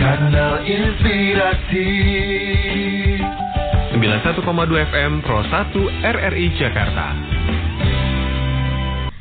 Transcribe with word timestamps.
Kanal 0.00 0.64
Inspirasi 0.64 1.88
91,2 3.92 4.88
FM 4.88 5.20
Pro 5.20 5.44
1 5.44 5.76
RRI 6.00 6.46
Jakarta. 6.56 7.39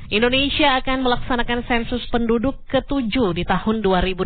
Indonesia 0.09 0.81
akan 0.81 1.05
melaksanakan 1.05 1.69
sensus 1.69 2.01
penduduk 2.09 2.57
ke-7 2.73 3.13
di 3.37 3.45
tahun 3.45 3.85
2020. 3.85 4.25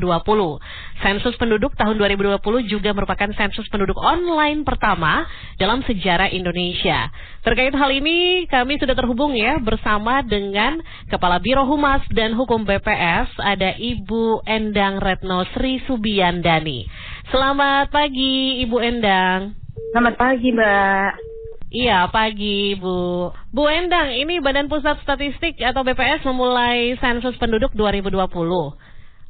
Sensus 1.03 1.35
penduduk 1.35 1.75
tahun 1.75 1.99
2020 1.99 2.71
juga 2.71 2.95
merupakan 2.95 3.27
sensus 3.35 3.67
penduduk 3.67 3.99
online 3.99 4.63
pertama 4.63 5.27
dalam 5.59 5.83
sejarah 5.83 6.31
Indonesia. 6.31 7.11
Terkait 7.43 7.75
hal 7.75 7.91
ini, 7.91 8.47
kami 8.47 8.79
sudah 8.79 8.95
terhubung 8.95 9.35
ya 9.35 9.59
bersama 9.59 10.23
dengan 10.23 10.79
Kepala 11.11 11.43
Biro 11.43 11.67
Humas 11.67 11.99
dan 12.15 12.31
Hukum 12.31 12.63
BPS, 12.63 13.35
ada 13.43 13.75
Ibu 13.75 14.47
Endang 14.47 15.03
Retno 15.03 15.43
Sri 15.51 15.83
Subiyandani. 15.83 16.87
Selamat 17.27 17.91
pagi, 17.91 18.63
Ibu 18.63 18.79
Endang. 18.79 19.59
Selamat 19.91 20.15
pagi, 20.15 20.47
Mbak. 20.47 21.32
Iya, 21.73 22.05
pagi 22.13 22.77
Bu. 22.77 23.33
Bu 23.49 23.65
Endang, 23.65 24.13
ini 24.13 24.37
Badan 24.37 24.69
Pusat 24.69 25.01
Statistik 25.01 25.57
atau 25.57 25.81
BPS 25.81 26.21
memulai 26.21 26.93
sensus 27.01 27.33
penduduk 27.41 27.73
2020. 27.73 28.77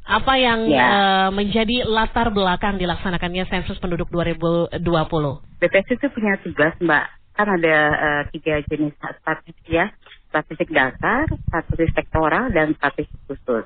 Apa 0.04 0.36
yang 0.36 0.68
Ya. 0.68 0.84
eh, 0.84 1.28
menjadi 1.32 1.88
latar 1.88 2.28
belakang 2.28 2.76
dilaksanakannya 2.76 3.48
sensus 3.48 3.80
penduduk 3.80 4.12
2020? 4.12 5.40
BPS 5.56 5.96
itu 5.96 6.06
punya 6.12 6.36
tugas, 6.44 6.76
Mbak. 6.84 7.06
Kan 7.32 7.48
ada 7.48 7.76
eh, 7.96 8.22
tiga 8.36 8.60
jenis 8.68 8.92
statistik 9.00 9.64
ya. 9.64 9.88
Statistik 10.28 10.68
dasar, 10.68 11.24
statistik 11.48 11.96
sektoral, 11.96 12.52
dan 12.52 12.76
statistik 12.76 13.16
khusus. 13.24 13.64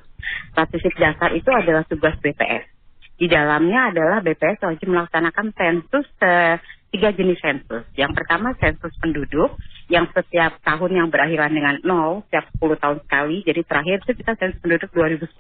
Statistik 0.55 0.95
dasar 0.95 1.35
itu 1.35 1.51
adalah 1.51 1.83
tugas 1.91 2.15
BPS. 2.23 2.78
Di 3.19 3.27
dalamnya 3.27 3.91
adalah 3.91 4.23
BPS 4.23 4.63
wajib 4.63 4.95
melaksanakan 4.95 5.51
sensus 5.59 6.07
eh, 6.23 6.63
tiga 6.95 7.11
jenis 7.13 7.43
sensus. 7.43 7.85
Yang 7.99 8.13
pertama 8.15 8.55
sensus 8.63 8.95
penduduk 9.03 9.59
yang 9.91 10.07
setiap 10.15 10.57
tahun 10.63 10.91
yang 11.03 11.09
berakhiran 11.11 11.53
dengan 11.53 11.83
0 11.83 12.25
setiap 12.31 12.47
10 12.63 12.83
tahun 12.83 12.99
sekali. 13.05 13.37
Jadi 13.43 13.61
terakhir 13.67 13.97
itu 14.07 14.13
kita 14.23 14.33
sensus 14.39 14.61
penduduk 14.63 14.91
2010. 14.95 15.35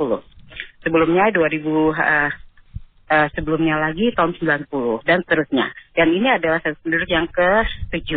Sebelumnya 0.82 1.30
2000 1.30 1.94
eh, 1.94 2.30
eh, 3.14 3.28
sebelumnya 3.38 3.78
lagi 3.78 4.12
tahun 4.12 4.34
90 4.36 5.06
dan 5.06 5.22
seterusnya. 5.24 5.66
Dan 5.94 6.08
ini 6.12 6.28
adalah 6.34 6.58
sensus 6.60 6.82
penduduk 6.82 7.08
yang 7.08 7.30
ke-7. 7.30 8.10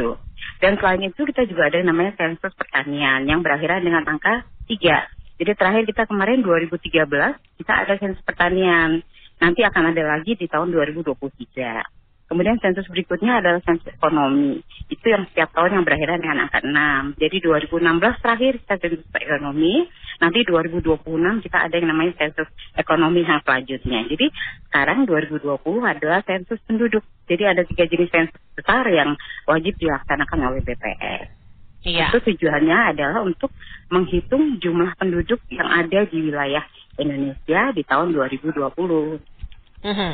Dan 0.62 0.78
selain 0.78 1.02
itu 1.06 1.22
kita 1.26 1.46
juga 1.46 1.70
ada 1.70 1.82
yang 1.82 1.90
namanya 1.94 2.18
sensus 2.18 2.54
pertanian 2.58 3.30
yang 3.30 3.46
berakhiran 3.46 3.82
dengan 3.86 4.10
angka 4.10 4.46
3. 4.66 5.38
Jadi 5.42 5.52
terakhir 5.58 5.84
kita 5.90 6.04
kemarin 6.06 6.46
2013 6.46 7.02
kita 7.58 7.74
ada 7.74 7.94
sensus 7.98 8.22
pertanian. 8.22 9.02
Nanti 9.42 9.66
akan 9.66 9.90
ada 9.90 10.04
lagi 10.06 10.38
di 10.38 10.46
tahun 10.46 10.70
2023. 10.70 11.18
Kemudian 12.32 12.64
sensus 12.64 12.88
berikutnya 12.88 13.44
adalah 13.44 13.60
sensus 13.68 13.92
ekonomi. 13.92 14.64
Itu 14.88 15.04
yang 15.12 15.28
setiap 15.28 15.52
tahun 15.52 15.76
yang 15.76 15.84
berakhiran 15.84 16.24
dengan 16.24 16.48
angka 16.48 16.64
6. 16.64 17.20
Jadi 17.20 17.38
2016 17.44 18.24
terakhir 18.24 18.54
kita 18.64 18.76
sensus 18.80 19.04
ekonomi. 19.12 19.84
Nanti 20.24 20.40
2026 20.48 21.44
kita 21.44 21.58
ada 21.68 21.76
yang 21.76 21.92
namanya 21.92 22.16
sensus 22.16 22.48
ekonomi 22.80 23.28
yang 23.28 23.44
selanjutnya. 23.44 24.08
Jadi 24.08 24.32
sekarang 24.72 25.04
2020 25.12 25.44
adalah 25.84 26.24
sensus 26.24 26.56
penduduk. 26.64 27.04
Jadi 27.28 27.44
ada 27.44 27.68
tiga 27.68 27.84
jenis 27.84 28.08
sensus 28.08 28.40
besar 28.56 28.88
yang 28.88 29.20
wajib 29.44 29.76
dilaksanakan 29.76 30.56
oleh 30.56 30.64
BPS. 30.64 31.42
Iya. 31.84 32.16
Itu 32.16 32.24
tujuannya 32.32 32.96
adalah 32.96 33.28
untuk 33.28 33.52
menghitung 33.92 34.62
jumlah 34.64 34.96
penduduk 34.96 35.44
yang 35.52 35.68
ada 35.68 36.08
di 36.08 36.32
wilayah 36.32 36.64
Indonesia 36.96 37.74
di 37.74 37.84
tahun 37.84 38.14
2020. 38.14 38.56
Mhm. 39.82 40.14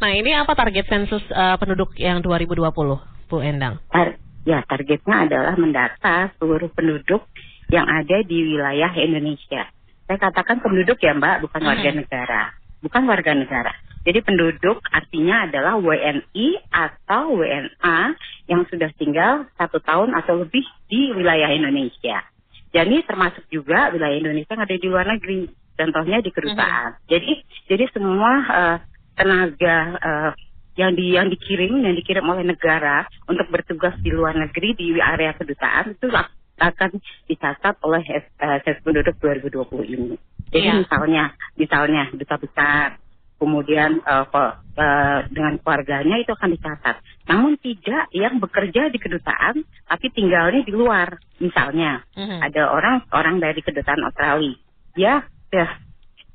Nah, 0.00 0.10
ini 0.10 0.30
apa 0.34 0.54
target 0.54 0.86
sensus 0.86 1.22
eh, 1.30 1.56
penduduk 1.58 1.94
yang 1.98 2.22
2020, 2.22 2.98
Bu 3.30 3.36
Endang? 3.42 3.78
Tar- 3.90 4.18
ya 4.44 4.60
targetnya 4.66 5.26
adalah 5.26 5.54
mendata 5.56 6.30
seluruh 6.38 6.70
penduduk 6.70 7.24
yang 7.72 7.88
ada 7.88 8.22
di 8.22 8.54
wilayah 8.54 8.92
Indonesia. 8.94 9.66
Saya 10.04 10.18
katakan 10.20 10.60
penduduk 10.60 11.00
ya 11.00 11.16
Mbak, 11.16 11.48
bukan 11.48 11.60
Mhm. 11.64 11.68
warga 11.68 11.90
negara. 11.96 12.42
Bukan 12.84 13.02
warga 13.08 13.32
negara. 13.32 13.72
Jadi 14.04 14.20
penduduk 14.20 14.84
artinya 14.92 15.48
adalah 15.48 15.80
WNI 15.80 16.48
atau 16.68 17.40
WNA 17.40 18.12
yang 18.44 18.68
sudah 18.68 18.92
tinggal 19.00 19.48
satu 19.56 19.80
tahun 19.80 20.12
atau 20.12 20.44
lebih 20.44 20.60
di 20.92 21.08
wilayah 21.16 21.48
Indonesia. 21.48 22.20
Jadi 22.68 23.00
termasuk 23.08 23.48
juga 23.48 23.88
wilayah 23.88 24.12
Indonesia 24.20 24.52
yang 24.52 24.64
ada 24.68 24.76
di 24.76 24.86
luar 24.92 25.08
negeri. 25.08 25.48
Contohnya 25.74 26.18
di 26.18 26.30
kedutaan. 26.30 26.94
Jadi 27.04 27.32
jadi 27.66 27.84
semua 27.90 28.32
eh, 28.44 28.76
tenaga 29.14 29.76
eh, 29.96 30.30
yang 30.74 30.92
di 30.92 31.14
yang 31.14 31.28
dikirim 31.28 31.82
yang 31.82 31.94
dikirim 31.94 32.24
oleh 32.24 32.42
negara 32.42 33.02
untuk 33.24 33.46
bertugas 33.46 33.94
di 33.98 34.10
luar 34.10 34.34
negeri 34.34 34.74
di 34.74 34.94
area 34.96 35.30
kedutaan 35.32 35.92
itu 35.92 36.10
ak- 36.10 36.34
akan 36.56 36.98
dicatat 37.26 37.74
oleh 37.80 38.02
eh, 38.06 38.22
sensus 38.62 38.82
penduduk 38.82 39.14
2020 39.18 39.54
ini. 39.88 40.14
Jadi 40.50 40.62
Iya. 40.64 40.74
misalnya 40.80 41.24
misalnya 41.54 42.02
duta 42.10 42.36
besar 42.36 42.86
kemudian 43.34 43.98
ko- 44.24 44.54
eh, 44.74 45.18
dengan 45.28 45.58
keluarganya 45.58 46.16
itu 46.16 46.30
akan 46.30 46.50
dicatat. 46.52 46.96
Namun 47.24 47.58
tidak 47.58 48.06
yang 48.10 48.38
bekerja 48.38 48.88
di 48.88 48.98
kedutaan 48.98 49.62
tapi 49.84 50.06
tinggalnya 50.10 50.62
di 50.62 50.70
luar. 50.70 51.18
Misalnya 51.38 52.02
Mhm. 52.14 52.38
ada 52.40 52.62
orang 52.68 52.96
orang 53.10 53.36
dari 53.38 53.58
kedutaan 53.58 54.02
Australia. 54.02 54.54
Dia 54.94 55.26
dia, 55.54 55.66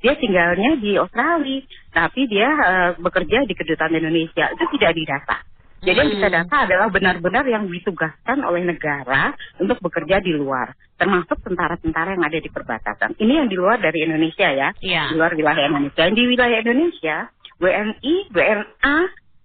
dia 0.00 0.14
tinggalnya 0.16 0.80
di 0.80 0.96
Australia, 0.96 1.60
tapi 1.92 2.24
dia 2.24 2.48
eh, 2.48 2.90
bekerja 2.96 3.44
di 3.44 3.52
kedutaan 3.52 3.92
Indonesia. 3.92 4.48
Itu 4.56 4.64
tidak 4.80 4.96
didata. 4.96 5.36
Jadi 5.80 5.96
yang 5.96 6.12
kita 6.12 6.28
Hmm. 6.28 6.36
data 6.44 6.56
adalah 6.68 6.88
benar-benar 6.92 7.44
yang 7.48 7.64
ditugaskan 7.64 8.44
oleh 8.44 8.68
negara 8.68 9.32
untuk 9.56 9.80
bekerja 9.80 10.20
di 10.20 10.36
luar, 10.36 10.76
termasuk 11.00 11.40
tentara-tentara 11.40 12.16
yang 12.16 12.24
ada 12.24 12.36
di 12.36 12.52
perbatasan. 12.52 13.16
Ini 13.16 13.32
yang 13.44 13.48
di 13.48 13.56
luar 13.56 13.80
dari 13.80 14.04
Indonesia 14.04 14.44
ya, 14.52 14.76
Iya. 14.76 15.08
di 15.08 15.16
luar 15.16 15.32
wilayah 15.32 15.72
Indonesia. 15.72 16.00
Yang 16.04 16.12
di 16.20 16.22
wilayah 16.28 16.58
Indonesia, 16.60 17.16
WNI, 17.56 18.14
WNA 18.28 18.96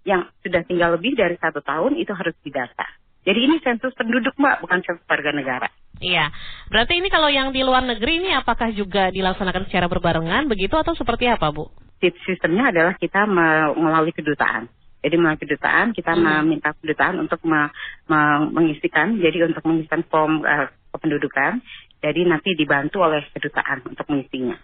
yang 0.04 0.22
sudah 0.44 0.62
tinggal 0.68 1.00
lebih 1.00 1.16
dari 1.16 1.40
satu 1.40 1.64
tahun 1.64 1.96
itu 1.96 2.12
harus 2.12 2.36
didata. 2.44 2.84
Jadi 3.26 3.40
ini 3.42 3.56
sensus 3.58 3.90
penduduk 3.98 4.38
mbak, 4.38 4.62
bukan 4.62 4.86
sensus 4.86 5.02
warga 5.10 5.34
negara. 5.34 5.68
Iya. 5.98 6.30
Berarti 6.70 7.00
ini 7.00 7.08
kalau 7.10 7.26
yang 7.26 7.50
di 7.50 7.66
luar 7.66 7.82
negeri 7.82 8.22
ini 8.22 8.30
apakah 8.30 8.70
juga 8.70 9.10
dilaksanakan 9.10 9.66
secara 9.66 9.90
berbarengan 9.90 10.46
begitu 10.46 10.78
atau 10.78 10.94
seperti 10.94 11.26
apa, 11.26 11.50
Bu? 11.50 11.66
Sis- 11.98 12.20
sistemnya 12.28 12.70
adalah 12.70 12.94
kita 12.94 13.24
me- 13.26 13.74
melalui 13.74 14.12
kedutaan. 14.14 14.68
Jadi 15.02 15.14
melalui 15.16 15.40
kedutaan 15.40 15.90
kita 15.96 16.12
Hmm. 16.14 16.46
meminta 16.46 16.70
kedutaan 16.78 17.18
untuk 17.18 17.40
me- 17.42 17.72
me- 18.06 18.46
mengisikan, 18.52 19.16
jadi 19.18 19.48
untuk 19.50 19.64
mengisikan 19.66 20.04
form 20.06 20.44
eh, 20.46 20.68
kependudukan. 20.94 21.58
Jadi 22.04 22.20
nanti 22.28 22.52
dibantu 22.54 23.02
oleh 23.02 23.24
kedutaan 23.32 23.82
untuk 23.88 24.06
mengisinya. 24.06 24.54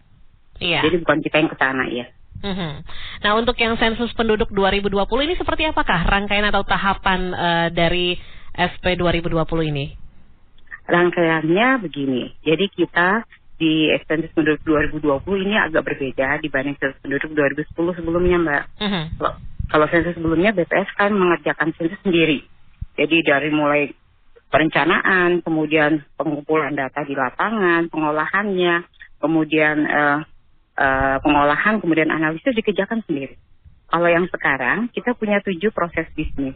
Iya. 0.60 0.84
Jadi 0.86 1.02
bukan 1.02 1.18
kita 1.24 1.36
yang 1.42 1.50
ke 1.50 1.58
sana 1.58 1.84
ya. 1.88 2.06
Mhm. 2.42 2.70
Nah, 3.22 3.32
untuk 3.38 3.54
yang 3.56 3.78
sensus 3.78 4.10
penduduk 4.18 4.50
2020 4.50 5.24
ini 5.24 5.34
seperti 5.38 5.62
apakah 5.64 6.04
rangkaian 6.04 6.44
atau 6.50 6.66
tahapan 6.66 7.20
eh, 7.32 7.68
dari 7.72 8.18
SP 8.56 8.96
2020 8.96 9.70
ini? 9.72 9.86
Rangkaiannya 10.84 11.68
begini. 11.80 12.34
Jadi 12.42 12.66
kita 12.74 13.22
di 13.56 13.86
sensus 14.10 14.34
penduduk 14.34 14.60
2020 14.66 15.46
ini 15.46 15.54
agak 15.54 15.86
berbeda 15.86 16.42
dibanding 16.42 16.74
sensus 16.82 16.98
penduduk 16.98 17.30
2010 17.30 17.94
sebelumnya, 17.94 18.36
Mbak. 18.42 18.64
Mhm. 18.82 19.02
Kalau- 19.18 19.38
Kalau 19.72 19.86
sensus 19.88 20.12
sebelumnya 20.12 20.52
BPS 20.52 20.90
kan 21.00 21.16
mengerjakan 21.16 21.72
sensus 21.80 21.96
sendiri. 22.04 22.44
Jadi 22.92 23.24
dari 23.24 23.48
mulai 23.48 23.88
perencanaan, 24.52 25.40
kemudian 25.40 26.04
pengumpulan 26.12 26.76
data 26.76 27.00
di 27.08 27.16
lapangan, 27.16 27.88
pengolahannya, 27.88 28.84
kemudian 29.16 29.76
eh, 29.88 30.18
eh, 30.76 31.16
pengolahan, 31.24 31.80
kemudian 31.80 32.12
analisis 32.12 32.52
dikerjakan 32.52 33.00
sendiri. 33.08 33.32
Kalau 33.88 34.08
yang 34.12 34.28
sekarang 34.28 34.92
kita 34.92 35.16
punya 35.16 35.40
tujuh 35.40 35.72
proses 35.72 36.04
bisnis. 36.12 36.52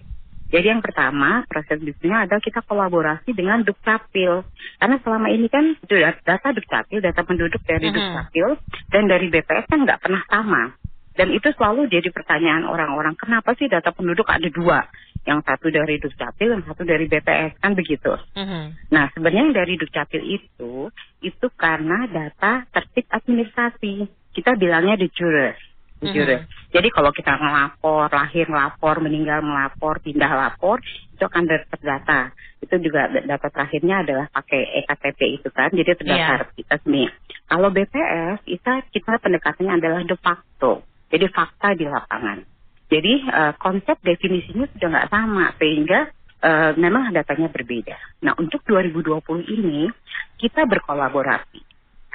Jadi 0.57 0.73
yang 0.73 0.81
pertama 0.81 1.45
proses 1.53 1.77
bisnisnya 1.85 2.25
adalah 2.25 2.41
kita 2.41 2.65
kolaborasi 2.65 3.37
dengan 3.37 3.61
Dukcapil. 3.61 4.41
Karena 4.81 4.97
selama 5.05 5.29
ini 5.29 5.53
kan 5.53 5.77
data 5.85 6.17
data 6.25 6.49
Dukcapil, 6.57 7.05
data 7.05 7.21
penduduk 7.29 7.61
dari 7.69 7.93
Mhm. 7.93 7.95
Dukcapil 8.01 8.49
dan 8.89 9.05
dari 9.05 9.29
BPS 9.29 9.69
kan 9.69 9.85
nggak 9.85 10.01
pernah 10.01 10.25
sama. 10.33 10.73
Dan 11.17 11.33
itu 11.33 11.49
selalu 11.57 11.89
jadi 11.93 12.09
pertanyaan 12.13 12.69
orang-orang, 12.69 13.17
kenapa 13.17 13.53
sih 13.57 13.69
data 13.69 13.93
penduduk 13.93 14.29
ada 14.29 14.49
dua? 14.49 14.85
Yang 15.29 15.49
satu 15.49 15.67
dari 15.73 15.97
Dukcapil, 16.01 16.49
yang 16.57 16.65
satu 16.65 16.85
dari 16.85 17.05
BPS, 17.09 17.57
kan 17.61 17.73
begitu. 17.77 18.17
Mhm. 18.37 18.93
Nah, 18.93 19.13
sebenarnya 19.13 19.43
yang 19.49 19.57
dari 19.57 19.75
Dukcapil 19.77 20.23
itu, 20.25 20.89
itu 21.21 21.47
karena 21.57 22.09
data 22.09 22.65
tertib 22.73 23.09
administrasi. 23.13 24.09
Kita 24.33 24.57
bilangnya 24.57 25.01
de 25.01 25.09
jure. 25.13 25.57
De 26.07 26.15
jure. 26.15 26.37
Jadi 26.71 26.89
kalau 26.95 27.11
kita 27.11 27.35
ngelapor, 27.35 28.09
lahir 28.11 28.47
ngelapor, 28.47 28.95
meninggal 29.03 29.43
ngelapor, 29.43 29.99
pindah 30.01 30.31
lapor, 30.31 30.79
itu 31.13 31.25
akan 31.25 31.45
ter- 31.51 31.67
terdata. 31.73 32.31
Itu 32.63 32.79
juga 32.79 33.11
data 33.11 33.49
terakhirnya 33.51 34.07
adalah 34.07 34.27
pakai 34.31 34.85
EKTP 34.85 35.21
itu 35.43 35.49
kan, 35.51 35.71
jadi 35.75 35.99
terdaftar 35.99 36.53
kita 36.55 36.75
resmi. 36.79 37.05
Kalau 37.47 37.69
BPS, 37.71 38.43
kita, 38.43 38.73
kita 38.91 39.13
pendekatannya 39.23 39.73
adalah 39.79 40.01
de 40.03 40.17
facto. 40.19 40.83
Jadi 41.11 41.27
fakta 41.31 41.79
di 41.79 41.87
lapangan. 41.87 42.43
Jadi 42.87 43.15
uh, 43.27 43.53
konsep 43.59 43.99
definisinya 44.03 44.71
sudah 44.71 44.89
nggak 44.95 45.11
sama 45.11 45.51
sehingga 45.59 46.07
uh, 46.43 46.71
memang 46.79 47.11
datanya 47.11 47.51
berbeda. 47.51 47.99
Nah 48.23 48.39
untuk 48.39 48.63
2020 48.63 49.27
ini 49.47 49.91
kita 50.39 50.71
berkolaborasi 50.71 51.66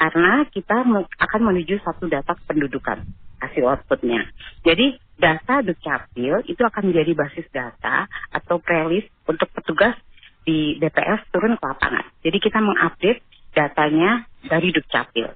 karena 0.01 0.49
kita 0.49 0.81
akan 1.21 1.41
menuju 1.45 1.77
satu 1.85 2.09
data 2.09 2.33
pendudukan 2.49 3.05
hasil 3.37 3.69
outputnya. 3.69 4.25
Jadi 4.65 4.97
data 5.21 5.61
Dukcapil 5.61 6.41
itu 6.49 6.61
akan 6.65 6.89
menjadi 6.89 7.13
basis 7.13 7.45
data 7.53 8.09
atau 8.33 8.57
prelis 8.57 9.05
untuk 9.29 9.45
petugas 9.53 9.93
di 10.41 10.81
DPS 10.81 11.29
turun 11.29 11.53
ke 11.53 11.65
lapangan. 11.69 12.05
Jadi 12.25 12.37
kita 12.41 12.57
mengupdate 12.57 13.21
datanya 13.53 14.25
dari 14.41 14.73
Dukcapil. 14.73 15.29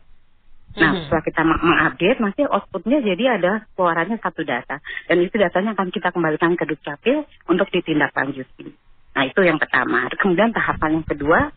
Nah, 0.76 0.92
mm-hmm. 0.92 1.08
setelah 1.08 1.24
kita 1.24 1.42
mengupdate, 1.46 2.20
nanti 2.20 2.42
outputnya 2.50 3.00
jadi 3.06 3.24
ada 3.38 3.54
keluarannya 3.78 4.18
satu 4.18 4.42
data. 4.42 4.82
Dan 5.06 5.22
itu 5.22 5.38
datanya 5.38 5.78
akan 5.78 5.94
kita 5.94 6.10
kembalikan 6.10 6.58
ke 6.58 6.66
Dukcapil 6.66 7.22
untuk 7.48 7.70
ditindaklanjuti. 7.70 8.74
Nah, 9.16 9.24
itu 9.30 9.40
yang 9.46 9.62
pertama. 9.62 10.10
Kemudian 10.20 10.52
tahapan 10.52 11.00
yang 11.00 11.08
kedua, 11.08 11.54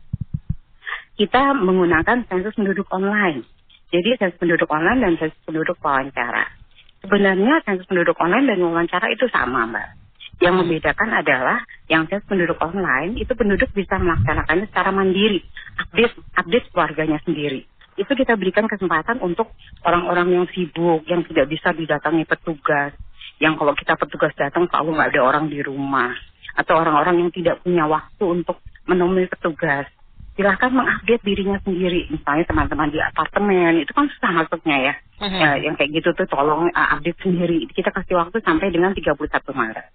kita 1.19 1.53
menggunakan 1.59 2.25
sensus 2.31 2.55
penduduk 2.55 2.87
online. 2.95 3.43
Jadi 3.91 4.15
sensus 4.17 4.39
penduduk 4.39 4.71
online 4.71 5.03
dan 5.03 5.13
sensus 5.19 5.41
penduduk 5.43 5.75
wawancara. 5.83 6.47
Sebenarnya 7.03 7.61
sensus 7.67 7.85
penduduk 7.91 8.15
online 8.23 8.47
dan 8.47 8.63
wawancara 8.63 9.11
itu 9.11 9.27
sama, 9.29 9.67
Mbak. 9.67 9.89
Yang 10.39 10.55
hmm. 10.55 10.61
membedakan 10.63 11.09
adalah 11.11 11.59
yang 11.91 12.07
sensus 12.07 12.31
penduduk 12.31 12.59
online 12.63 13.19
itu 13.19 13.35
penduduk 13.35 13.69
bisa 13.75 13.99
melaksanakannya 13.99 14.71
secara 14.71 14.95
mandiri, 14.95 15.43
update 15.83 16.15
update 16.39 16.67
keluarganya 16.71 17.19
sendiri 17.27 17.67
itu 17.99 18.13
kita 18.15 18.39
berikan 18.39 18.71
kesempatan 18.71 19.19
untuk 19.19 19.51
orang-orang 19.83 20.31
yang 20.31 20.47
sibuk, 20.55 21.03
yang 21.11 21.27
tidak 21.27 21.51
bisa 21.51 21.75
didatangi 21.75 22.23
petugas, 22.25 22.95
yang 23.43 23.59
kalau 23.59 23.75
kita 23.75 23.99
petugas 23.99 24.31
datang 24.39 24.71
selalu 24.71 24.95
nggak 24.95 25.11
ada 25.19 25.23
orang 25.27 25.51
di 25.51 25.59
rumah, 25.59 26.15
atau 26.55 26.79
orang-orang 26.79 27.27
yang 27.27 27.31
tidak 27.35 27.59
punya 27.67 27.91
waktu 27.91 28.23
untuk 28.23 28.63
menemui 28.87 29.27
petugas. 29.27 29.91
Silahkan 30.39 30.71
mengupdate 30.71 31.27
dirinya 31.27 31.59
sendiri, 31.67 32.07
misalnya 32.15 32.47
teman-teman 32.47 32.95
di 32.95 33.03
apartemen, 33.03 33.83
itu 33.83 33.91
kan 33.91 34.07
susah 34.07 34.31
masuknya 34.31 34.77
ya. 34.79 34.95
Uh-huh. 35.19 35.35
ya 35.35 35.59
yang 35.59 35.75
kayak 35.75 35.99
gitu 35.99 36.15
tuh 36.15 36.31
tolong 36.31 36.71
uh, 36.71 36.95
update 36.95 37.19
sendiri. 37.27 37.67
Kita 37.75 37.91
kasih 37.91 38.15
waktu 38.15 38.39
sampai 38.47 38.71
dengan 38.71 38.95
31 38.95 39.19
Maret. 39.35 39.87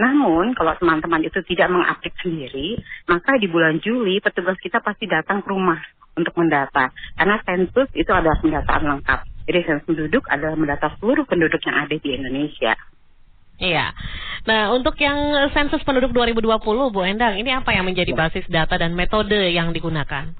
Namun 0.00 0.56
kalau 0.56 0.72
teman-teman 0.80 1.20
itu 1.20 1.44
tidak 1.44 1.68
mengupdate 1.68 2.16
sendiri, 2.24 2.80
maka 3.12 3.36
di 3.36 3.44
bulan 3.52 3.76
Juli 3.84 4.24
petugas 4.24 4.56
kita 4.56 4.80
pasti 4.80 5.04
datang 5.04 5.44
ke 5.44 5.52
rumah 5.52 5.76
untuk 6.16 6.32
mendata. 6.40 6.88
Karena 7.20 7.36
sensus 7.44 7.92
itu 7.92 8.08
adalah 8.08 8.40
pendataan 8.40 8.96
lengkap. 8.96 9.20
Jadi 9.52 9.60
sensus 9.68 9.84
penduduk 9.84 10.24
adalah 10.32 10.56
mendata 10.56 10.96
seluruh 10.96 11.28
penduduk 11.28 11.60
yang 11.68 11.76
ada 11.76 11.92
di 11.92 12.08
Indonesia. 12.08 12.72
Iya. 13.60 13.92
Nah, 14.48 14.72
untuk 14.72 14.96
yang 14.96 15.52
sensus 15.52 15.84
penduduk 15.84 16.16
2020, 16.16 16.64
Bu 16.90 17.00
Endang, 17.04 17.36
ini 17.36 17.52
apa 17.52 17.76
yang 17.76 17.84
menjadi 17.84 18.16
ya. 18.16 18.18
basis 18.26 18.48
data 18.48 18.80
dan 18.80 18.96
metode 18.96 19.36
yang 19.52 19.70
digunakan? 19.76 20.32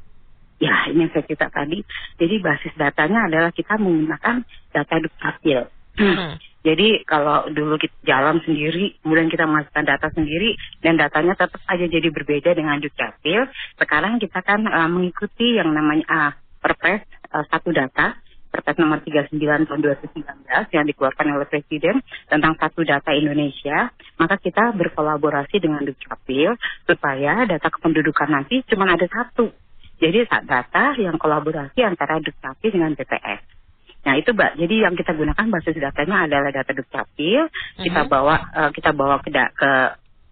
Ya, 0.61 0.89
ini 0.89 1.05
yang 1.05 1.13
saya 1.13 1.25
cerita 1.29 1.53
tadi. 1.53 1.85
Jadi 2.17 2.35
basis 2.41 2.73
datanya 2.81 3.29
adalah 3.29 3.53
kita 3.53 3.77
menggunakan 3.77 4.45
data 4.73 4.95
dukcapil. 5.01 5.69
Hmm. 6.01 6.41
Jadi 6.61 7.09
kalau 7.09 7.49
dulu 7.49 7.81
kita 7.81 7.97
jalan 8.05 8.37
sendiri, 8.45 9.01
kemudian 9.01 9.33
kita 9.33 9.49
masukkan 9.49 9.81
data 9.81 10.13
sendiri, 10.13 10.61
dan 10.85 11.01
datanya 11.01 11.33
tetap 11.33 11.57
aja 11.65 11.89
jadi 11.89 12.13
berbeda 12.13 12.53
dengan 12.53 12.77
Dukcapil. 12.77 13.49
Sekarang 13.81 14.21
kita 14.21 14.45
kan 14.45 14.69
uh, 14.69 14.85
mengikuti 14.85 15.57
yang 15.57 15.73
namanya 15.73 16.05
uh, 16.05 16.33
Perpres 16.61 17.01
uh, 17.33 17.45
satu 17.49 17.73
data, 17.73 18.13
Perpres 18.51 18.77
nomor 18.83 18.99
39 19.07 19.39
tahun 19.39 19.81
2019 19.81 20.75
yang 20.75 20.85
dikeluarkan 20.91 21.27
oleh 21.39 21.47
Presiden 21.47 22.03
tentang 22.27 22.59
satu 22.59 22.83
data 22.83 23.15
Indonesia, 23.15 23.95
maka 24.19 24.37
kita 24.43 24.75
berkolaborasi 24.75 25.63
dengan 25.63 25.87
Dukcapil 25.87 26.59
supaya 26.85 27.47
data 27.47 27.71
kependudukan 27.71 28.29
nanti 28.29 28.67
cuma 28.67 28.91
ada 28.91 29.07
satu. 29.07 29.55
Jadi 30.03 30.27
data 30.27 30.99
yang 30.99 31.15
kolaborasi 31.15 31.79
antara 31.87 32.19
Dukcapil 32.19 32.75
dengan 32.75 32.99
BPS. 32.99 33.61
Nah 34.01 34.17
itu 34.17 34.33
mbak, 34.33 34.57
jadi 34.57 34.89
yang 34.89 34.97
kita 34.97 35.13
gunakan 35.13 35.47
basis 35.53 35.77
datanya 35.77 36.25
adalah 36.25 36.49
data 36.49 36.73
dukcapil, 36.73 37.53
kita 37.85 38.01
mhm. 38.05 38.09
bawa 38.09 38.37
uh, 38.57 38.71
kita 38.73 38.97
bawa 38.97 39.21
ke, 39.21 39.29
ke 39.29 39.71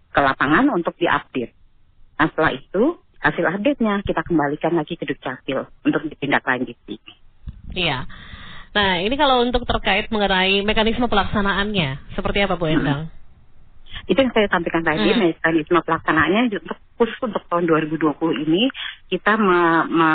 ke 0.09 0.19
lapangan 0.19 0.73
untuk 0.73 0.97
diupdate. 0.97 1.53
Nah 2.17 2.25
setelah 2.33 2.51
itu 2.57 2.97
hasil 3.21 3.45
update-nya 3.45 4.01
kita 4.01 4.25
kembalikan 4.25 4.73
lagi 4.73 4.97
ke 4.97 5.05
dukcapil 5.05 5.69
untuk 5.85 6.01
ditindaklanjuti. 6.09 6.97
Iya. 7.73 8.05
Nah 8.69 9.01
ini 9.01 9.15
kalau 9.17 9.41
untuk 9.41 9.65
terkait 9.65 10.09
mengenai 10.13 10.61
mekanisme 10.61 11.09
pelaksanaannya, 11.09 12.13
seperti 12.13 12.45
apa 12.45 12.55
Bu 12.57 12.69
Endang? 12.69 13.09
Hmm. 13.09 13.17
Itu 14.09 14.17
yang 14.21 14.33
saya 14.33 14.47
sampaikan 14.49 14.85
tadi, 14.85 15.09
hmm. 15.09 15.37
mekanisme 15.37 15.79
pelaksanaannya 15.81 16.53
untuk 16.53 16.77
khusus 16.99 17.17
untuk 17.23 17.43
tahun 17.47 17.65
2020 17.65 18.45
ini 18.45 18.67
kita 19.07 19.39
me, 19.39 19.61
me, 19.87 20.11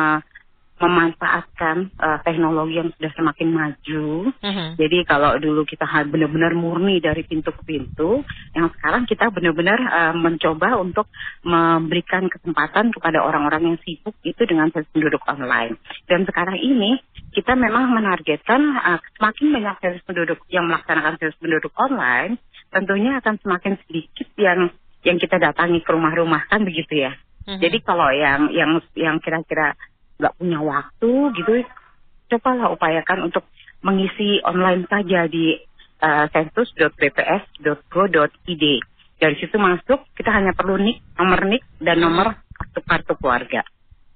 memanfaatkan 0.75 1.95
uh, 1.97 2.19
teknologi 2.27 2.83
yang 2.83 2.91
sudah 2.99 3.13
semakin 3.15 3.49
maju. 3.55 4.07
Uh-huh. 4.35 4.69
Jadi 4.75 4.99
kalau 5.07 5.39
dulu 5.39 5.63
kita 5.63 5.87
benar-benar 5.87 6.53
murni 6.59 6.99
dari 6.99 7.23
pintu 7.23 7.55
ke 7.55 7.63
pintu, 7.63 8.27
yang 8.53 8.69
sekarang 8.75 9.07
kita 9.07 9.31
benar-benar 9.31 9.79
uh, 9.79 10.15
mencoba 10.19 10.75
untuk 10.77 11.07
memberikan 11.47 12.27
kesempatan 12.27 12.91
kepada 12.91 13.23
orang-orang 13.23 13.73
yang 13.75 13.79
sibuk 13.87 14.19
itu 14.27 14.43
dengan 14.45 14.69
penduduk 14.75 15.23
online. 15.31 15.79
Dan 16.11 16.27
sekarang 16.27 16.59
ini 16.59 16.99
kita 17.35 17.59
memang 17.59 17.91
menargetkan 17.91 18.63
uh, 18.79 19.03
semakin 19.19 19.51
banyak 19.51 19.75
sensus 19.83 20.07
penduduk 20.07 20.39
yang 20.47 20.71
melaksanakan 20.71 21.19
sensus 21.19 21.35
penduduk 21.43 21.75
online, 21.75 22.39
tentunya 22.71 23.19
akan 23.19 23.35
semakin 23.43 23.75
sedikit 23.85 24.31
yang 24.39 24.71
yang 25.05 25.21
kita 25.21 25.37
datangi 25.37 25.85
ke 25.85 25.93
rumah-rumah 25.93 26.49
kan 26.49 26.65
begitu 26.65 27.05
ya. 27.05 27.13
Uh-huh. 27.45 27.61
Jadi 27.61 27.79
kalau 27.83 28.09
yang 28.15 28.49
yang 28.55 28.81
yang 28.97 29.21
kira-kira 29.21 29.77
nggak 30.17 30.33
punya 30.39 30.63
waktu 30.63 31.35
gitu, 31.35 31.67
cobalah 32.31 32.71
upayakan 32.73 33.23
untuk 33.29 33.45
mengisi 33.85 34.41
online 34.47 34.87
saja 34.89 35.29
di 35.29 35.61
uh, 36.01 36.25
sensus.bps.go.id. 36.33 38.65
Dari 39.15 39.39
situ 39.39 39.55
masuk, 39.61 40.01
kita 40.17 40.33
hanya 40.33 40.57
perlu 40.57 40.81
nik, 40.81 41.05
nomor 41.15 41.45
nik, 41.47 41.63
dan 41.79 42.01
nomor 42.01 42.35
kartu-kartu 42.55 43.15
keluarga. 43.21 43.63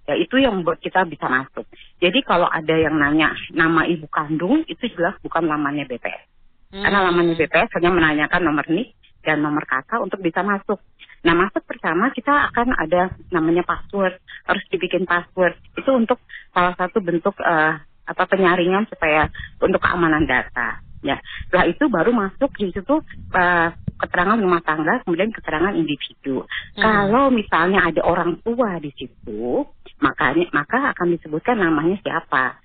Ya 0.08 0.16
itu 0.16 0.40
yang 0.40 0.56
membuat 0.56 0.80
kita 0.80 1.04
bisa 1.04 1.28
masuk. 1.28 1.68
Jadi 2.00 2.24
kalau 2.24 2.48
ada 2.48 2.72
yang 2.72 2.96
nanya 2.96 3.36
nama 3.52 3.84
ibu 3.84 4.08
kandung, 4.08 4.64
itu 4.64 4.88
jelas 4.96 5.12
bukan 5.20 5.44
namanya 5.44 5.84
BPS. 5.84 6.24
Hmm. 6.72 6.80
Karena 6.80 7.12
namanya 7.12 7.36
BPS 7.36 7.68
hanya 7.76 7.90
menanyakan 7.92 8.40
nomor 8.40 8.64
nik 8.72 8.96
dan 9.20 9.44
nomor 9.44 9.68
kakak 9.68 10.00
untuk 10.00 10.24
bisa 10.24 10.40
masuk. 10.40 10.80
Nah 11.28 11.34
masuk 11.36 11.60
pertama 11.68 12.08
kita 12.16 12.32
akan 12.48 12.72
ada 12.72 13.12
namanya 13.28 13.68
password, 13.68 14.16
harus 14.48 14.64
dibikin 14.72 15.04
password. 15.04 15.60
Itu 15.76 15.92
untuk 15.92 16.24
salah 16.56 16.72
satu 16.72 17.04
bentuk 17.04 17.36
uh, 17.44 17.76
apa 18.08 18.24
penyaringan 18.24 18.88
supaya 18.88 19.28
untuk 19.60 19.84
keamanan 19.84 20.24
data. 20.24 20.80
Ya, 20.98 21.22
setelah 21.46 21.66
itu 21.70 21.84
baru 21.86 22.10
masuk 22.10 22.50
di 22.58 22.74
situ 22.74 22.98
uh, 23.30 23.68
keterangan 23.98 24.38
rumah 24.38 24.62
tangga, 24.66 25.02
kemudian 25.06 25.30
keterangan 25.30 25.74
individu. 25.74 26.42
Hmm. 26.74 26.82
Kalau 26.82 27.30
misalnya 27.30 27.86
ada 27.86 28.02
orang 28.02 28.42
tua 28.42 28.82
di 28.82 28.90
situ, 28.94 29.62
makanya 29.98 30.46
maka 30.54 30.94
akan 30.94 31.18
disebutkan 31.18 31.58
namanya 31.58 31.98
siapa. 32.02 32.58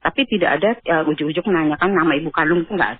Tapi 0.00 0.20
tidak 0.24 0.50
ada 0.60 0.70
uh, 1.00 1.10
ujuk-ujuk 1.12 1.44
menanyakan 1.44 1.92
nama 1.92 2.16
ibu 2.16 2.32
kandung 2.32 2.64
itu 2.64 2.72
enggak. 2.72 2.96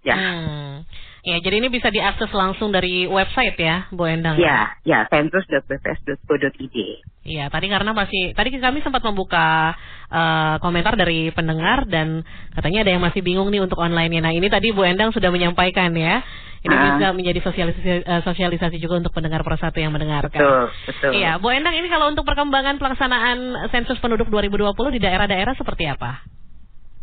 Ya. 0.00 0.16
Hmm. 0.16 0.88
Ya, 1.20 1.36
jadi 1.44 1.60
ini 1.60 1.68
bisa 1.68 1.92
diakses 1.92 2.32
langsung 2.32 2.72
dari 2.72 3.04
website 3.04 3.60
ya, 3.60 3.92
Bu 3.92 4.08
Endang. 4.08 4.40
Ya, 4.40 4.72
ya, 4.88 5.04
sensus.bps.co.id. 5.12 6.76
Iya, 7.20 7.52
tadi 7.52 7.68
karena 7.68 7.92
masih 7.92 8.32
tadi 8.32 8.56
kami 8.56 8.80
sempat 8.80 9.04
membuka 9.04 9.76
uh, 10.08 10.56
komentar 10.64 10.96
dari 10.96 11.28
pendengar 11.36 11.84
dan 11.84 12.24
katanya 12.56 12.88
ada 12.88 12.90
yang 12.96 13.04
masih 13.04 13.20
bingung 13.20 13.52
nih 13.52 13.60
untuk 13.60 13.76
online-nya. 13.76 14.24
Nah, 14.24 14.32
ini 14.32 14.48
tadi 14.48 14.72
Bu 14.72 14.80
Endang 14.88 15.12
sudah 15.12 15.28
menyampaikan 15.28 15.92
ya. 15.92 16.24
Ini 16.64 16.72
uh, 16.72 16.80
bisa 16.96 17.06
menjadi 17.12 17.40
sosialisasi, 17.44 17.90
uh, 18.08 18.22
sosialisasi 18.24 18.76
juga 18.80 19.04
untuk 19.04 19.12
pendengar 19.12 19.44
persatu 19.44 19.76
yang 19.76 19.92
mendengarkan. 19.92 20.40
Betul, 20.40 20.64
betul. 20.88 21.10
Iya, 21.20 21.36
Bu 21.36 21.52
Endang 21.52 21.76
ini 21.76 21.92
kalau 21.92 22.08
untuk 22.08 22.24
perkembangan 22.24 22.80
pelaksanaan 22.80 23.68
sensus 23.68 24.00
penduduk 24.00 24.32
2020 24.32 24.96
di 24.96 25.00
daerah-daerah 25.04 25.52
seperti 25.52 25.84
apa? 25.84 26.39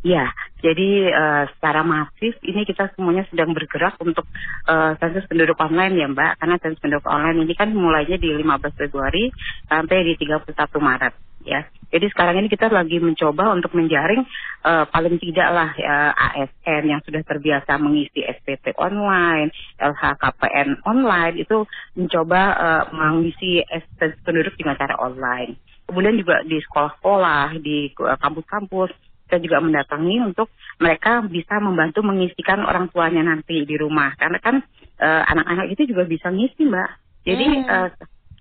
Ya, 0.05 0.29
jadi 0.61 1.09
uh, 1.09 1.43
secara 1.57 1.81
masif 1.81 2.37
ini 2.45 2.69
kita 2.69 2.93
semuanya 2.93 3.25
sedang 3.33 3.49
bergerak 3.57 3.97
untuk 3.97 4.29
uh, 4.69 4.93
sensus 5.01 5.25
penduduk 5.25 5.57
online 5.57 5.97
ya 5.97 6.05
Mbak, 6.05 6.37
karena 6.37 6.55
sensus 6.61 6.77
penduduk 6.77 7.09
online 7.09 7.41
ini 7.41 7.53
kan 7.57 7.73
mulainya 7.73 8.21
di 8.21 8.29
15 8.29 8.77
Februari 8.77 9.33
sampai 9.65 10.05
di 10.05 10.13
31 10.21 10.53
Maret 10.77 11.13
ya. 11.47 11.65
Jadi 11.87 12.05
sekarang 12.11 12.43
ini 12.43 12.51
kita 12.51 12.67
lagi 12.67 12.99
mencoba 12.99 13.55
untuk 13.55 13.71
menjaring 13.73 14.21
uh, 14.67 14.85
paling 14.91 15.17
tidak 15.17 15.49
lah 15.49 15.69
uh, 15.73 16.11
ASN 16.13 16.83
yang 16.93 17.01
sudah 17.01 17.23
terbiasa 17.23 17.79
mengisi 17.79 18.21
SPT 18.21 18.75
online, 18.77 19.49
LHKPN 19.81 20.83
online 20.85 21.41
itu 21.41 21.63
mencoba 21.95 22.41
uh, 22.53 22.83
mengisi 22.93 23.65
sensus 23.97 24.19
penduduk 24.21 24.53
dengan 24.59 24.77
cara 24.77 24.93
online. 24.99 25.57
Kemudian 25.87 26.19
juga 26.19 26.43
di 26.43 26.59
sekolah-sekolah, 26.59 27.63
di 27.63 27.95
kampus-kampus 27.95 29.06
kita 29.27 29.43
juga 29.43 29.59
mendatangi 29.59 30.23
untuk 30.23 30.47
mereka 30.79 31.19
bisa 31.27 31.59
membantu 31.59 31.99
mengisikan 31.99 32.63
orang 32.63 32.87
tuanya 32.87 33.27
nanti 33.27 33.67
di 33.67 33.75
rumah. 33.75 34.15
Karena 34.15 34.39
kan 34.39 34.63
eh, 34.97 35.23
anak-anak 35.27 35.67
itu 35.75 35.91
juga 35.91 36.07
bisa 36.07 36.31
ngisi 36.31 36.63
mbak. 36.63 36.89
Jadi 37.27 37.45
Hmm. 37.45 37.67
eh, 37.67 37.89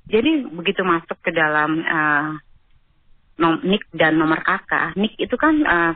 jadi 0.06 0.30
begitu 0.46 0.86
masuk 0.86 1.18
ke 1.18 1.34
dalam 1.34 1.82
eh, 1.82 2.26
nom 3.42 3.58
nik 3.66 3.82
dan 3.90 4.14
nomor 4.16 4.40
kakak 4.46 4.94
nik 4.94 5.18
itu 5.18 5.34
kan 5.34 5.58
eh, 5.66 5.92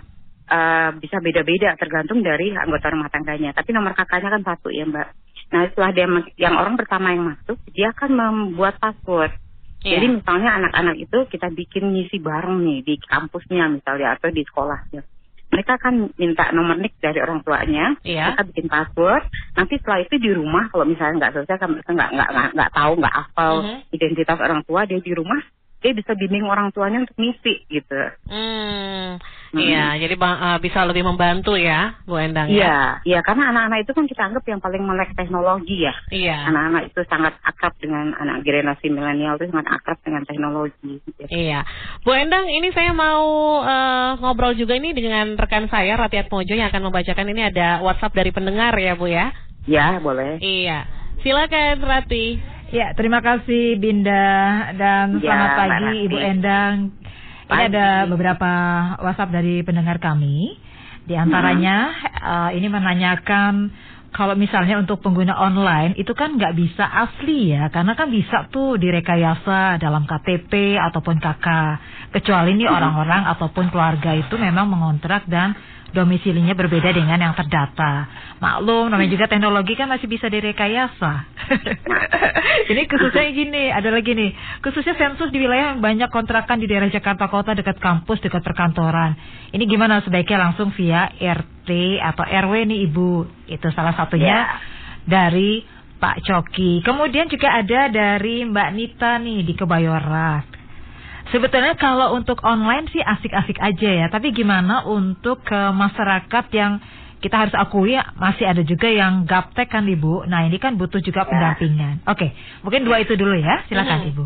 eh, 0.51 0.91
bisa 0.99 1.23
beda-beda 1.23 1.79
tergantung 1.79 2.21
dari 2.27 2.51
anggota 2.51 2.91
rumah 2.91 3.07
tangganya. 3.09 3.55
Tapi 3.55 3.71
nomor 3.71 3.95
kakaknya 3.95 4.35
kan 4.35 4.43
satu 4.43 4.75
ya 4.75 4.85
mbak. 4.91 5.09
Nah 5.55 5.71
setelah 5.71 5.91
dia 5.95 6.07
yang 6.35 6.59
orang 6.59 6.75
pertama 6.75 7.15
yang 7.15 7.31
masuk 7.31 7.57
dia 7.71 7.95
akan 7.95 8.11
membuat 8.19 8.83
password 8.83 9.31
Iya. 9.81 9.97
jadi 9.97 10.07
misalnya 10.13 10.51
anak-anak 10.61 10.97
itu 11.01 11.19
kita 11.27 11.49
bikin 11.51 11.97
ngisi 11.97 12.21
bareng 12.21 12.61
nih 12.61 12.79
di 12.85 12.95
kampusnya 13.01 13.65
misalnya 13.73 14.13
atau 14.13 14.29
di 14.29 14.45
sekolahnya. 14.45 15.01
Mereka 15.51 15.83
akan 15.83 16.15
minta 16.15 16.47
nomor 16.55 16.79
nik 16.79 16.95
dari 17.03 17.19
orang 17.19 17.43
tuanya, 17.43 17.99
Iya. 18.07 18.31
mereka 18.31 18.43
bikin 18.55 18.71
password. 18.71 19.25
Nanti 19.59 19.83
setelah 19.83 19.99
itu 19.99 20.15
di 20.21 20.31
rumah 20.31 20.71
kalau 20.71 20.87
misalnya 20.87 21.27
nggak 21.27 21.33
selesai, 21.43 21.59
kan 21.59 21.71
nggak 21.75 22.11
nggak 22.15 22.29
nggak 22.31 22.49
nggak 22.55 22.71
tahu 22.71 22.93
nggak 23.03 23.15
hafal 23.19 23.55
Mhm. 23.67 23.79
identitas 23.91 24.39
orang 24.39 24.61
tua 24.63 24.87
dia 24.87 25.01
di 25.03 25.11
rumah, 25.11 25.41
dia 25.81 25.93
bisa 25.97 26.13
bimbing 26.13 26.45
orang 26.45 26.69
tuanya 26.71 27.01
untuk 27.03 27.17
ngisi 27.17 27.65
gitu. 27.69 28.01
Hmm, 28.29 29.17
Hmm. 29.51 29.59
iya, 29.59 29.99
jadi 29.99 30.15
bang, 30.15 30.37
eh, 30.39 30.59
bisa 30.63 30.87
lebih 30.87 31.03
membantu 31.03 31.59
ya, 31.59 31.99
Bu 32.07 32.21
Endang 32.21 32.47
ya. 32.47 32.55
Iya, 32.55 32.79
iya 33.03 33.21
karena 33.25 33.51
anak-anak 33.51 33.83
itu 33.83 33.93
kan 33.97 34.05
kita 34.07 34.23
anggap 34.31 34.45
yang 34.47 34.61
paling 34.63 34.83
melek 34.87 35.11
teknologi 35.19 35.83
ya. 35.83 35.95
Iya. 36.13 36.39
Anak-anak 36.53 36.83
itu 36.95 37.01
sangat 37.11 37.35
akrab 37.43 37.75
dengan 37.83 38.15
anak 38.15 38.47
generasi 38.47 38.87
milenial 38.93 39.35
itu 39.41 39.51
sangat 39.51 39.69
akrab 39.75 39.99
dengan 40.07 40.23
teknologi. 40.23 41.03
gitu. 41.03 41.23
Iya, 41.27 41.67
Bu 42.07 42.15
Endang, 42.15 42.47
ini 42.47 42.71
saya 42.71 42.95
mau 42.95 43.27
eh, 43.65 44.11
ngobrol 44.23 44.55
juga 44.55 44.77
ini 44.77 44.95
dengan 44.95 45.35
rekan 45.35 45.67
saya 45.67 45.97
Ratiat 45.99 46.31
Mojo 46.31 46.55
yang 46.55 46.71
akan 46.71 46.87
membacakan 46.87 47.27
ini 47.27 47.51
ada 47.51 47.81
WhatsApp 47.83 48.15
dari 48.15 48.31
pendengar 48.31 48.77
ya 48.79 48.95
Bu 48.95 49.11
ya. 49.11 49.33
Ya 49.67 49.99
boleh. 49.99 50.39
Iya, 50.39 50.87
silakan 51.21 51.83
Rati. 51.83 52.60
Ya, 52.71 52.95
terima 52.95 53.19
kasih 53.19 53.83
Binda 53.83 54.71
dan 54.79 55.19
Ya, 55.19 55.27
selamat 55.27 55.51
pagi. 55.59 55.95
Ibu 56.07 56.19
Endang. 56.23 56.75
Ini 56.95 57.51
Pagi. 57.51 57.67
ada 57.67 58.07
beberapa 58.07 58.51
WhatsApp 59.03 59.35
dari 59.35 59.67
pendengar 59.67 59.99
kami. 59.99 60.55
Di 61.03 61.19
antaranya 61.19 61.91
eh, 62.23 62.51
ini 62.55 62.71
menanyakan 62.71 63.75
kalau 64.15 64.39
misalnya 64.39 64.79
untuk 64.79 65.03
pengguna 65.03 65.35
online 65.35 65.99
itu 65.99 66.15
kan 66.15 66.39
nggak 66.39 66.55
bisa 66.55 66.87
asli 66.87 67.51
ya, 67.51 67.75
karena 67.75 67.99
kan 67.99 68.07
bisa 68.07 68.47
tuh 68.55 68.79
direkayasa 68.79 69.83
dalam 69.83 70.07
KTP 70.07 70.79
ataupun 70.79 71.19
KK. 71.19 71.47
Kecuali 72.15 72.55
nih 72.55 72.71
orang-orang 72.71 73.27
ataupun 73.35 73.75
keluarga 73.75 74.15
itu 74.15 74.39
memang 74.39 74.71
mengontrak 74.71 75.27
dan 75.27 75.59
domisilinya 75.91 76.55
berbeda 76.55 76.91
dengan 76.91 77.19
yang 77.19 77.35
terdata. 77.35 78.07
Maklum, 78.39 78.89
namanya 78.89 79.11
juga 79.11 79.27
teknologi 79.27 79.75
kan 79.75 79.91
masih 79.91 80.07
bisa 80.07 80.31
direkayasa. 80.31 81.13
Ini 82.71 82.83
khususnya 82.87 83.27
gini, 83.31 83.69
ada 83.69 83.91
lagi 83.91 84.15
nih. 84.15 84.31
Khususnya 84.63 84.95
sensus 84.97 85.29
di 85.29 85.39
wilayah 85.43 85.75
yang 85.75 85.83
banyak 85.83 86.09
kontrakan 86.09 86.63
di 86.63 86.67
daerah 86.71 86.89
Jakarta 86.89 87.27
Kota 87.27 87.53
dekat 87.53 87.79
kampus, 87.79 88.23
dekat 88.23 88.41
perkantoran. 88.41 89.15
Ini 89.51 89.65
gimana 89.67 89.99
sebaiknya 90.01 90.51
langsung 90.51 90.71
via 90.75 91.11
RT 91.19 91.69
atau 91.99 92.25
RW 92.25 92.53
nih 92.71 92.79
Ibu? 92.91 93.11
Itu 93.51 93.69
salah 93.75 93.93
satunya 93.95 94.29
Ya. 94.31 94.43
dari 95.05 95.65
Pak 96.01 96.25
Coki. 96.25 96.81
Kemudian 96.81 97.29
juga 97.29 97.61
ada 97.61 97.91
dari 97.91 98.47
Mbak 98.47 98.71
Nita 98.73 99.21
nih 99.21 99.45
di 99.45 99.53
Kebayoran. 99.53 100.60
Sebetulnya 101.31 101.79
kalau 101.79 102.15
untuk 102.15 102.43
online 102.43 102.91
sih 102.91 102.99
asik-asik 102.99 103.59
aja 103.59 103.91
ya, 104.03 104.07
tapi 104.11 104.35
gimana 104.35 104.83
untuk 104.83 105.47
ke 105.47 105.61
masyarakat 105.71 106.45
yang 106.51 106.83
kita 107.21 107.37
harus 107.37 107.55
akui 107.55 107.95
masih 108.17 108.49
ada 108.49 108.65
juga 108.65 108.89
yang 108.89 109.29
gaptek 109.29 109.71
kan 109.71 109.85
Ibu. 109.85 110.27
Nah 110.27 110.49
ini 110.49 110.57
kan 110.57 110.75
butuh 110.75 110.99
juga 110.99 111.23
Ya. 111.23 111.29
pendampingan. 111.29 112.03
Oke, 112.09 112.33
mungkin 112.65 112.83
dua 112.83 112.99
itu 112.99 113.15
dulu 113.15 113.37
ya, 113.37 113.63
silakan 113.69 114.01
Mhm. 114.03 114.11
Ibu. 114.11 114.25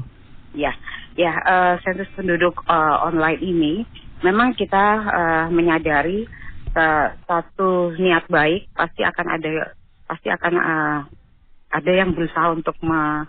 Ya, 0.54 0.72
ya 1.18 1.32
eh, 1.34 1.74
sensus 1.82 2.06
penduduk 2.14 2.54
eh, 2.64 2.96
online 3.02 3.40
ini 3.42 3.74
memang 4.22 4.54
kita 4.54 4.84
eh, 5.02 5.46
menyadari 5.50 6.24
eh, 6.72 7.06
satu 7.26 7.92
niat 7.98 8.30
baik 8.30 8.70
pasti 8.72 9.02
akan 9.02 9.26
ada 9.28 9.50
pasti 10.06 10.30
akan 10.30 10.54
eh, 10.54 10.98
ada 11.74 11.90
yang 11.90 12.14
berusaha 12.14 12.54
untuk 12.54 12.78
me- 12.80 13.26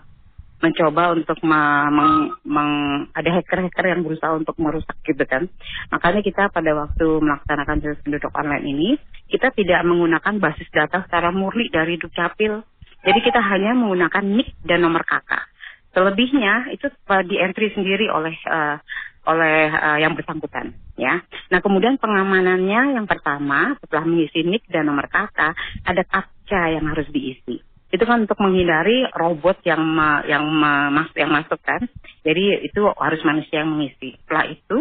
mencoba 0.63 1.11
untuk 1.11 1.37
me- 1.43 1.91
meng- 1.91 2.31
meng- 2.47 3.05
ada 3.11 3.29
hacker-hacker 3.35 3.85
yang 3.91 4.01
berusaha 4.01 4.31
untuk 4.35 4.55
merusak 4.57 4.95
gitu 5.03 5.23
kan. 5.27 5.51
Makanya 5.91 6.21
kita 6.23 6.47
pada 6.49 6.71
waktu 6.73 7.07
melaksanakan 7.19 7.77
sensus 7.83 8.01
penduduk 8.03 8.31
online 8.33 8.65
ini 8.65 8.89
kita 9.27 9.51
tidak 9.51 9.81
menggunakan 9.83 10.37
basis 10.37 10.69
data 10.71 11.03
secara 11.05 11.33
murni 11.33 11.67
dari 11.67 11.99
Dukcapil. 11.99 12.61
Jadi 13.05 13.19
kita 13.21 13.37
hanya 13.37 13.77
menggunakan 13.77 14.23
nik 14.25 14.57
dan 14.65 14.81
nomor 14.81 15.05
kakak. 15.05 15.45
Selebihnya 15.93 16.73
itu 16.75 16.91
uh, 16.91 17.23
di 17.23 17.39
entry 17.39 17.71
sendiri 17.71 18.11
oleh 18.11 18.35
uh, 18.49 18.77
oleh 19.25 19.69
uh, 19.73 19.97
yang 19.97 20.13
bersangkutan 20.13 20.73
ya. 20.97 21.21
Nah, 21.49 21.59
kemudian 21.61 21.97
pengamanannya 21.97 22.97
yang 22.97 23.07
pertama 23.09 23.73
setelah 23.81 24.05
mengisi 24.05 24.45
nik 24.45 24.65
dan 24.69 24.85
nomor 24.85 25.09
kakak 25.09 25.57
ada 25.85 26.03
captcha 26.05 26.69
yang 26.73 26.85
harus 26.89 27.09
diisi. 27.09 27.61
Itu 27.93 28.03
kan 28.03 28.25
untuk 28.25 28.39
menghindari 28.41 29.05
robot 29.13 29.61
yang 29.63 29.81
ma- 29.81 30.25
yang 30.25 30.45
mas- 30.91 31.15
yang 31.15 31.31
masuk 31.31 31.61
kan. 31.61 31.85
Jadi 32.25 32.65
itu 32.65 32.81
harus 32.97 33.21
manusia 33.21 33.61
yang 33.61 33.71
mengisi. 33.71 34.17
Setelah 34.25 34.45
itu 34.49 34.77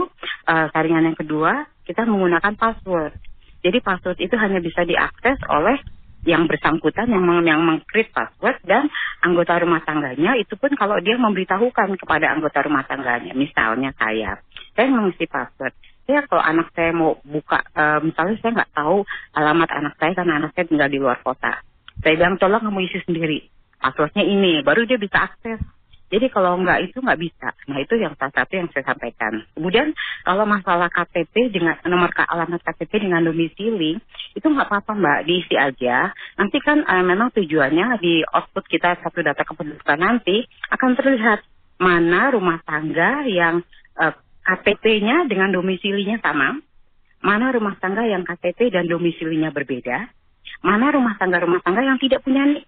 uh, 0.49 0.67
saringan 0.73 1.13
yang 1.13 1.19
kedua 1.19 1.69
kita 1.85 2.09
menggunakan 2.09 2.57
password. 2.57 3.13
Jadi 3.65 3.79
password 3.81 4.19
itu 4.21 4.35
hanya 4.37 4.61
bisa 4.61 4.85
diakses 4.85 5.39
oleh 5.49 5.77
yang 6.25 6.49
bersangkutan 6.49 7.13
yang 7.13 7.21
meng, 7.21 7.45
yang 7.45 7.61
mengcreate 7.61 8.09
password 8.11 8.57
dan 8.65 8.89
anggota 9.21 9.61
rumah 9.61 9.85
tangganya 9.85 10.41
itu 10.41 10.57
pun 10.57 10.73
kalau 10.73 10.97
dia 11.05 11.21
memberitahukan 11.21 12.01
kepada 12.01 12.33
anggota 12.33 12.65
rumah 12.65 12.85
tangganya 12.89 13.37
misalnya 13.37 13.93
saya 14.01 14.41
saya 14.73 14.89
mengisi 14.89 15.29
password 15.29 15.77
saya 16.09 16.25
kalau 16.25 16.41
anak 16.41 16.73
saya 16.73 16.97
mau 16.97 17.21
buka 17.29 17.61
eh, 17.77 18.01
misalnya 18.01 18.37
saya 18.41 18.53
nggak 18.57 18.73
tahu 18.73 19.05
alamat 19.37 19.71
anak 19.73 19.95
saya 20.01 20.13
karena 20.17 20.33
anak 20.41 20.51
saya 20.57 20.65
tinggal 20.65 20.89
di 20.89 20.99
luar 21.01 21.21
kota 21.21 21.61
saya 22.05 22.15
bilang 22.21 22.37
tolong 22.37 22.61
kamu 22.61 22.85
isi 22.85 23.01
sendiri 23.09 23.49
passwordnya 23.81 24.23
ini 24.23 24.61
baru 24.61 24.85
dia 24.85 25.01
bisa 25.01 25.33
akses 25.33 25.59
jadi 26.15 26.31
kalau 26.31 26.61
nggak 26.63 26.79
itu 26.87 27.03
nggak 27.03 27.19
bisa. 27.19 27.51
Nah 27.67 27.83
itu 27.83 27.99
yang 27.99 28.15
salah 28.15 28.31
satu 28.31 28.53
yang 28.55 28.71
saya 28.71 28.87
sampaikan. 28.87 29.41
Kemudian 29.57 29.91
kalau 30.23 30.47
masalah 30.47 30.87
KTP 30.87 31.51
dengan 31.51 31.75
nomor 31.91 32.15
alamat 32.15 32.63
KTP 32.63 33.09
dengan 33.09 33.27
domisili 33.27 33.99
itu 34.39 34.47
nggak 34.47 34.71
apa-apa 34.71 34.95
mbak 34.95 35.19
diisi 35.27 35.59
aja. 35.59 36.15
Nanti 36.39 36.63
kan 36.63 36.87
eh, 36.87 37.03
memang 37.03 37.35
tujuannya 37.35 37.99
di 37.99 38.23
output 38.31 38.63
kita 38.71 39.01
satu 39.03 39.27
data 39.27 39.43
kependudukan 39.43 39.99
nanti 39.99 40.47
akan 40.71 40.95
terlihat 40.95 41.43
mana 41.83 42.31
rumah 42.31 42.63
tangga 42.63 43.27
yang 43.27 43.67
eh, 43.99 44.15
KTP-nya 44.45 45.27
dengan 45.27 45.51
domisilinya 45.51 46.23
sama, 46.23 46.61
mana 47.27 47.51
rumah 47.51 47.75
tangga 47.81 48.07
yang 48.07 48.23
KTP 48.23 48.71
dan 48.71 48.87
domisilinya 48.87 49.51
berbeda, 49.51 50.13
mana 50.63 50.95
rumah 50.95 51.19
tangga-rumah 51.19 51.65
tangga 51.65 51.83
yang 51.83 51.99
tidak 51.99 52.23
punya 52.23 52.45
nik 52.47 52.65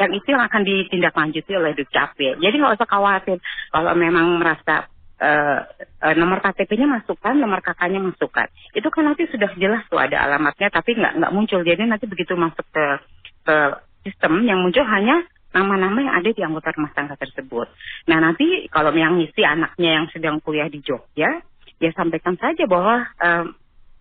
yang 0.00 0.16
itu 0.16 0.32
yang 0.32 0.42
akan 0.48 0.64
ditindaklanjuti 0.64 1.52
oleh 1.52 1.76
Dukcapil. 1.76 2.40
Jadi 2.40 2.54
nggak 2.56 2.80
usah 2.80 2.88
khawatir 2.88 3.36
kalau 3.68 3.92
memang 3.92 4.40
merasa 4.40 4.88
eh, 5.20 5.60
nomor 6.16 6.40
KTP-nya 6.40 6.88
masukkan, 6.88 7.36
nomor 7.36 7.60
kakaknya 7.60 8.00
masukkan. 8.00 8.48
Itu 8.72 8.88
kan 8.88 9.12
nanti 9.12 9.28
sudah 9.28 9.52
jelas 9.60 9.84
tuh 9.92 10.00
ada 10.00 10.24
alamatnya, 10.24 10.72
tapi 10.72 10.96
nggak 10.96 11.20
nggak 11.20 11.32
muncul. 11.36 11.60
Jadi 11.60 11.84
nanti 11.84 12.08
begitu 12.08 12.32
masuk 12.32 12.64
ke 12.72 12.84
ke 13.44 13.56
sistem 14.08 14.40
yang 14.48 14.64
muncul 14.64 14.84
hanya 14.88 15.20
nama-nama 15.52 15.98
yang 16.00 16.14
ada 16.16 16.30
di 16.32 16.40
anggota 16.40 16.72
rumah 16.72 16.92
tangga 16.96 17.20
tersebut. 17.20 17.68
Nah 18.08 18.18
nanti 18.24 18.70
kalau 18.72 18.94
yang 18.96 19.20
ngisi 19.20 19.44
anaknya 19.44 20.00
yang 20.00 20.06
sedang 20.08 20.40
kuliah 20.40 20.72
di 20.72 20.80
Jogja, 20.80 21.44
ya 21.76 21.90
sampaikan 21.92 22.40
saja 22.40 22.64
bahwa 22.64 23.04
eh, 23.04 23.44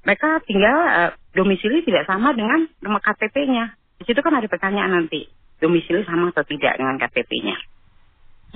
mereka 0.09 0.41
tinggal 0.49 0.77
eh, 0.89 1.11
domisili 1.37 1.85
tidak 1.85 2.09
sama 2.09 2.33
dengan 2.33 2.65
nomor 2.81 2.97
KTP-nya. 3.05 3.77
Di 4.01 4.09
situ 4.09 4.17
kan 4.25 4.33
ada 4.33 4.49
pertanyaan 4.49 4.89
nanti 4.89 5.29
domisili 5.61 6.01
sama 6.01 6.33
atau 6.33 6.41
tidak 6.49 6.81
dengan 6.81 6.97
KTP-nya. 6.97 7.57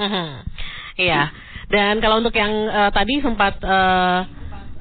Mhm. 0.02 0.30
Iya. 0.98 1.30
Dan 1.70 2.02
kalau 2.02 2.26
untuk 2.26 2.34
yang 2.34 2.50
eh, 2.50 2.90
tadi 2.90 3.22
sempat 3.22 3.62
eh, 3.62 4.20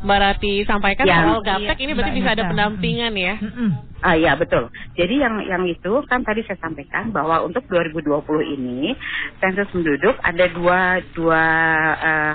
Mbak 0.02 0.18
Rati 0.18 0.52
sampaikan 0.64 1.04
Yang- 1.04 1.20
soal 1.28 1.40
gaptek 1.44 1.76
iya, 1.78 1.84
ini 1.84 1.92
berarti 1.92 2.10
Mbak 2.10 2.18
bisa 2.24 2.30
ada 2.32 2.44
pendampingan 2.48 3.12
ya. 3.14 3.34
Mm-mm. 3.36 3.70
Ah 4.02 4.16
ya 4.16 4.32
betul. 4.34 4.66
Jadi 4.96 5.14
yang 5.20 5.44
yang 5.44 5.62
itu 5.68 5.92
kan 6.08 6.24
tadi 6.24 6.40
saya 6.42 6.58
sampaikan 6.58 7.12
bahwa 7.14 7.44
untuk 7.44 7.62
2020 7.68 8.16
ini 8.56 8.96
sensus 9.38 9.68
penduduk 9.70 10.16
ada 10.24 10.48
dua 10.50 11.04
dua 11.12 11.44
eh, 12.00 12.34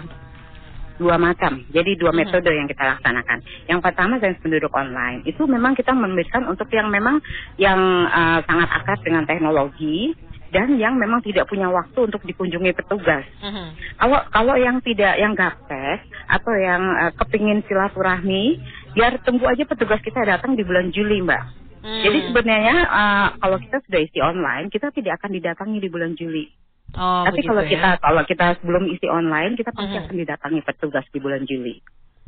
dua 0.97 1.15
macam. 1.17 1.61
Jadi 1.69 1.95
dua 1.97 2.11
Mhm. 2.11 2.17
metode 2.17 2.51
yang 2.51 2.67
kita 2.67 2.83
laksanakan. 2.97 3.39
Yang 3.69 3.79
pertama 3.85 4.13
sensus 4.17 4.41
penduduk 4.41 4.73
online. 4.73 5.21
Itu 5.23 5.45
memang 5.45 5.77
kita 5.77 5.93
memberikan 5.93 6.49
untuk 6.49 6.67
yang 6.73 6.89
memang 6.89 7.21
yang 7.61 7.79
eh, 8.09 8.39
sangat 8.45 8.69
akrab 8.81 8.99
dengan 9.05 9.23
teknologi 9.29 10.13
dan 10.49 10.79
yang 10.79 10.95
memang 10.95 11.19
tidak 11.21 11.45
punya 11.51 11.67
waktu 11.67 11.99
untuk 12.07 12.23
dikunjungi 12.23 12.71
petugas. 12.73 13.23
Mhm. 13.43 13.65
Kalau 13.99 14.19
kalau 14.31 14.55
yang 14.57 14.81
tidak 14.81 15.13
yang 15.19 15.37
gaptek 15.37 16.03
atau 16.27 16.53
yang 16.57 16.81
eh, 17.07 17.11
kepingin 17.15 17.61
silaturahmi 17.69 18.57
biar 18.97 19.21
tunggu 19.21 19.45
aja 19.45 19.63
petugas 19.69 20.01
kita 20.01 20.25
datang 20.25 20.57
di 20.57 20.65
bulan 20.65 20.89
Juli 20.89 21.21
mbak. 21.21 21.43
Hmm. 21.87 22.03
Jadi 22.03 22.19
sebenarnya 22.27 22.77
uh, 22.89 23.27
kalau 23.39 23.57
kita 23.61 23.79
sudah 23.85 23.99
isi 24.01 24.19
online, 24.19 24.67
kita 24.67 24.91
tidak 24.91 25.21
akan 25.21 25.31
didatangi 25.37 25.77
di 25.79 25.87
bulan 25.87 26.17
Juli. 26.19 26.49
Oh, 26.93 27.23
Tapi 27.25 27.39
kalau 27.41 27.61
ya. 27.61 27.69
kita 27.69 27.89
kalau 27.99 28.21
kita 28.23 28.45
sebelum 28.57 28.83
isi 28.87 29.07
online, 29.07 29.53
kita 29.53 29.71
pasti 29.71 29.91
Mhm. 29.91 30.03
akan 30.05 30.15
didatangi 30.15 30.61
petugas 30.61 31.05
di 31.09 31.19
bulan 31.19 31.43
Juli. 31.43 31.81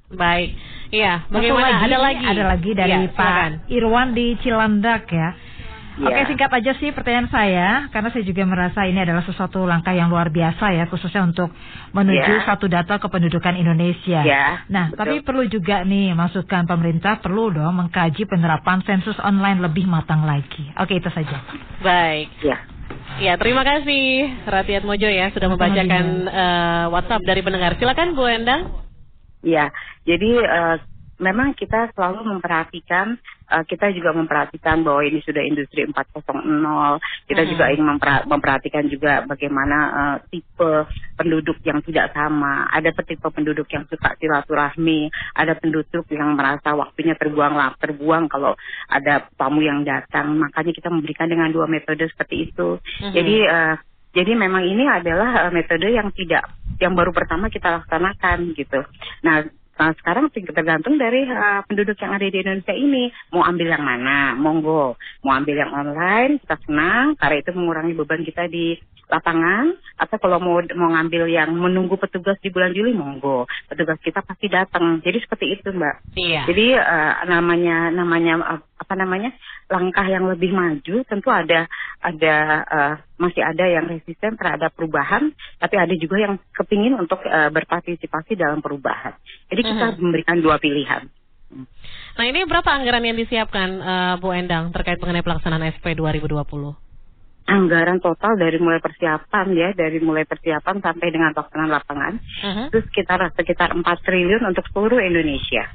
Baik. 0.09 0.57
Iya, 0.89 1.29
bagaimana? 1.29 1.69
lagi, 1.69 1.85
ada 1.85 1.97
lagi? 2.01 2.25
Ada 2.25 2.43
lagi 2.47 2.71
dari 2.73 2.91
silakan. 3.05 3.51
Pak 3.61 3.69
Irwan 3.69 4.07
di 4.11 4.27
Cilandak 4.41 5.05
ya. 5.07 5.29
Ya. 5.99 6.05
Oke 6.05 6.21
singkat 6.25 6.47
aja 6.49 6.71
sih 6.73 6.95
pertanyaan 6.95 7.27
saya 7.27 7.67
karena 7.89 8.07
saya 8.07 8.23
juga 8.23 8.47
merasa 8.47 8.87
ini 8.87 8.97
adalah 8.97 9.19
sesuatu 9.19 9.67
langkah 9.67 9.91
yang 9.91 10.07
luar 10.07 10.31
biasa 10.31 10.71
ya 10.71 10.87
khususnya 10.87 11.27
untuk 11.27 11.51
menuju 11.91 12.39
Ya. 12.39 12.47
satu 12.47 12.65
data 12.65 12.95
kependudukan 12.97 13.51
Indonesia. 13.53 14.23
Ya, 14.23 14.63
Nah 14.65 14.89
betul. 14.89 14.97
tapi 14.97 15.15
perlu 15.19 15.43
juga 15.45 15.83
nih 15.83 16.15
masukan 16.15 16.63
pemerintah 16.65 17.19
perlu 17.19 17.51
dong 17.51 17.75
mengkaji 17.75 18.23
penerapan 18.25 18.79
sensus 18.81 19.19
online 19.19 19.59
lebih 19.59 19.85
matang 19.85 20.23
lagi. 20.23 20.71
Oke 20.73 20.95
itu 20.95 21.11
saja. 21.11 21.35
Baik. 21.83 22.31
Ya. 22.41 22.63
Ya, 23.19 23.35
terima 23.35 23.67
kasih 23.67 24.31
Ratiat 24.47 24.87
Mojo 24.87 25.03
ya 25.11 25.27
sudah 25.35 25.51
membacakan 25.51 26.05
eh, 26.31 26.85
WhatsApp 26.87 27.27
dari 27.27 27.43
pendengar. 27.43 27.75
Silakan 27.75 28.15
Bu 28.15 28.23
Endang. 28.23 28.71
Ya, 29.43 29.75
jadi 30.07 30.31
eh, 30.39 30.75
memang 31.19 31.51
kita 31.53 31.91
selalu 31.93 32.23
memperhatikan, 32.35 33.19
eh, 33.51 33.63
kita 33.67 33.91
juga 33.91 34.15
memperhatikan 34.15 34.81
bahwa 34.81 35.03
ini 35.03 35.19
sudah 35.21 35.43
industri 35.43 35.83
4.0. 35.83 36.97
Kita 37.27 37.43
Mhm. 37.43 37.49
juga 37.51 37.63
ingin 37.69 37.87
memperhatikan 38.25 38.87
juga 38.87 39.23
bagaimana 39.27 39.77
eh, 39.91 40.17
tipe 40.31 40.87
penduduk 41.19 41.59
yang 41.67 41.83
tidak 41.83 42.15
sama. 42.15 42.71
Ada 42.71 42.95
tipe 43.03 43.27
penduduk 43.27 43.67
yang 43.69 43.83
suka 43.91 44.15
silaturahmi, 44.17 45.11
ada 45.35 45.53
penduduk 45.59 46.07
yang 46.09 46.33
merasa 46.39 46.71
waktunya 46.73 47.13
terbuang 47.19 47.53
lah, 47.53 47.75
terbuang 47.77 48.31
kalau 48.31 48.55
ada 48.87 49.27
tamu 49.35 49.59
yang 49.61 49.83
datang. 49.83 50.39
Makanya 50.39 50.71
kita 50.71 50.87
memberikan 50.89 51.27
dengan 51.27 51.51
dua 51.51 51.67
metode 51.67 52.07
seperti 52.07 52.49
itu. 52.49 52.79
Mhm. 53.03 53.13
Jadi 53.13 53.35
eh, 53.43 53.75
jadi 54.09 54.31
memang 54.33 54.65
ini 54.65 54.87
adalah 54.89 55.47
eh, 55.47 55.51
metode 55.53 55.85
yang 55.91 56.09
tidak 56.15 56.47
yang 56.79 56.95
baru 56.95 57.11
pertama 57.11 57.51
kita 57.51 57.83
laksanakan 57.83 58.55
gitu. 58.55 58.79
Nah, 59.27 59.43
nah, 59.79 59.95
sekarang 59.95 60.27
tergantung 60.35 60.99
dari 60.99 61.23
eh, 61.23 61.61
penduduk 61.63 61.95
yang 62.03 62.11
ada 62.19 62.27
di 62.27 62.37
Indonesia 62.43 62.75
ini. 62.75 63.07
Mau 63.31 63.47
ambil 63.47 63.67
yang 63.71 63.85
mana, 63.87 64.35
monggo. 64.35 64.99
Mau 65.23 65.31
ambil 65.31 65.55
yang 65.55 65.71
online, 65.71 66.43
kita 66.43 66.59
senang. 66.67 67.15
Karena 67.15 67.35
itu 67.39 67.51
mengurangi 67.55 67.95
beban 67.95 68.27
kita 68.27 68.51
di 68.51 68.75
lapangan 69.09 69.73
atau 69.97 70.15
kalau 70.21 70.37
mau 70.37 70.61
mau 70.77 70.89
ngambil 70.93 71.25
yang 71.27 71.49
menunggu 71.51 71.97
petugas 71.97 72.37
di 72.39 72.53
bulan 72.53 72.71
Juli 72.71 72.93
monggo. 72.93 73.49
Petugas 73.65 73.97
kita 74.05 74.21
pasti 74.21 74.47
datang. 74.47 75.01
Jadi 75.01 75.17
seperti 75.25 75.45
itu, 75.57 75.73
Mbak. 75.73 75.95
Iya. 76.15 76.41
Jadi 76.45 76.65
eh, 76.77 77.13
namanya 77.25 77.89
namanya 77.89 78.33
eh, 78.55 78.61
apa 78.79 78.93
namanya 78.95 79.33
langkah 79.67 80.05
yang 80.07 80.29
lebih 80.29 80.53
maju 80.53 80.95
tentu 81.09 81.29
ada 81.33 81.65
ada 81.99 82.35
eh, 82.63 82.93
masih 83.17 83.41
ada 83.43 83.65
yang 83.65 83.89
resisten 83.89 84.37
terhadap 84.37 84.71
perubahan, 84.77 85.33
tapi 85.57 85.75
ada 85.75 85.91
juga 85.97 86.21
yang 86.21 86.37
kepingin 86.53 86.93
untuk 86.95 87.19
eh, 87.25 87.49
berpartisipasi 87.49 88.37
dalam 88.37 88.61
perubahan. 88.61 89.17
Jadi 89.49 89.61
kita 89.65 89.85
Mhm. 89.93 89.99
memberikan 89.99 90.37
dua 90.39 90.61
pilihan. 90.61 91.09
Nah, 92.13 92.25
ini 92.29 92.45
berapa 92.45 92.69
anggaran 92.69 93.01
yang 93.01 93.17
disiapkan 93.17 93.69
eh, 93.81 94.13
Bu 94.21 94.29
Endang 94.37 94.69
terkait 94.69 95.01
mengenai 95.01 95.25
pelaksanaan 95.25 95.65
SP 95.73 95.97
2020? 95.97 96.88
Anggaran 97.49 97.97
total 97.97 98.37
dari 98.37 98.61
mulai 98.61 98.77
persiapan 98.77 99.45
ya, 99.57 99.69
dari 99.73 99.97
mulai 99.97 100.23
persiapan 100.29 100.85
sampai 100.85 101.07
dengan 101.09 101.33
pelaksanaan 101.33 101.71
lapangan 101.73 102.13
Mhm. 102.21 102.63
itu 102.69 102.79
sekitar 102.93 103.25
sekitar 103.33 103.73
4 103.73 103.97
triliun 104.05 104.45
untuk 104.45 104.69
seluruh 104.69 105.01
Indonesia. 105.01 105.65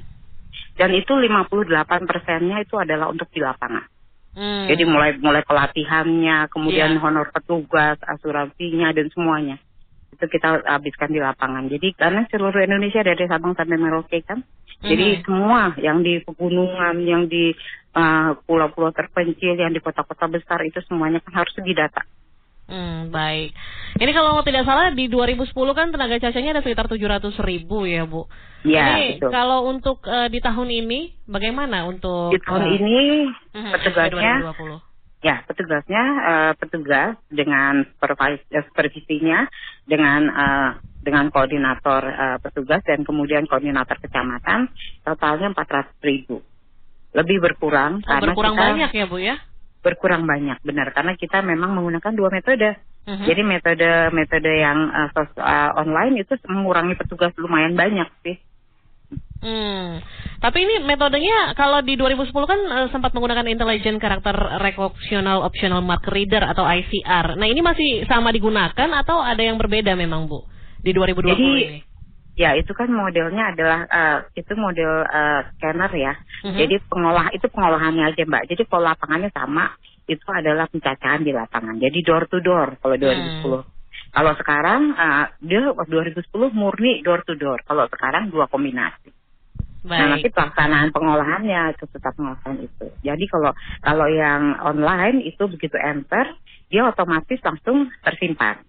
Dan 0.79 0.95
itu 0.95 1.11
58 1.15 2.07
persennya 2.07 2.63
itu 2.63 2.79
adalah 2.79 3.11
untuk 3.11 3.27
di 3.35 3.43
lapangan. 3.43 3.87
Hmm. 4.35 4.67
Jadi 4.67 4.83
mulai 4.83 5.15
mulai 5.19 5.47
pelatihannya, 5.47 6.51
kemudian 6.51 6.99
Iya. 6.99 7.03
honor 7.03 7.31
petugas, 7.31 7.99
asuransinya 8.03 8.91
dan 8.91 9.07
semuanya 9.15 9.59
itu 10.15 10.31
kita 10.31 10.63
habiskan 10.67 11.11
di 11.11 11.19
lapangan. 11.19 11.67
Jadi 11.67 11.91
karena 11.99 12.23
seluruh 12.31 12.63
Indonesia 12.63 13.03
dari 13.03 13.27
Sabang 13.27 13.59
sampai 13.59 13.79
Merauke 13.79 14.23
kan, 14.23 14.47
jadi 14.83 15.19
Mhm. 15.19 15.23
semua 15.27 15.75
yang 15.79 16.07
di 16.07 16.23
pegunungan, 16.23 17.03
yang 17.03 17.27
di 17.27 17.51
uh, 17.95 18.37
pulau-pulau 18.45 18.91
terpencil, 18.91 19.57
yang 19.57 19.73
di 19.73 19.81
kota-kota 19.81 20.27
besar 20.29 20.61
itu 20.67 20.83
semuanya 20.85 21.23
kan 21.23 21.43
harus 21.43 21.55
didata. 21.63 22.03
Hmm, 22.65 23.13
baik. 23.13 23.53
Ini 24.01 24.11
kalau 24.17 24.41
tidak 24.41 24.65
salah 24.65 24.89
di 24.97 25.05
2010 25.13 25.53
kan 25.77 25.93
tenaga 25.93 26.17
cacanya 26.17 26.57
ada 26.57 26.63
sekitar 26.65 26.89
700 26.89 27.37
ribu 27.45 27.85
ya 27.85 28.09
Bu. 28.09 28.25
Ya, 28.65 28.97
ini 28.97 29.21
betul. 29.21 29.29
kalau 29.29 29.69
untuk 29.69 30.01
eh, 30.09 30.33
di 30.33 30.41
tahun 30.41 30.73
ini 30.73 31.29
bagaimana 31.29 31.85
untuk 31.85 32.33
Di 32.33 32.41
tahun 32.41 32.65
eh, 32.65 32.71
ini 32.81 32.97
mhm, 33.53 33.71
petugasnya 33.77 34.35
SP 34.41 34.61
2020? 34.81 34.81
Ya, 35.21 35.37
petugasnya 35.45 36.03
eh, 36.25 36.53
petugas 36.57 37.13
dengan 37.29 37.85
supervis- 38.01 38.49
eh, 38.49 38.65
supervisinya 38.73 39.45
dengan 39.85 40.21
eh, 40.33 40.71
dengan 41.05 41.29
koordinator 41.29 42.01
eh, 42.09 42.39
petugas 42.41 42.81
dan 42.89 43.05
kemudian 43.05 43.45
koordinator 43.45 44.01
kecamatan 44.01 44.73
totalnya 45.05 45.53
400 45.53 46.01
ribu. 46.01 46.41
Lebih 47.15 47.39
berkurang 47.41 48.03
Oh, 48.03 48.07
karena 48.07 48.35
berkurang 48.35 48.55
kita 48.59 48.65
banyak 48.67 48.91
ya 48.91 49.05
Bu 49.07 49.19
ya? 49.23 49.37
berkurang 49.85 50.25
banyak 50.25 50.59
benar 50.65 50.97
karena 50.97 51.13
kita 51.13 51.45
memang 51.45 51.77
menggunakan 51.77 52.13
dua 52.17 52.33
metode. 52.33 52.73
Mhm. 53.05 53.25
Jadi 53.29 53.43
metode 53.45 53.91
metode 54.17 54.49
yang 54.49 54.79
eh, 54.91 55.09
sos- 55.13 55.37
eh, 55.37 55.71
online 55.77 56.25
itu 56.25 56.35
mengurangi 56.49 56.97
petugas 56.97 57.37
lumayan 57.37 57.77
banyak 57.77 58.09
sih. 58.25 58.37
Hmm. 59.45 60.01
Tapi 60.41 60.57
ini 60.65 60.89
metodenya 60.89 61.53
kalau 61.53 61.85
di 61.85 62.01
2010 62.01 62.33
kan 62.49 62.57
eh, 62.57 62.89
sempat 62.89 63.13
menggunakan 63.13 63.45
Intelligent 63.45 64.01
Character 64.01 64.33
Recognition 64.57 65.29
Optional 65.29 65.85
Mark 65.85 66.09
Reader 66.09 66.49
atau 66.49 66.65
ICR. 66.65 67.37
Nah, 67.37 67.45
ini 67.45 67.61
masih 67.61 68.09
sama 68.09 68.33
digunakan 68.33 68.89
atau 68.97 69.21
ada 69.21 69.45
yang 69.45 69.61
berbeda 69.61 69.93
memang, 69.93 70.25
Bu? 70.25 70.49
Di 70.81 70.97
2020 70.97 71.29
Jadi, 71.29 71.45
ini. 71.45 71.79
Ya, 72.35 72.51
itu 72.59 72.75
kan 72.75 72.91
modelnya 72.91 73.55
adalah 73.55 73.87
eh, 73.87 74.19
itu 74.35 74.53
model 74.59 75.07
eh, 75.07 75.41
scanner 75.55 75.93
ya. 75.95 76.13
Mhm. 76.43 76.59
Jadi 76.59 76.77
pengolah 76.91 77.31
itu 77.31 77.47
pengolahannya 77.47 78.11
aja 78.11 78.23
Mbak. 78.27 78.45
Jadi 78.51 78.63
kalau 78.67 78.91
lapangannya 78.91 79.31
sama 79.31 79.71
itu 80.11 80.27
adalah 80.29 80.67
pencacahan 80.67 81.23
di 81.23 81.31
lapangan. 81.31 81.79
Jadi 81.79 81.99
door 82.03 82.27
to 82.27 82.43
door 82.43 82.75
kalau 82.83 82.99
2010. 82.99 83.63
Kalau 84.15 84.33
sekarang 84.35 84.83
eh, 84.99 85.25
dia 85.47 85.63
2010 85.71 86.27
murni 86.51 87.07
door 87.07 87.23
to 87.23 87.39
door. 87.39 87.63
Kalau 87.63 87.87
sekarang 87.87 88.35
dua 88.35 88.51
kombinasi. 88.51 89.15
Nah 89.85 90.17
nanti 90.17 90.33
Baik. 90.33 90.35
pelaksanaan 90.35 90.89
pengolahannya 90.97 91.77
itu 91.77 91.85
tetap 91.93 92.17
pengolahan 92.17 92.57
itu. 92.57 92.87
Jadi 93.05 93.25
kalau 93.29 93.53
kalau 93.85 94.07
yang 94.09 94.57
online 94.65 95.21
itu 95.29 95.45
begitu 95.45 95.77
enter 95.77 96.35
dia 96.73 96.89
otomatis 96.89 97.39
langsung 97.45 97.93
tersimpan. 98.01 98.65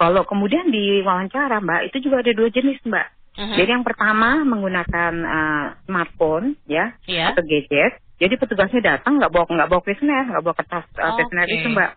Kalau 0.00 0.24
kemudian 0.24 0.72
di 0.72 1.04
wawancara 1.04 1.60
Mbak 1.60 1.92
itu 1.92 2.08
juga 2.08 2.24
ada 2.24 2.32
dua 2.32 2.48
jenis 2.48 2.80
Mbak. 2.88 3.06
Mhm. 3.36 3.56
Jadi 3.60 3.70
yang 3.70 3.84
pertama 3.84 4.40
menggunakan 4.48 5.12
eh, 5.12 5.66
smartphone 5.84 6.56
ya 6.64 6.96
Iya. 7.04 7.36
atau 7.36 7.44
gadget. 7.44 8.00
Jadi 8.16 8.34
petugasnya 8.40 8.80
datang 8.96 9.20
nggak 9.20 9.32
bawa 9.32 9.44
nggak 9.48 9.68
bawa 9.68 9.80
kuesioner, 9.84 10.24
nggak 10.28 10.44
bawa 10.44 10.56
kertas 10.56 10.84
uh, 10.96 11.12
Oke. 11.12 11.24
kuesioner 11.24 11.48
itu 11.48 11.68
mbak. 11.72 11.90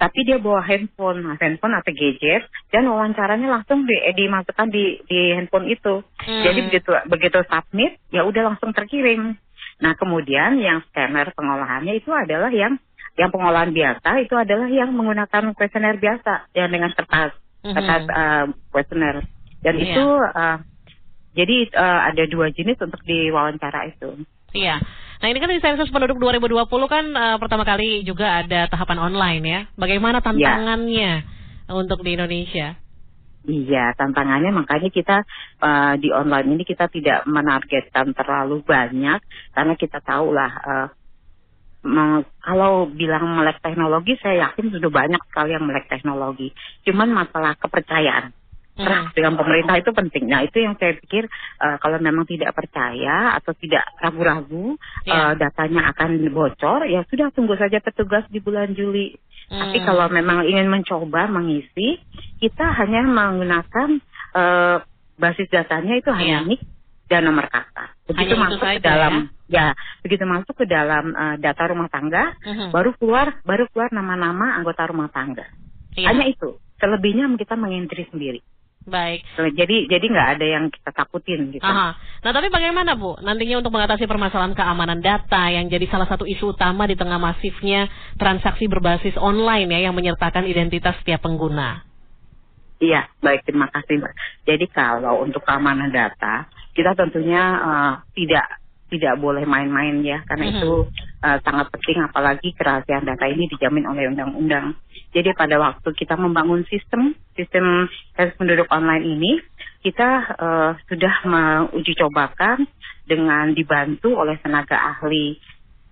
Tapi 0.00 0.18
dia 0.24 0.40
bawa 0.40 0.60
handphone, 0.64 1.20
nah, 1.20 1.36
handphone 1.36 1.76
atau 1.76 1.92
gadget 1.92 2.48
dan 2.72 2.88
wawancaranya 2.88 3.48
langsung 3.48 3.84
di, 3.84 3.96
eh, 3.96 4.16
dimasukkan 4.16 4.68
di 4.72 5.00
di 5.08 5.20
handphone 5.36 5.68
itu. 5.68 6.00
Hmm. 6.20 6.42
Jadi 6.44 6.58
begitu 6.68 6.90
begitu 7.08 7.38
submit 7.48 7.96
ya 8.12 8.24
udah 8.28 8.52
langsung 8.52 8.72
terkirim. 8.72 9.36
Nah 9.80 9.92
kemudian 9.96 10.56
yang 10.60 10.84
scanner 10.88 11.32
pengolahannya 11.36 11.96
itu 11.96 12.08
adalah 12.12 12.48
yang 12.52 12.76
yang 13.16 13.28
pengolahan 13.32 13.72
biasa 13.72 14.20
itu 14.24 14.32
adalah 14.36 14.68
yang 14.68 14.92
menggunakan 14.92 15.52
kuesioner 15.56 15.96
biasa 15.96 16.52
yang 16.56 16.68
dengan 16.72 16.92
kertas 16.92 17.32
Mhm. 17.60 17.74
kertas 17.76 18.02
uh, 18.08 18.44
kuesioner 18.72 19.16
dan 19.60 19.74
Iya. 19.76 19.84
itu 19.92 20.06
uh, 20.08 20.58
jadi 21.36 21.56
uh, 21.76 22.00
ada 22.10 22.24
dua 22.26 22.50
jenis 22.50 22.80
untuk 22.80 23.00
diwawancara 23.04 23.86
itu. 23.86 24.24
Iya. 24.50 24.82
Nah 25.20 25.28
ini 25.28 25.38
kan 25.38 25.52
di 25.52 25.60
sensus 25.60 25.92
penduduk 25.92 26.16
2020 26.16 26.64
kan 26.88 27.04
eh, 27.12 27.36
pertama 27.36 27.62
kali 27.62 28.02
juga 28.08 28.40
ada 28.40 28.66
tahapan 28.72 28.98
online 28.98 29.42
ya. 29.44 29.60
Bagaimana 29.76 30.24
tantangannya 30.24 31.22
untuk 31.68 32.00
di 32.00 32.16
Indonesia? 32.16 32.74
Iya, 33.40 33.96
tantangannya 33.96 34.52
makanya 34.52 34.92
kita 34.92 35.24
uh, 35.64 35.96
di 35.96 36.12
online 36.12 36.56
ini 36.56 36.64
kita 36.68 36.92
tidak 36.92 37.24
menargetkan 37.24 38.12
terlalu 38.12 38.60
banyak 38.60 39.20
karena 39.56 39.74
kita 39.80 40.04
tahu 40.04 40.36
lah 40.36 40.52
uh, 40.60 40.86
kalau 42.40 42.88
bilang 42.92 43.40
melek 43.40 43.60
teknologi 43.64 44.16
saya 44.20 44.50
yakin 44.52 44.68
sudah 44.68 44.90
banyak 44.92 45.22
sekali 45.32 45.56
yang 45.56 45.64
melek 45.64 45.88
teknologi. 45.88 46.52
Cuman 46.84 47.08
masalah 47.12 47.56
kepercayaan. 47.56 48.36
Hmm. 48.80 48.86
Trust 48.86 49.12
dengan 49.12 49.34
pemerintah 49.36 49.76
itu 49.76 49.90
penting. 49.92 50.24
Nah 50.30 50.40
itu 50.46 50.62
yang 50.62 50.78
saya 50.78 50.96
pikir 50.96 51.26
uh, 51.60 51.76
kalau 51.82 52.00
memang 52.00 52.24
tidak 52.24 52.54
percaya 52.54 53.34
atau 53.36 53.52
tidak 53.58 53.84
ragu-ragu 53.98 54.78
Iya. 55.04 55.12
uh, 55.12 55.32
datanya 55.36 55.90
akan 55.92 56.20
bocor, 56.32 56.86
ya 56.88 57.04
sudah 57.10 57.28
tunggu 57.34 57.58
saja 57.60 57.82
petugas 57.82 58.24
di 58.32 58.40
bulan 58.40 58.72
Juli. 58.72 59.12
Tapi 59.50 59.82
Hmm. 59.82 59.86
kalau 59.88 60.06
memang 60.06 60.46
ingin 60.46 60.70
mencoba 60.70 61.26
mengisi, 61.26 61.98
kita 62.38 62.70
hanya 62.78 63.02
menggunakan 63.02 63.98
eh, 64.30 64.78
basis 65.18 65.50
datanya 65.50 65.98
itu 65.98 66.06
hanya 66.14 66.46
Iya. 66.46 66.54
Dan 67.10 67.26
nomor 67.26 67.50
kata. 67.50 67.90
Begitu 68.06 68.38
Hanya 68.38 68.46
masuk 68.46 68.62
ke 68.62 68.78
dalam 68.78 69.14
ya, 69.50 69.66
begitu 70.06 70.24
masuk 70.24 70.54
ke 70.54 70.64
dalam 70.70 71.04
eh, 71.10 71.36
data 71.42 71.62
rumah 71.66 71.90
tangga, 71.90 72.38
Mhm. 72.46 72.70
baru 72.70 72.94
keluar 72.94 73.42
baru 73.42 73.66
keluar 73.74 73.90
nama-nama 73.90 74.54
anggota 74.54 74.86
rumah 74.86 75.10
tangga. 75.10 75.44
Iya. 75.98 76.14
Hanya 76.14 76.30
itu. 76.30 76.54
Selebihnya 76.78 77.26
kita 77.34 77.58
mengentri 77.58 78.06
sendiri. 78.08 78.40
Baik. 78.80 79.20
Jadi 79.36 79.92
jadi 79.92 80.00
nggak 80.08 80.28
ada 80.40 80.46
yang 80.46 80.64
kita 80.72 80.88
takutin 80.96 81.52
gitu. 81.52 81.60
Aha. 81.60 81.92
Nah, 82.24 82.32
tapi 82.32 82.48
bagaimana 82.48 82.96
Bu 82.96 83.20
nantinya 83.20 83.60
untuk 83.60 83.76
mengatasi 83.76 84.08
permasalahan 84.08 84.56
keamanan 84.56 85.04
data 85.04 85.52
yang 85.52 85.68
jadi 85.68 85.84
salah 85.92 86.08
satu 86.08 86.24
isu 86.24 86.56
utama 86.56 86.88
di 86.88 86.96
tengah 86.96 87.20
masifnya 87.20 87.92
transaksi 88.16 88.64
berbasis 88.72 89.20
online 89.20 89.68
ya 89.76 89.90
yang 89.90 89.94
menyertakan 89.98 90.48
identitas 90.48 90.96
setiap 91.04 91.28
pengguna? 91.28 91.84
Iya, 92.80 93.12
baik 93.20 93.44
terima 93.44 93.68
kasih 93.68 94.00
Mbak. 94.00 94.14
Jadi 94.48 94.66
kalau 94.72 95.20
untuk 95.20 95.44
keamanan 95.44 95.92
data, 95.92 96.48
kita 96.80 96.96
tentunya 96.96 97.42
eh, 97.60 97.92
tidak 98.16 98.46
tidak 98.90 99.22
boleh 99.22 99.46
main-main 99.46 100.02
ya, 100.02 100.24
karena 100.24 100.50
Mhm. 100.50 100.52
itu 100.56 100.72
eh, 101.20 101.38
sangat 101.44 101.68
penting 101.68 102.00
apalagi 102.00 102.48
kerahasiaan 102.56 103.04
data 103.04 103.28
ini 103.28 103.44
dijamin 103.52 103.84
oleh 103.84 104.08
undang-undang. 104.08 104.72
Jadi 105.12 105.36
pada 105.36 105.60
waktu 105.60 105.92
kita 105.92 106.16
membangun 106.16 106.64
sistem 106.64 107.12
sistem 107.36 107.86
sensus 108.16 108.34
penduduk 108.40 108.64
online 108.72 109.04
ini, 109.04 109.32
kita 109.84 110.10
eh, 110.32 110.72
sudah 110.88 111.14
menguji 111.28 111.92
cobakan 112.00 112.64
dengan 113.04 113.52
dibantu 113.52 114.16
oleh 114.16 114.40
tenaga 114.40 114.80
ahli 114.96 115.36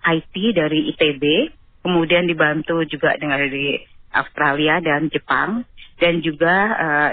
IT 0.01 0.35
dari 0.57 0.88
ITB, 0.96 1.24
kemudian 1.85 2.24
dibantu 2.24 2.81
juga 2.88 3.12
dengan 3.20 3.37
dari 3.44 3.77
Australia 4.16 4.81
dan 4.81 5.12
Jepang, 5.12 5.66
dan 6.01 6.22
juga 6.24 6.55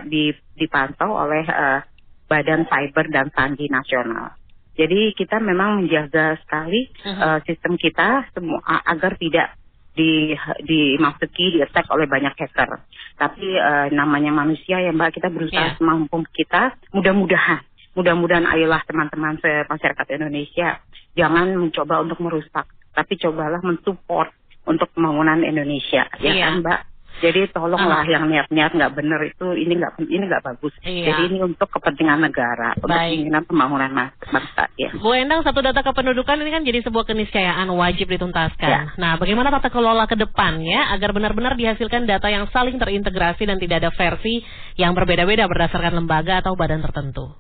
di- 0.08 0.38
dipantau 0.56 1.12
oleh 1.20 1.44
eh, 1.44 1.80
Badan 2.26 2.66
Cyber 2.66 3.06
dan 3.10 3.30
Sandi 3.32 3.70
Nasional. 3.70 4.34
Jadi 4.76 5.16
kita 5.16 5.40
memang 5.40 5.80
menjaga 5.80 6.36
sekali 6.42 6.92
Mhm. 7.02 7.22
eh, 7.22 7.40
sistem 7.46 7.74
kita 7.76 8.28
semua 8.32 8.60
agar 8.84 9.16
tidak 9.16 9.56
di 9.96 10.36
dimasuki, 10.60 11.56
di 11.56 11.60
attack 11.62 11.88
oleh 11.88 12.04
banyak 12.06 12.36
hacker. 12.36 12.84
Tapi 13.16 13.48
eh, 13.56 13.88
namanya 13.92 14.36
manusia 14.36 14.78
ya 14.78 14.92
Mbak, 14.92 15.16
kita 15.16 15.32
berusaha 15.32 15.56
semampu 15.78 16.20
kita. 16.30 16.76
Mudah-mudahan, 16.92 17.64
mudah-mudahan 17.96 18.44
ayolah 18.46 18.84
teman-teman 18.84 19.40
masyarakat 19.66 20.08
Indonesia 20.12 20.84
jangan 21.16 21.56
mencoba 21.56 22.04
untuk 22.04 22.20
merusak, 22.20 22.68
tapi 22.92 23.16
cobalah 23.16 23.64
mensupport 23.64 24.28
untuk 24.68 24.92
pembangunan 24.92 25.40
Indonesia, 25.40 26.04
ya 26.20 26.32
Iya. 26.34 26.44
kan 26.44 26.54
Mbak? 26.60 26.80
Jadi 27.26 27.42
tolonglah 27.50 28.06
Aha. 28.06 28.12
yang 28.14 28.30
niat-niat 28.30 28.72
nggak 28.78 28.94
benar 28.94 29.20
itu 29.26 29.46
ini 29.58 29.74
nggak 29.82 29.98
ini 30.06 30.24
nggak 30.30 30.44
bagus. 30.46 30.74
Iya. 30.86 31.10
Jadi 31.10 31.22
ini 31.34 31.38
untuk 31.42 31.66
kepentingan 31.74 32.22
negara, 32.22 32.78
Baik. 32.78 32.86
kepentingan 32.86 33.44
pembangunan 33.50 33.90
bangsa. 34.30 34.70
Ya. 34.78 34.94
Bu 34.94 35.10
Endang, 35.18 35.42
satu 35.42 35.66
data 35.66 35.82
kependudukan 35.82 36.38
ini 36.38 36.52
kan 36.54 36.62
jadi 36.62 36.86
sebuah 36.86 37.10
keniscayaan 37.10 37.66
wajib 37.74 38.14
dituntaskan. 38.14 38.70
Ya. 38.70 38.82
Nah, 39.02 39.18
bagaimana 39.18 39.50
tata 39.50 39.74
kelola 39.74 40.06
ke 40.06 40.14
depannya 40.14 40.94
agar 40.94 41.10
benar-benar 41.18 41.58
dihasilkan 41.58 42.06
data 42.06 42.30
yang 42.30 42.46
saling 42.54 42.78
terintegrasi 42.78 43.50
dan 43.50 43.58
tidak 43.58 43.82
ada 43.82 43.92
versi 43.96 44.46
yang 44.78 44.94
berbeda-beda 44.94 45.50
berdasarkan 45.50 45.98
lembaga 45.98 46.46
atau 46.46 46.54
badan 46.54 46.86
tertentu? 46.86 47.34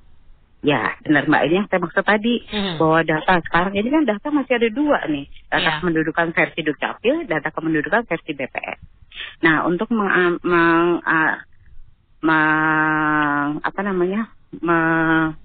Ya, 0.66 0.98
benar 1.06 1.30
Mbak. 1.30 1.42
Ini 1.46 1.54
yang 1.62 1.68
saya 1.70 1.78
maksud 1.78 2.02
tadi 2.02 2.42
Mhm. 2.42 2.82
bahwa 2.82 3.06
data 3.06 3.38
sekarang 3.46 3.78
ini 3.78 3.86
kan 3.86 4.02
data 4.10 4.28
masih 4.34 4.58
ada 4.58 4.70
dua 4.74 4.98
nih, 5.06 5.30
data 5.46 5.62
Iya. 5.62 5.72
kependudukan 5.78 6.28
versi 6.34 6.60
Dukcapil, 6.66 7.16
data 7.30 7.54
kependudukan 7.54 8.02
versi 8.10 8.32
BPS. 8.34 8.80
Nah, 9.44 9.68
untuk 9.68 9.92
meng, 9.92 10.40
meng- 10.44 11.02
ah, 11.04 11.44
meng- 12.22 13.60
apa 13.60 13.80
namanya, 13.84 14.32
me- 14.62 15.36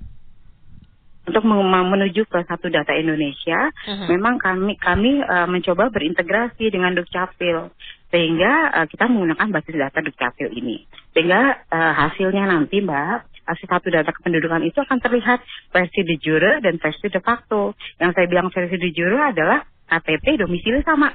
untuk 1.27 1.47
meng- 1.47 1.91
menuju 1.91 2.27
ke 2.27 2.43
satu 2.43 2.67
data 2.71 2.91
Indonesia, 2.97 3.71
Mhm. 3.87 4.07
memang 4.11 4.35
kami 4.41 4.75
kami 4.81 5.23
eh, 5.23 5.47
mencoba 5.47 5.91
berintegrasi 5.91 6.71
dengan 6.71 6.97
Dukcapil 6.97 7.71
sehingga 8.11 8.53
eh, 8.83 8.87
kita 8.91 9.07
menggunakan 9.07 9.49
basis 9.53 9.77
data 9.79 10.03
Dukcapil 10.03 10.51
ini. 10.55 10.83
Sehingga 11.15 11.41
eh, 11.71 11.93
hasilnya 11.95 12.51
nanti 12.51 12.83
Mbak, 12.83 13.47
hasil 13.47 13.67
satu 13.69 13.89
data 13.91 14.11
kependudukan 14.11 14.63
itu 14.65 14.79
akan 14.81 14.99
terlihat 14.99 15.39
versi 15.71 16.01
de 16.03 16.17
jure 16.19 16.59
dan 16.63 16.79
versi 16.79 17.07
de 17.07 17.21
facto. 17.21 17.75
Yang 17.99 18.11
saya 18.17 18.27
bilang 18.27 18.49
versi 18.51 18.77
de 18.79 18.91
jure 18.91 19.19
adalah 19.21 19.63
KTP 19.87 20.39
domisili 20.39 20.83
sama. 20.83 21.11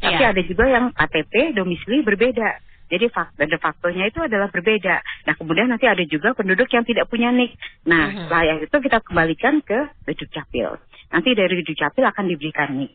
Tapi 0.00 0.16
Iya. 0.20 0.32
ada 0.32 0.42
juga 0.42 0.64
yang 0.66 0.84
KTP 0.92 1.52
domisili 1.54 2.00
berbeda. 2.02 2.50
Jadi 2.90 3.06
fakta 3.06 3.46
de 3.46 3.54
factonya 3.54 4.10
itu 4.10 4.18
adalah 4.18 4.50
berbeda. 4.50 4.98
Nah 5.30 5.34
kemudian 5.38 5.70
nanti 5.70 5.86
ada 5.86 6.02
juga 6.02 6.34
penduduk 6.34 6.66
yang 6.74 6.82
tidak 6.82 7.06
punya 7.06 7.30
NIK. 7.30 7.54
Nah 7.86 8.10
Mhm. 8.10 8.16
setelah 8.26 8.44
yang 8.50 8.58
itu 8.66 8.76
kita 8.82 8.98
kembalikan 9.06 9.62
ke 9.62 9.78
Dukcapil. 10.10 10.74
Nanti 11.14 11.30
dari 11.38 11.62
Dukcapil 11.62 12.02
akan 12.02 12.24
diberikan 12.26 12.74
NIK 12.74 12.92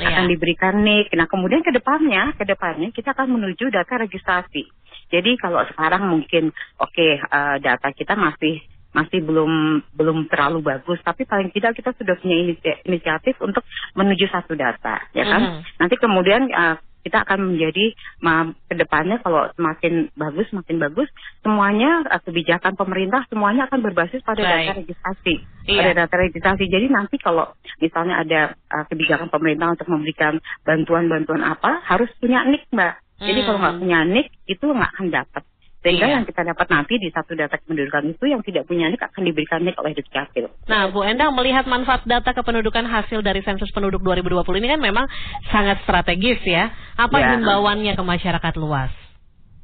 akan 0.00 0.24
Iya. 0.28 0.30
diberikan 0.32 0.74
NIK. 0.80 1.12
Nah, 1.16 1.26
kemudian 1.28 1.60
ke 1.60 1.72
depannya, 1.72 2.32
ke 2.36 2.44
depannya 2.44 2.88
kita 2.92 3.12
akan 3.12 3.36
menuju 3.36 3.68
data 3.68 4.00
registrasi. 4.00 4.64
Jadi 5.10 5.36
kalau 5.36 5.60
sekarang 5.66 6.08
mungkin 6.08 6.52
oke 6.78 7.06
eh, 7.20 7.56
data 7.60 7.88
kita 7.92 8.14
masih 8.16 8.60
masih 8.90 9.22
belum 9.22 9.52
belum 9.94 10.26
terlalu 10.26 10.62
bagus, 10.62 10.98
tapi 11.00 11.22
paling 11.22 11.50
tidak 11.50 11.78
kita 11.78 11.94
sudah 11.94 12.18
punya 12.18 12.36
inisi- 12.36 12.80
inisiatif 12.84 13.38
untuk 13.38 13.62
menuju 13.94 14.26
satu 14.26 14.54
data, 14.54 14.98
ya 15.12 15.24
kan? 15.24 15.42
Mhm. 15.42 15.60
Nanti 15.78 15.94
kemudian 15.96 16.42
eh, 16.46 16.76
kita 17.00 17.24
akan 17.24 17.54
menjadi 17.54 17.96
ma- 18.20 18.52
ke 18.68 18.76
depannya 18.76 19.24
kalau 19.24 19.48
semakin 19.56 20.12
bagus, 20.12 20.44
semakin 20.52 20.76
bagus, 20.76 21.08
semuanya 21.40 22.04
eh, 22.04 22.20
kebijakan 22.20 22.74
pemerintah 22.74 23.24
semuanya 23.30 23.70
akan 23.70 23.80
berbasis 23.80 24.20
pada 24.20 24.42
Baik. 24.42 24.68
data 24.68 24.72
registrasi 24.82 25.34
Iya. 25.70 25.78
pada 25.80 25.92
data 26.04 26.14
registrasi. 26.18 26.64
Jadi 26.66 26.86
nanti 26.90 27.16
kalau 27.16 27.46
misalnya 27.78 28.20
ada 28.20 28.40
uh, 28.74 28.84
kebijakan 28.90 29.30
pemerintah 29.30 29.70
untuk 29.70 29.86
memberikan 29.86 30.42
bantuan-bantuan 30.66 31.40
apa, 31.40 31.78
harus 31.86 32.10
punya 32.18 32.42
NIK, 32.42 32.68
Mbak. 32.74 32.94
Jadi 33.20 33.38
Hmm. 33.38 33.46
kalau 33.46 33.58
nggak 33.60 33.76
punya 33.78 33.98
NIK, 34.02 34.28
itu 34.48 34.64
nggak 34.66 34.90
akan 34.96 35.06
dapat. 35.12 35.42
Sehingga 35.80 36.06
Iya. 36.06 36.14
yang 36.20 36.24
kita 36.28 36.44
dapat 36.44 36.66
nanti 36.68 37.00
di 37.00 37.08
satu 37.08 37.32
data 37.32 37.56
kependudukan 37.56 38.12
itu 38.12 38.24
yang 38.28 38.44
tidak 38.44 38.68
punya 38.68 38.92
NIK 38.92 39.00
akan 39.00 39.22
diberikan 39.24 39.64
NIK 39.64 39.76
oleh 39.80 39.92
Dukcapil. 39.96 40.44
Nah, 40.68 40.92
Bu 40.92 41.00
Endang 41.00 41.32
melihat 41.32 41.64
manfaat 41.64 42.04
data 42.04 42.36
kependudukan 42.36 42.84
hasil 42.84 43.24
dari 43.24 43.40
sensus 43.40 43.72
penduduk 43.72 44.04
2020 44.04 44.60
ini 44.60 44.68
kan 44.68 44.80
memang 44.80 45.08
sangat 45.48 45.80
strategis 45.88 46.44
ya. 46.44 46.68
Apa 47.00 47.16
Ya. 47.16 47.28
himbauannya 47.32 47.96
ke 47.96 48.04
masyarakat 48.04 48.54
luas? 48.60 48.92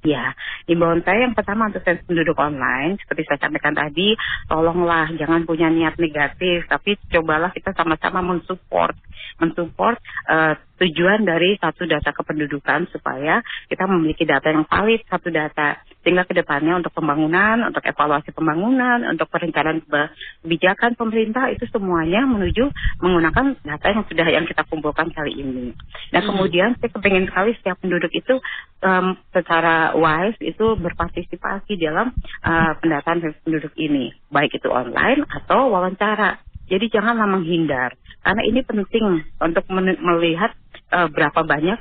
Ya, 0.07 0.38
imbauan 0.70 1.02
saya 1.02 1.26
yang 1.26 1.35
pertama 1.35 1.66
untuk 1.66 1.83
sensus 1.83 2.07
penduduk 2.07 2.38
online, 2.38 2.94
seperti 3.02 3.26
saya 3.26 3.42
sampaikan 3.42 3.74
tadi, 3.74 4.14
tolonglah 4.46 5.11
jangan 5.18 5.42
punya 5.42 5.66
niat 5.66 5.98
negatif, 5.98 6.62
tapi 6.70 6.94
cobalah 7.11 7.50
kita 7.50 7.74
sama-sama 7.74 8.22
mensupport, 8.22 8.94
mensupport 9.42 9.98
eh, 10.31 10.55
tujuan 10.76 11.24
dari 11.24 11.56
satu 11.56 11.88
data 11.88 12.12
kependudukan 12.12 12.92
supaya 12.92 13.40
kita 13.68 13.88
memiliki 13.88 14.28
data 14.28 14.52
yang 14.52 14.68
valid 14.68 15.00
satu 15.08 15.32
data, 15.32 15.80
sehingga 16.04 16.28
ke 16.28 16.36
depannya 16.36 16.78
untuk 16.78 16.92
pembangunan, 16.92 17.66
untuk 17.66 17.82
evaluasi 17.82 18.30
pembangunan, 18.30 19.02
untuk 19.08 19.26
perencanaan 19.32 19.82
kebijakan 20.44 20.94
pemerintah 20.94 21.48
itu 21.50 21.64
semuanya 21.72 22.22
menuju 22.28 22.68
menggunakan 23.02 23.56
data 23.64 23.86
yang 23.90 24.04
sudah 24.06 24.26
yang 24.28 24.44
kita 24.44 24.62
kumpulkan 24.68 25.10
kali 25.10 25.32
ini. 25.34 25.72
Dan 26.12 26.22
Hmm. 26.22 26.28
kemudian 26.36 26.76
saya 26.78 26.90
kepengen 26.92 27.26
sekali 27.26 27.56
setiap 27.58 27.80
penduduk 27.80 28.12
itu 28.12 28.38
em, 28.84 29.16
secara 29.32 29.96
wise 29.96 30.38
itu 30.44 30.76
berpartisipasi 30.78 31.80
dalam 31.80 32.12
eh, 32.44 32.72
pendataan 32.78 33.24
penduduk 33.42 33.72
ini, 33.80 34.12
baik 34.30 34.54
itu 34.54 34.68
online 34.70 35.24
atau 35.26 35.72
wawancara. 35.72 36.38
Jadi 36.66 36.90
janganlah 36.90 37.30
menghindar, 37.30 37.94
karena 38.26 38.42
ini 38.42 38.58
penting 38.66 39.22
untuk 39.38 39.62
melihat 40.02 40.50
eh, 40.92 41.09
berapa 41.11 41.40
banyak 41.42 41.79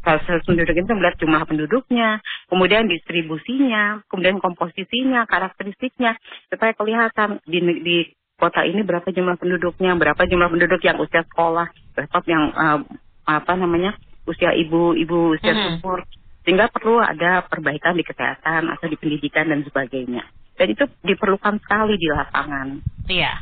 sensus 0.00 0.40
penduduk 0.48 0.72
itu 0.72 0.92
melihat 0.96 1.16
jumlah 1.20 1.44
penduduknya, 1.44 2.24
kemudian 2.48 2.88
distribusinya, 2.88 4.00
kemudian 4.08 4.40
komposisinya, 4.40 5.28
karakteristiknya, 5.28 6.16
supaya 6.48 6.72
kelihatan 6.72 7.36
di, 7.44 7.60
di 7.84 7.96
kota 8.40 8.64
ini 8.64 8.80
berapa 8.80 9.04
jumlah 9.12 9.36
penduduknya, 9.36 9.92
berapa 10.00 10.24
jumlah 10.24 10.48
penduduk 10.48 10.80
yang 10.80 10.96
usia 11.04 11.20
sekolah, 11.28 11.68
berapa 11.92 12.16
yang 12.24 12.44
eh, 12.48 12.80
apa 13.28 13.52
namanya 13.60 13.92
usia 14.24 14.56
ibu-ibu 14.56 15.36
usia 15.36 15.52
Mhm. 15.52 15.84
subur, 15.84 16.00
sehingga 16.48 16.72
perlu 16.72 16.96
ada 16.96 17.44
perbaikan 17.44 17.92
di 17.92 18.04
kesehatan 18.04 18.72
atau 18.72 18.88
di 18.88 18.96
pendidikan 18.96 19.52
dan 19.52 19.60
sebagainya. 19.68 20.24
Dan 20.56 20.66
itu 20.72 20.84
diperlukan 21.04 21.60
sekali 21.60 21.96
di 21.96 22.08
lapangan. 22.08 22.80
Iya. 23.08 23.32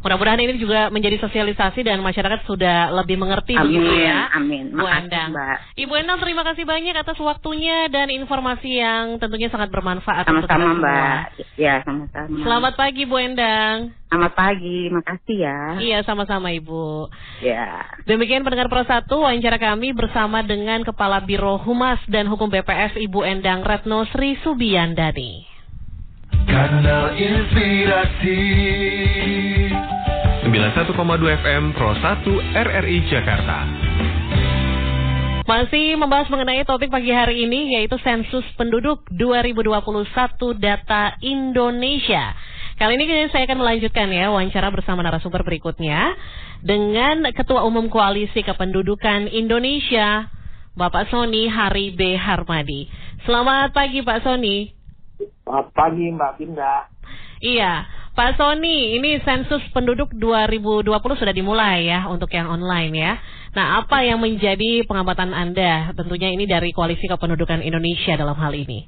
Mudah-mudahan 0.00 0.40
ini 0.40 0.60
juga 0.60 0.92
menjadi 0.92 1.16
sosialisasi 1.18 1.80
dan 1.80 2.04
masyarakat 2.04 2.44
sudah 2.44 2.92
lebih 2.92 3.16
mengerti 3.16 3.56
Amin, 3.56 3.80
begitu 3.80 4.04
ya. 4.04 4.28
amin. 4.36 4.64
Bu 4.70 4.84
Makasih, 4.84 5.00
Endang. 5.00 5.28
Mbak. 5.32 5.56
Ibu 5.80 5.92
Endang 5.96 6.18
terima 6.20 6.42
kasih 6.44 6.64
banyak 6.64 6.94
atas 6.94 7.18
waktunya 7.18 7.88
dan 7.88 8.08
informasi 8.08 8.70
yang 8.70 9.16
tentunya 9.16 9.48
sangat 9.48 9.72
bermanfaat 9.72 10.28
untuk 10.28 10.44
kita 10.44 10.54
Sama-sama, 10.54 10.76
semua. 10.76 10.82
Mbak. 10.84 11.20
Ya, 11.56 11.74
sama-sama. 11.82 12.36
Selamat 12.44 12.72
pagi 12.76 13.02
Bu 13.04 13.16
Endang. 13.16 13.76
Selamat 14.04 14.32
pagi, 14.38 14.78
makasih 14.92 15.36
ya. 15.42 15.60
Iya 15.80 15.98
sama-sama 16.04 16.54
Ibu. 16.54 17.10
Ya. 17.42 17.82
Demikian 18.06 18.44
pendengar 18.44 18.70
Pro 18.70 18.86
1 18.86 19.10
wawancara 19.10 19.58
kami 19.58 19.90
bersama 19.90 20.44
dengan 20.44 20.86
Kepala 20.86 21.18
Biro 21.18 21.58
Humas 21.58 21.98
dan 22.06 22.30
Hukum 22.30 22.46
BPS 22.46 22.94
Ibu 22.94 23.26
Endang 23.26 23.66
Retno 23.66 24.06
Sri 24.14 24.38
Subiyandani. 24.38 25.50
Kanal 26.44 27.16
Inspirasi 27.16 28.38
91,2 30.54 30.94
FM 31.42 31.74
Pro 31.74 31.90
1 31.98 32.30
RRI 32.54 33.10
Jakarta. 33.10 33.66
Masih 35.50 35.98
membahas 35.98 36.30
mengenai 36.30 36.62
topik 36.62 36.94
pagi 36.94 37.10
hari 37.10 37.42
ini 37.42 37.74
yaitu 37.74 37.98
sensus 37.98 38.46
penduduk 38.54 39.02
2021 39.18 39.74
data 40.62 41.18
Indonesia. 41.26 42.38
Kali 42.78 42.94
ini 42.94 43.26
saya 43.34 43.50
akan 43.50 43.66
melanjutkan 43.66 44.06
ya 44.14 44.30
wawancara 44.30 44.70
bersama 44.70 45.02
narasumber 45.02 45.42
berikutnya 45.42 46.14
dengan 46.62 47.26
Ketua 47.34 47.66
Umum 47.66 47.90
Koalisi 47.90 48.46
Kependudukan 48.46 49.26
Indonesia, 49.34 50.30
Bapak 50.78 51.10
Sony 51.10 51.50
Hari 51.50 51.98
B. 51.98 52.14
Harmadi. 52.14 52.86
Selamat 53.26 53.74
pagi 53.74 54.06
Pak 54.06 54.22
Sony. 54.22 54.70
Selamat 55.18 55.66
pagi 55.74 56.14
Mbak 56.14 56.32
Pinda. 56.38 56.86
Iya, 57.42 58.03
Pak 58.14 58.38
Sony, 58.38 58.94
ini 58.94 59.18
sensus 59.26 59.58
penduduk 59.74 60.14
2020 60.14 60.86
sudah 61.18 61.34
dimulai 61.34 61.90
ya 61.90 62.06
untuk 62.06 62.30
yang 62.30 62.46
online 62.46 62.94
ya. 62.94 63.18
Nah, 63.58 63.82
apa 63.82 64.06
yang 64.06 64.22
menjadi 64.22 64.86
pengamatan 64.86 65.34
Anda? 65.34 65.90
Tentunya 65.98 66.30
ini 66.30 66.46
dari 66.46 66.70
Koalisi 66.70 67.10
Kependudukan 67.10 67.58
Indonesia 67.66 68.14
dalam 68.14 68.38
hal 68.38 68.54
ini. 68.54 68.86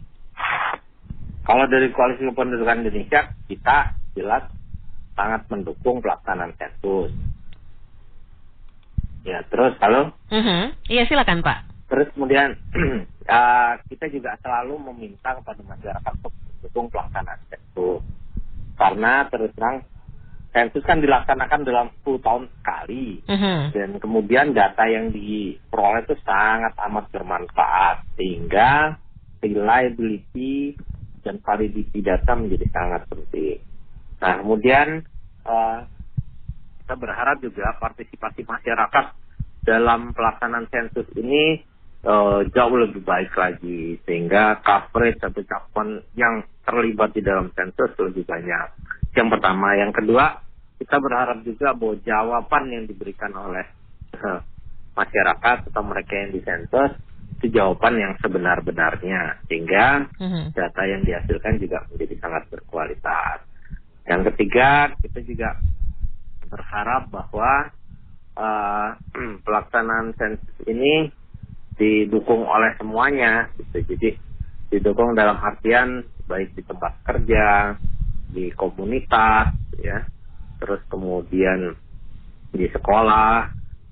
Kalau 1.42 1.66
dari 1.66 1.90
Koalisi 1.90 2.22
Kependudukan 2.22 2.86
Indonesia, 2.86 3.34
kita 3.50 3.98
jelas 4.14 4.46
sangat 5.18 5.42
mendukung 5.50 5.98
pelaksanaan 5.98 6.54
sensus. 6.54 7.10
Ya, 9.26 9.42
terus 9.50 9.74
halo? 9.82 10.14
Uh 10.30 10.38
-huh. 10.38 10.64
Iya, 10.86 11.02
silakan 11.10 11.42
Pak. 11.42 11.66
Terus 11.90 12.14
kemudian 12.14 12.54
uh, 13.26 13.74
kita 13.90 14.06
juga 14.06 14.38
selalu 14.38 14.78
meminta 14.94 15.34
kepada 15.34 15.66
masyarakat 15.66 16.12
untuk 16.14 16.30
mendukung 16.30 16.86
pelaksanaan 16.94 17.42
sensus. 17.50 18.06
Karena 18.76 19.24
terus 19.32 19.52
terang 19.56 19.82
sensus 20.56 20.80
kan 20.88 21.04
dilaksanakan 21.04 21.68
dalam 21.68 21.92
10 22.00 22.16
tahun 22.24 22.44
sekali 22.48 23.20
uh-huh. 23.28 23.76
dan 23.76 24.00
kemudian 24.00 24.56
data 24.56 24.88
yang 24.88 25.12
diperoleh 25.12 26.08
itu 26.08 26.16
sangat 26.24 26.72
amat 26.88 27.12
bermanfaat 27.12 28.08
sehingga 28.16 28.96
reliability 29.44 30.72
dan 31.20 31.44
validity 31.44 32.00
data 32.00 32.32
menjadi 32.32 32.72
sangat 32.72 33.04
penting. 33.12 33.60
Nah 34.24 34.40
kemudian 34.40 35.04
uh, 35.44 35.84
kita 36.80 36.94
berharap 36.96 37.36
juga 37.44 37.76
partisipasi 37.76 38.48
masyarakat 38.48 39.06
dalam 39.68 40.16
pelaksanaan 40.16 40.72
sensus 40.72 41.04
ini 41.20 41.60
uh, 42.06 42.46
jauh 42.48 42.76
lebih 42.80 43.04
baik 43.04 43.34
lagi 43.36 44.00
sehingga 44.08 44.64
coverage 44.64 45.20
atau 45.20 45.42
cakupan 45.44 46.00
yang 46.16 46.46
terlibat 46.66 47.14
di 47.14 47.22
dalam 47.22 47.48
sensus 47.54 47.94
lebih 48.02 48.26
banyak. 48.26 48.68
Yang 49.14 49.28
pertama, 49.38 49.78
yang 49.78 49.94
kedua 49.94 50.42
kita 50.76 51.00
berharap 51.00 51.40
juga 51.46 51.72
bahwa 51.72 51.96
jawaban 52.04 52.64
yang 52.68 52.84
diberikan 52.84 53.32
oleh 53.32 53.64
uh, 54.20 54.40
masyarakat 54.92 55.72
atau 55.72 55.82
mereka 55.86 56.12
yang 56.12 56.30
disensus 56.36 56.90
itu 57.36 57.52
jawaban 57.52 58.00
yang 58.00 58.16
sebenar-benarnya 58.20 59.44
sehingga 59.44 60.08
uh-huh. 60.08 60.56
data 60.56 60.82
yang 60.88 61.04
dihasilkan 61.04 61.60
juga 61.60 61.84
menjadi 61.92 62.14
sangat 62.20 62.42
berkualitas. 62.48 63.44
Yang 64.08 64.32
ketiga 64.32 64.92
kita 65.04 65.20
juga 65.24 65.48
berharap 66.48 67.12
bahwa 67.12 67.52
uh, 68.40 68.88
pelaksanaan 69.44 70.16
sensus 70.16 70.56
ini 70.64 71.12
didukung 71.76 72.48
oleh 72.48 72.72
semuanya, 72.80 73.52
gitu. 73.60 73.84
jadi 73.84 74.16
didukung 74.72 75.12
dalam 75.12 75.36
artian 75.36 76.08
baik 76.26 76.58
di 76.58 76.62
tempat 76.66 77.02
kerja, 77.06 77.78
di 78.30 78.50
komunitas, 78.52 79.54
ya, 79.78 80.04
terus 80.58 80.82
kemudian 80.90 81.74
di 82.50 82.66
sekolah 82.70 83.50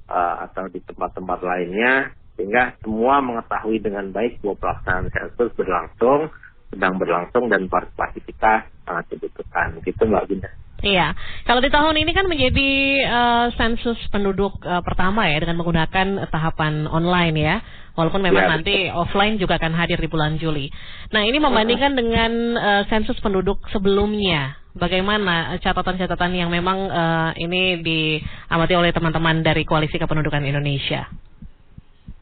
uh, 0.08 0.36
atau 0.48 0.68
di 0.70 0.80
tempat-tempat 0.82 1.38
lainnya 1.42 2.14
sehingga 2.34 2.74
semua 2.82 3.22
mengetahui 3.22 3.78
dengan 3.78 4.10
baik 4.10 4.42
bahwa 4.42 4.58
pelaksanaan 4.58 5.06
sensus 5.14 5.54
berlangsung 5.54 6.34
sedang 6.74 6.98
berlangsung 6.98 7.46
dan 7.46 7.70
partisipasi 7.70 8.18
kita 8.26 8.66
sangat 8.84 9.04
dibutuhkan 9.10 9.80
gitu 9.82 10.02
Mbak 10.04 10.24
Binda. 10.30 10.50
Iya, 10.84 11.16
kalau 11.48 11.64
di 11.64 11.72
tahun 11.72 11.96
ini 11.96 12.12
kan 12.12 12.28
menjadi 12.28 12.70
uh, 13.08 13.46
sensus 13.56 13.96
penduduk 14.12 14.60
uh, 14.68 14.84
pertama 14.84 15.24
ya 15.32 15.40
dengan 15.40 15.56
menggunakan 15.56 16.28
tahapan 16.28 16.84
online 16.84 17.36
ya. 17.40 17.56
Walaupun 17.94 18.20
memang 18.20 18.44
ya, 18.44 18.50
nanti 18.58 18.74
betul. 18.90 19.06
offline 19.06 19.38
juga 19.38 19.54
akan 19.56 19.72
hadir 19.78 19.96
di 19.96 20.10
bulan 20.10 20.36
Juli. 20.36 20.66
Nah 21.14 21.24
ini 21.24 21.38
membandingkan 21.40 21.94
dengan 21.94 22.32
uh, 22.58 22.82
sensus 22.90 23.16
penduduk 23.22 23.64
sebelumnya, 23.70 24.58
bagaimana 24.74 25.56
catatan-catatan 25.62 26.34
yang 26.34 26.50
memang 26.50 26.90
uh, 26.90 27.30
ini 27.38 27.80
diamati 27.80 28.74
oleh 28.74 28.90
teman-teman 28.90 29.46
dari 29.46 29.62
Koalisi 29.62 29.96
Kependudukan 29.96 30.42
Indonesia? 30.42 31.06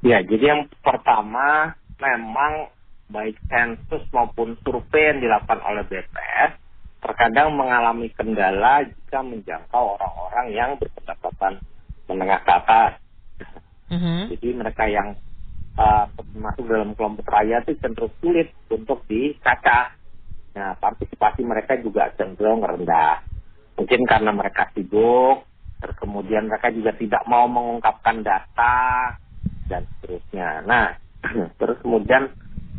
Ya, 0.05 0.20
jadi 0.20 0.44
yang 0.55 0.62
pertama 0.85 1.72
memang 1.98 2.68
baik 3.12 3.37
sensus 3.46 4.03
maupun 4.11 4.57
survei 4.64 5.12
yang 5.12 5.20
dilakukan 5.20 5.61
oleh 5.62 5.85
BPS 5.87 6.59
terkadang 7.03 7.53
mengalami 7.53 8.09
kendala 8.14 8.87
jika 8.87 9.20
menjangkau 9.20 9.98
orang-orang 9.98 10.46
yang 10.55 10.70
berpendapatan 10.79 11.61
menengah 12.07 12.40
ke 12.46 12.53
atas. 12.53 12.92
Mm-hmm. 13.92 14.20
Jadi 14.33 14.48
mereka 14.55 14.85
yang 14.88 15.09
uh, 15.77 16.07
masuk 16.33 16.64
dalam 16.64 16.96
kelompok 16.96 17.27
raya 17.29 17.61
itu 17.61 17.77
cenderung 17.83 18.14
sulit 18.22 18.55
untuk 18.70 19.05
dicacah. 19.11 19.92
Nah, 20.53 20.79
partisipasi 20.79 21.42
mereka 21.42 21.77
juga 21.81 22.14
cenderung 22.16 22.62
rendah. 22.62 23.25
Mungkin 23.77 24.05
karena 24.07 24.31
mereka 24.31 24.70
sibuk, 24.72 25.44
terus 25.83 25.96
kemudian 25.98 26.46
mereka 26.46 26.70
juga 26.70 26.94
tidak 26.94 27.25
mau 27.27 27.51
mengungkapkan 27.51 28.22
data, 28.22 29.16
dan 29.72 29.88
seterusnya. 29.96 30.62
Nah, 30.68 30.87
terus 31.59 31.81
kemudian 31.81 32.29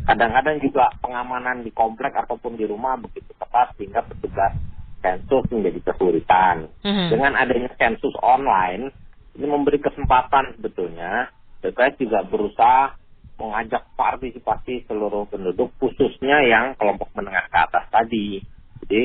kadang-kadang 0.04 0.60
juga 0.60 0.92
pengamanan 1.00 1.64
di 1.64 1.72
komplek 1.72 2.12
ataupun 2.12 2.60
di 2.60 2.68
rumah 2.68 3.00
begitu 3.00 3.32
ketat 3.40 3.72
sehingga 3.80 4.04
petugas 4.04 4.52
sensus 5.00 5.44
menjadi 5.52 5.92
kesulitan. 5.92 6.68
Mm-hmm. 6.80 7.08
Dengan 7.12 7.32
adanya 7.36 7.70
sensus 7.76 8.16
online, 8.20 8.92
ini 9.36 9.46
memberi 9.48 9.80
kesempatan 9.80 10.56
sebetulnya 10.56 11.28
BPS 11.60 12.00
juga 12.00 12.24
berusaha 12.24 12.96
mengajak 13.34 13.82
partisipasi 13.98 14.86
seluruh 14.86 15.26
penduduk 15.26 15.74
khususnya 15.82 16.44
yang 16.46 16.76
kelompok 16.78 17.10
menengah 17.16 17.44
ke 17.50 17.58
atas 17.58 17.84
tadi. 17.90 18.40
Jadi 18.84 19.02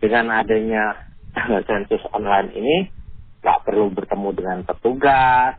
dengan 0.00 0.32
adanya 0.32 1.06
sensus 1.70 2.02
online 2.10 2.50
ini 2.56 2.76
nggak 3.40 3.62
perlu 3.64 3.88
bertemu 3.92 4.28
dengan 4.36 4.58
petugas, 4.64 5.56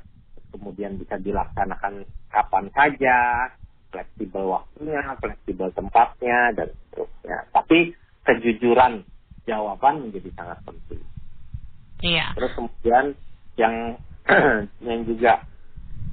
kemudian 0.54 1.00
bisa 1.02 1.18
dilaksanakan 1.18 2.06
kapan 2.30 2.66
saja, 2.76 3.50
fleksibel 3.92 4.44
waktunya, 4.48 5.04
fleksibel 5.20 5.70
tempatnya 5.76 6.40
dan 6.56 6.68
seterusnya. 6.72 7.38
Tapi 7.52 7.80
kejujuran 8.26 9.04
jawaban 9.46 10.08
menjadi 10.08 10.30
sangat 10.34 10.60
penting. 10.64 11.02
Iya. 12.02 12.34
Terus 12.34 12.52
kemudian 12.58 13.06
yang 13.60 13.76
yang 14.88 15.00
juga 15.06 15.46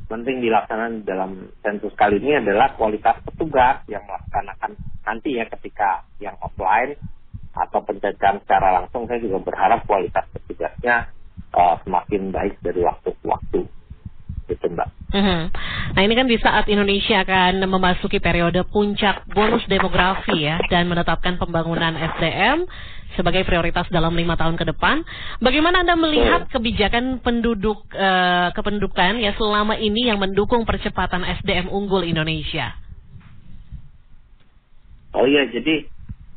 penting 0.09 0.41
dilaksanakan 0.41 1.05
dalam 1.05 1.53
sensus 1.61 1.93
kali 1.93 2.17
ini 2.17 2.41
adalah 2.41 2.73
kualitas 2.81 3.21
petugas 3.29 3.85
yang 3.93 4.01
melaksanakan 4.09 4.73
nanti 5.05 5.37
ya 5.37 5.45
ketika 5.53 6.09
yang 6.17 6.37
offline 6.41 6.97
atau 7.53 7.81
pencegahan 7.85 8.41
secara 8.45 8.81
langsung 8.81 9.05
saya 9.05 9.21
juga 9.21 9.45
berharap 9.53 9.85
kualitas 9.85 10.25
petugasnya 10.33 11.13
uh, 11.53 11.77
semakin 11.85 12.33
baik 12.33 12.57
dari 12.65 12.81
waktu 12.81 13.13
ke 13.13 13.27
waktu 13.29 13.61
gitu 14.49 14.67
mbak. 14.73 14.89
Mm-hmm. 15.13 15.41
Nah 15.95 16.03
ini 16.03 16.15
kan 16.17 16.27
di 16.27 16.37
saat 16.41 16.65
Indonesia 16.73 17.21
akan 17.23 17.65
memasuki 17.69 18.19
periode 18.19 18.65
puncak 18.69 19.29
bonus 19.31 19.65
demografi 19.69 20.49
ya 20.49 20.57
dan 20.73 20.89
menetapkan 20.89 21.37
pembangunan 21.37 21.95
SDM 21.95 22.65
sebagai 23.17 23.45
prioritas 23.49 23.89
dalam 23.89 24.13
lima 24.13 24.37
tahun 24.37 24.57
ke 24.57 24.69
depan. 24.75 25.05
Bagaimana 25.41 25.85
Anda 25.85 25.97
melihat 25.97 26.49
kebijakan 26.53 27.25
penduduk 27.25 27.89
uh, 27.97 28.53
kependudukan 28.53 29.21
ya 29.21 29.33
selama 29.37 29.77
ini 29.77 30.09
yang 30.09 30.21
mendukung 30.21 30.69
percepatan 30.69 31.25
SDM 31.41 31.73
unggul 31.73 32.05
Indonesia? 32.05 32.77
Oh 35.17 35.25
iya, 35.25 35.49
jadi 35.49 35.89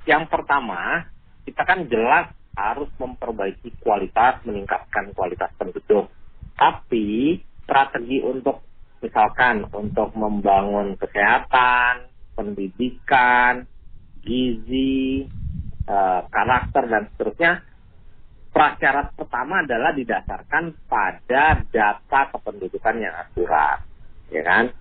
yang 0.07 0.25
pertama 0.31 1.05
kita 1.43 1.61
kan 1.67 1.85
jelas 1.91 2.31
harus 2.55 2.89
memperbaiki 2.99 3.71
kualitas, 3.83 4.41
meningkatkan 4.43 5.11
kualitas 5.15 5.51
penduduk. 5.55 6.07
Tapi 6.55 7.39
strategi 7.71 8.19
untuk 8.19 8.59
misalkan 8.99 9.63
untuk 9.71 10.11
membangun 10.19 10.99
kesehatan, 10.99 12.11
pendidikan, 12.35 13.63
gizi, 14.19 15.23
Eh, 15.81 16.21
karakter 16.31 16.87
dan 16.87 17.03
seterusnya 17.11 17.67
prasyarat 18.53 19.11
pertama 19.17 19.59
adalah 19.59 19.91
didasarkan 19.91 20.77
pada 20.87 21.67
data 21.67 22.21
kependudukan 22.31 22.95
yang 23.01 23.11
akurat 23.17 23.83
ya 24.31 24.39
kan? 24.39 24.71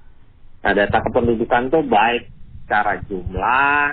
Nah 0.60 0.72
data 0.76 1.02
kependudukan 1.02 1.72
itu 1.72 1.80
baik 1.88 2.24
secara 2.62 3.00
jumlah 3.08 3.84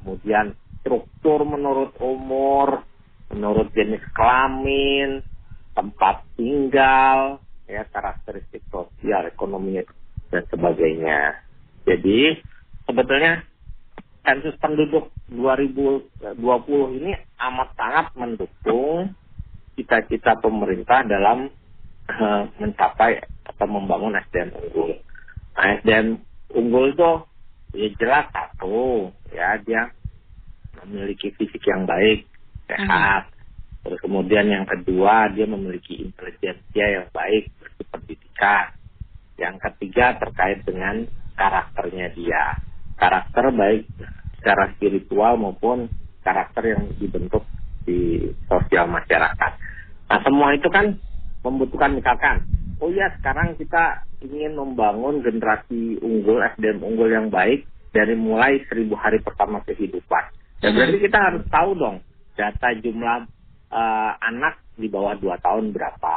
kemudian 0.00 0.56
struktur 0.80 1.44
menurut 1.44 1.92
umur 2.00 2.88
menurut 3.34 3.68
jenis 3.76 4.00
kelamin 4.16 5.26
tempat 5.74 6.24
tinggal, 6.40 7.42
ya 7.70 7.86
karakteristik 7.86 8.66
sosial, 8.68 9.30
ekonomi 9.30 9.78
dan 10.34 10.42
sebagainya. 10.50 11.38
Jadi 11.86 12.34
sebetulnya 12.84 13.46
sensus 14.26 14.54
penduduk 14.58 15.14
2020 15.30 16.98
ini 17.00 17.12
amat 17.38 17.68
sangat 17.78 18.06
mendukung 18.18 19.14
cita-cita 19.78 20.36
pemerintah 20.42 21.06
dalam 21.06 21.48
uh, 22.10 22.42
mencapai 22.60 23.22
atau 23.46 23.66
membangun 23.70 24.18
SDM 24.28 24.50
unggul. 24.60 24.92
Nah, 25.56 25.66
SDM 25.80 26.20
unggul 26.52 26.92
itu 26.92 27.10
ya 27.72 27.88
jelas 27.96 28.26
satu, 28.34 29.08
ya 29.30 29.56
dia 29.62 29.94
memiliki 30.82 31.32
fisik 31.38 31.62
yang 31.64 31.86
baik, 31.86 32.26
sehat. 32.66 33.30
Terus 33.80 33.98
kemudian 34.04 34.46
yang 34.48 34.68
kedua 34.68 35.32
dia 35.32 35.48
memiliki 35.48 36.04
intelijensia 36.04 36.86
yang 37.00 37.06
baik, 37.10 37.48
pendidikan. 37.88 38.76
Yang 39.40 39.56
ketiga 39.64 40.20
terkait 40.20 40.60
dengan 40.68 41.08
karakternya 41.32 42.12
dia. 42.12 42.60
Karakter 43.00 43.48
baik 43.56 43.88
secara 44.36 44.68
spiritual 44.76 45.40
maupun 45.40 45.88
karakter 46.20 46.76
yang 46.76 46.84
dibentuk 47.00 47.44
di 47.88 48.28
sosial 48.44 48.84
masyarakat. 48.92 49.52
Nah 50.12 50.18
semua 50.20 50.52
itu 50.52 50.68
kan 50.68 51.00
membutuhkan 51.40 51.96
misalkan, 51.96 52.44
oh 52.84 52.92
ya 52.92 53.08
sekarang 53.16 53.56
kita 53.56 54.04
ingin 54.20 54.52
membangun 54.52 55.24
generasi 55.24 55.96
unggul, 56.04 56.44
SDM 56.44 56.84
unggul 56.84 57.08
yang 57.08 57.32
baik 57.32 57.64
dari 57.96 58.12
mulai 58.12 58.60
seribu 58.68 58.92
hari 59.00 59.24
pertama 59.24 59.64
kehidupan. 59.64 60.24
Dan 60.60 60.76
berarti 60.76 60.98
kita 61.00 61.18
harus 61.18 61.42
tahu 61.48 61.72
dong 61.72 62.04
data 62.36 62.68
jumlah 62.76 63.24
uh, 63.70 64.12
anak 64.18 64.60
di 64.76 64.90
bawah 64.90 65.16
2 65.16 65.40
tahun 65.40 65.72
berapa, 65.72 66.16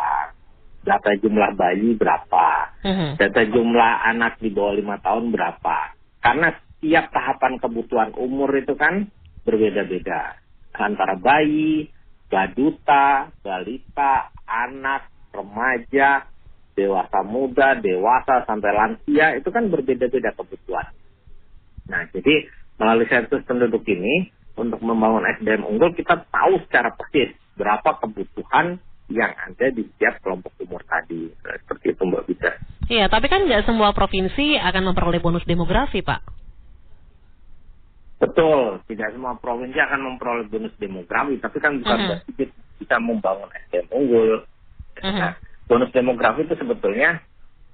data 0.84 1.12
jumlah 1.22 1.56
bayi 1.56 1.96
berapa, 1.96 2.48
uh-huh. 2.84 3.12
data 3.16 3.42
jumlah 3.48 3.92
anak 4.10 4.38
di 4.44 4.52
bawah 4.52 4.76
lima 4.76 5.00
tahun 5.00 5.32
berapa. 5.32 5.78
Karena 6.20 6.52
setiap 6.52 7.12
tahapan 7.16 7.60
kebutuhan 7.60 8.12
umur 8.20 8.52
itu 8.58 8.76
kan 8.76 9.08
berbeda-beda 9.48 10.40
antara 10.76 11.16
bayi, 11.16 11.88
baduta, 12.28 13.30
balita, 13.40 14.34
anak, 14.48 15.08
remaja, 15.32 16.26
dewasa 16.74 17.22
muda, 17.22 17.78
dewasa 17.78 18.44
sampai 18.50 18.72
lansia 18.74 19.38
itu 19.38 19.50
kan 19.54 19.70
berbeda-beda 19.70 20.34
kebutuhan. 20.34 20.90
Nah, 21.88 22.10
jadi 22.10 22.50
melalui 22.82 23.06
sensus 23.06 23.46
penduduk 23.46 23.86
ini 23.86 24.34
untuk 24.58 24.82
membangun 24.82 25.26
SDM 25.40 25.66
unggul 25.66 25.94
kita 25.94 26.26
tahu 26.30 26.62
secara 26.66 26.94
persis 26.94 27.34
berapa 27.54 28.02
kebutuhan 28.02 28.82
yang 29.12 29.32
ada 29.36 29.66
di 29.70 29.84
setiap 29.94 30.24
kelompok 30.24 30.56
umur 30.64 30.82
tadi. 30.88 31.30
Nah, 31.44 31.56
seperti 31.60 31.94
itu 31.94 32.04
Mbak 32.08 32.24
Bisa. 32.26 32.52
Iya, 32.88 33.06
tapi 33.12 33.28
kan 33.28 33.46
nggak 33.46 33.68
semua 33.68 33.92
provinsi 33.92 34.58
akan 34.60 34.92
memperoleh 34.92 35.20
bonus 35.20 35.46
demografi, 35.46 36.02
Pak. 36.02 36.22
Betul, 38.24 38.80
tidak 38.88 39.12
semua 39.12 39.36
provinsi 39.36 39.76
akan 39.76 40.00
memperoleh 40.16 40.48
bonus 40.48 40.74
demografi, 40.80 41.36
tapi 41.44 41.58
kan 41.60 41.84
bukan 41.84 41.98
uh 42.00 42.00
-huh. 42.00 42.10
berarti 42.24 42.44
bisa 42.80 42.96
membangun 43.04 43.50
SDM 43.68 43.88
unggul. 43.92 44.32
Uh 45.00 45.04
-huh. 45.04 45.20
Nah, 45.20 45.34
bonus 45.68 45.92
demografi 45.92 46.48
itu 46.48 46.56
sebetulnya 46.56 47.20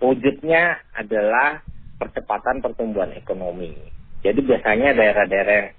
wujudnya 0.01 0.81
adalah 0.97 1.61
percepatan 1.99 2.63
pertumbuhan 2.63 3.11
ekonomi. 3.13 3.75
Jadi 4.23 4.39
biasanya 4.43 4.95
daerah-daerah 4.95 5.53
yang 5.53 5.69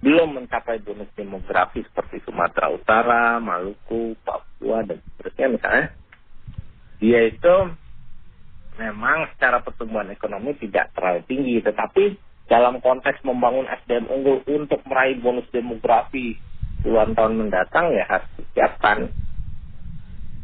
belum 0.00 0.40
mencapai 0.40 0.80
bonus 0.80 1.12
demografi 1.12 1.84
seperti 1.84 2.24
Sumatera 2.24 2.72
Utara, 2.72 3.36
Maluku, 3.36 4.16
Papua, 4.24 4.80
dan 4.84 4.96
seterusnya 5.04 5.46
misalnya, 5.52 5.86
dia 6.96 7.20
itu 7.28 7.54
memang 8.80 9.28
secara 9.36 9.60
pertumbuhan 9.60 10.08
ekonomi 10.08 10.56
tidak 10.56 10.88
terlalu 10.96 11.20
tinggi, 11.28 11.60
tetapi 11.60 12.16
dalam 12.48 12.80
konteks 12.80 13.20
membangun 13.28 13.68
SDM 13.68 14.08
unggul 14.08 14.40
untuk 14.48 14.80
meraih 14.88 15.20
bonus 15.20 15.46
demografi 15.52 16.40
puluhan 16.80 17.12
tahun 17.12 17.36
mendatang 17.36 17.92
ya 17.92 18.08
harus 18.08 18.30
disiapkan. 18.40 18.98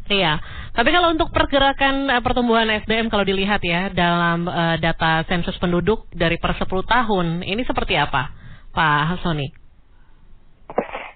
Iya, 0.07 0.39
tapi 0.71 0.93
kalau 0.95 1.11
untuk 1.11 1.35
pergerakan 1.35 2.07
uh, 2.07 2.23
pertumbuhan 2.23 2.69
SDM 2.79 3.11
kalau 3.11 3.27
dilihat 3.27 3.59
ya 3.59 3.91
dalam 3.91 4.47
uh, 4.47 4.79
data 4.79 5.27
sensus 5.27 5.57
penduduk 5.59 6.07
dari 6.15 6.39
per 6.39 6.55
10 6.55 6.63
tahun, 6.69 7.43
ini 7.43 7.67
seperti 7.67 7.99
apa? 7.99 8.31
Pak 8.77 9.01
Hasoni? 9.09 9.49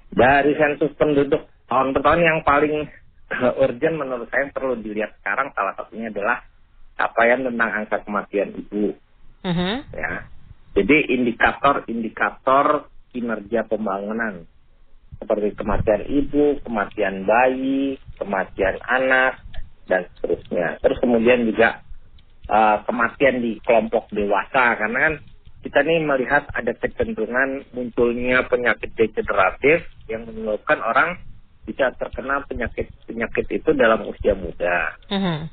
Dari 0.10 0.58
sensus 0.58 0.90
penduduk 0.98 1.46
tahun 1.70 1.94
per 1.94 2.02
tahun 2.02 2.26
yang 2.26 2.40
paling 2.42 2.90
urgent 3.62 3.96
menurut 4.02 4.26
saya 4.34 4.50
perlu 4.50 4.74
dilihat 4.82 5.14
sekarang 5.22 5.54
salah 5.54 5.78
satunya 5.78 6.10
adalah 6.10 6.42
capaian 6.98 7.46
tentang 7.46 7.70
angka 7.70 8.02
kematian 8.02 8.50
ibu. 8.58 8.98
Uh 9.46 9.54
-huh. 9.54 9.78
Ya, 9.94 10.26
jadi 10.74 11.06
indikator-indikator 11.14 12.90
kinerja 13.14 13.70
pembangunan 13.70 14.50
seperti 15.22 15.54
kematian 15.54 16.02
ibu, 16.10 16.58
kematian 16.66 17.30
bayi, 17.30 18.02
kematian 18.18 18.82
anak 18.90 19.38
dan 19.86 20.10
seterusnya. 20.18 20.82
Terus 20.82 20.98
kemudian 20.98 21.46
juga 21.46 21.86
uh, 22.50 22.82
kematian 22.90 23.38
di 23.38 23.62
kelompok 23.62 24.10
dewasa 24.10 24.82
karena 24.82 24.98
kan 24.98 25.14
kita 25.62 25.86
nih 25.86 26.02
melihat 26.02 26.50
ada 26.58 26.74
kecenderungan 26.74 27.70
munculnya 27.74 28.42
penyakit 28.50 28.90
degeneratif 28.98 29.86
yang 30.10 30.26
menyebabkan 30.26 30.82
orang 30.82 31.22
bisa 31.70 31.94
terkena 32.02 32.42
penyakit 32.50 32.90
penyakit 33.06 33.46
itu 33.54 33.70
dalam 33.78 34.02
usia 34.10 34.34
muda. 34.34 34.98
Uh-huh. 35.14 35.46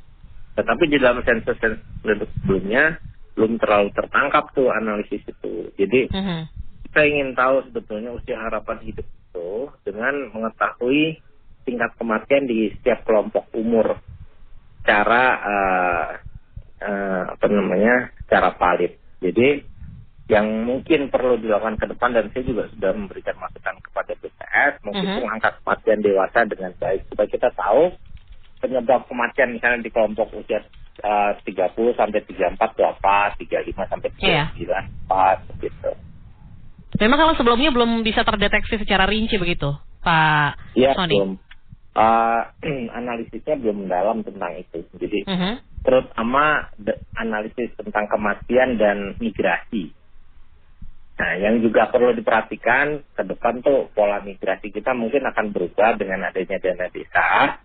Tetapi 0.57 0.85
di 0.88 0.97
dalam 0.97 1.21
sensus 1.23 1.61
penduduk 2.01 2.33
sebelumnya 2.40 2.97
belum 3.37 3.61
terlalu 3.61 3.92
tertangkap 3.92 4.51
tuh 4.57 4.73
analisis 4.73 5.21
itu. 5.29 5.68
Jadi 5.77 6.09
uh-huh. 6.09 6.42
kita 6.88 7.01
ingin 7.05 7.37
tahu 7.37 7.68
sebetulnya 7.68 8.11
usia 8.16 8.40
harapan 8.40 8.81
hidup 8.81 9.05
itu 9.05 9.51
dengan 9.85 10.33
mengetahui 10.33 11.21
tingkat 11.68 11.92
kematian 12.01 12.49
di 12.49 12.73
setiap 12.81 13.05
kelompok 13.05 13.44
umur 13.53 14.01
cara 14.88 15.25
uh, 15.37 16.09
uh, 16.81 17.23
apa 17.37 17.47
namanya 17.53 18.09
cara 18.25 18.57
valid. 18.57 18.97
Jadi 19.21 19.67
yang 20.29 20.69
mungkin 20.69 21.09
perlu 21.09 21.41
dilakukan 21.41 21.81
ke 21.81 21.88
depan 21.88 22.12
dan 22.12 22.29
saya 22.37 22.45
juga 22.45 22.69
sudah 22.77 22.93
memberikan 22.93 23.37
masukan 23.41 23.81
kepada 23.81 24.12
BPS 24.21 24.73
mungkin 24.85 25.07
uh 25.09 25.12
-huh. 25.17 25.23
mengangkat 25.25 25.53
kematian 25.64 26.01
dewasa 26.05 26.38
dengan 26.45 26.73
baik 26.77 27.01
supaya 27.09 27.29
kita 27.33 27.49
tahu 27.57 27.97
penyebab 28.61 29.09
kematian 29.09 29.57
misalnya 29.57 29.81
di 29.81 29.88
kelompok 29.88 30.29
usia 30.37 30.61
uh, 31.01 31.33
30 31.41 31.73
sampai 31.97 32.21
34 32.29 32.61
itu 32.61 32.83
apa, 32.85 33.17
35 33.41 33.91
sampai 33.91 34.09
39 34.21 34.29
yeah. 34.29 34.85
apa 35.09 35.41
gitu. 35.64 35.91
Memang 36.99 37.19
kalau 37.25 37.35
sebelumnya 37.38 37.71
belum 37.71 38.03
bisa 38.03 38.27
terdeteksi 38.27 38.81
secara 38.83 39.07
rinci 39.07 39.38
begitu, 39.38 39.71
Pak 40.03 40.77
ya, 40.77 40.93
Sony? 40.93 41.17
belum. 41.17 41.33
Uh, 41.95 42.43
analisisnya 42.99 43.57
belum 43.57 43.87
mendalam 43.87 44.21
tentang 44.27 44.61
itu. 44.61 44.83
Jadi 44.99 45.19
uh 45.25 45.33
-huh. 45.33 45.55
terutama 45.87 46.69
analisis 47.17 47.71
tentang 47.79 48.11
kematian 48.11 48.77
dan 48.77 49.14
migrasi 49.23 49.95
Nah, 51.18 51.35
yang 51.35 51.59
juga 51.59 51.90
perlu 51.90 52.14
diperhatikan 52.14 53.02
ke 53.11 53.22
depan 53.26 53.59
tuh 53.59 53.90
pola 53.90 54.22
migrasi 54.22 54.70
kita 54.70 54.94
mungkin 54.94 55.26
akan 55.26 55.50
berubah 55.50 55.98
dengan 55.98 56.31
adanya 56.31 56.62
dana 56.62 56.87
desa. 56.94 57.59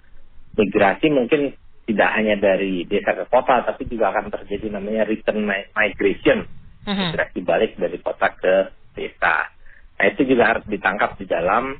Migrasi 0.57 1.13
mungkin 1.13 1.53
tidak 1.85 2.09
hanya 2.17 2.35
dari 2.41 2.81
desa 2.89 3.13
ke 3.13 3.29
kota, 3.29 3.61
tapi 3.61 3.85
juga 3.85 4.09
akan 4.09 4.33
terjadi 4.33 4.73
namanya 4.73 5.05
return 5.05 5.45
migration, 5.77 6.49
uh-huh. 6.49 7.13
migrasi 7.13 7.39
balik 7.45 7.77
dari 7.77 8.01
kota 8.01 8.33
ke 8.33 8.73
desa. 8.97 9.53
Nah, 10.01 10.05
itu 10.09 10.25
juga 10.25 10.57
harus 10.57 10.65
ditangkap 10.65 11.13
di 11.21 11.25
dalam 11.29 11.77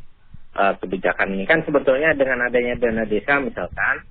uh, 0.54 0.74
kebijakan 0.78 1.34
ini. 1.34 1.50
Kan 1.50 1.66
sebetulnya 1.66 2.14
dengan 2.14 2.46
adanya 2.46 2.78
dana 2.78 3.02
desa 3.10 3.42
misalkan, 3.42 4.06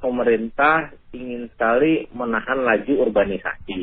pemerintah 0.00 0.96
ingin 1.12 1.52
sekali 1.52 2.08
menahan 2.16 2.64
laju 2.64 3.04
urbanisasi. 3.04 3.82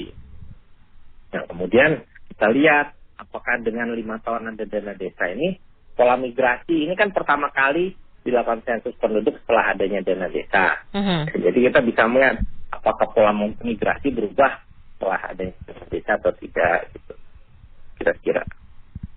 Nah, 1.37 1.45
kemudian 1.45 2.01
kita 2.33 2.49
lihat 2.49 2.87
apakah 3.23 3.59
dengan 3.63 3.91
lima 3.95 4.19
tahun 4.21 4.53
ada 4.53 4.63
dana 4.67 4.93
desa 4.93 5.31
ini 5.31 5.57
pola 5.93 6.19
migrasi 6.19 6.89
ini 6.89 6.93
kan 6.97 7.15
pertama 7.15 7.49
kali 7.49 7.95
dilakukan 8.23 8.63
sensus 8.63 8.95
penduduk 8.99 9.35
setelah 9.43 9.75
adanya 9.75 9.99
dana 9.99 10.27
desa. 10.31 10.79
Uh-huh. 10.95 11.27
Jadi 11.27 11.59
kita 11.67 11.79
bisa 11.83 12.07
melihat 12.07 12.39
apakah 12.71 13.07
pola 13.11 13.31
migrasi 13.35 14.11
berubah 14.15 14.63
setelah 14.95 15.19
adanya 15.31 15.55
dana 15.67 15.85
desa 15.91 16.11
atau 16.19 16.31
tidak 16.39 16.91
gitu. 16.95 17.13
Kira-kira. 17.99 18.43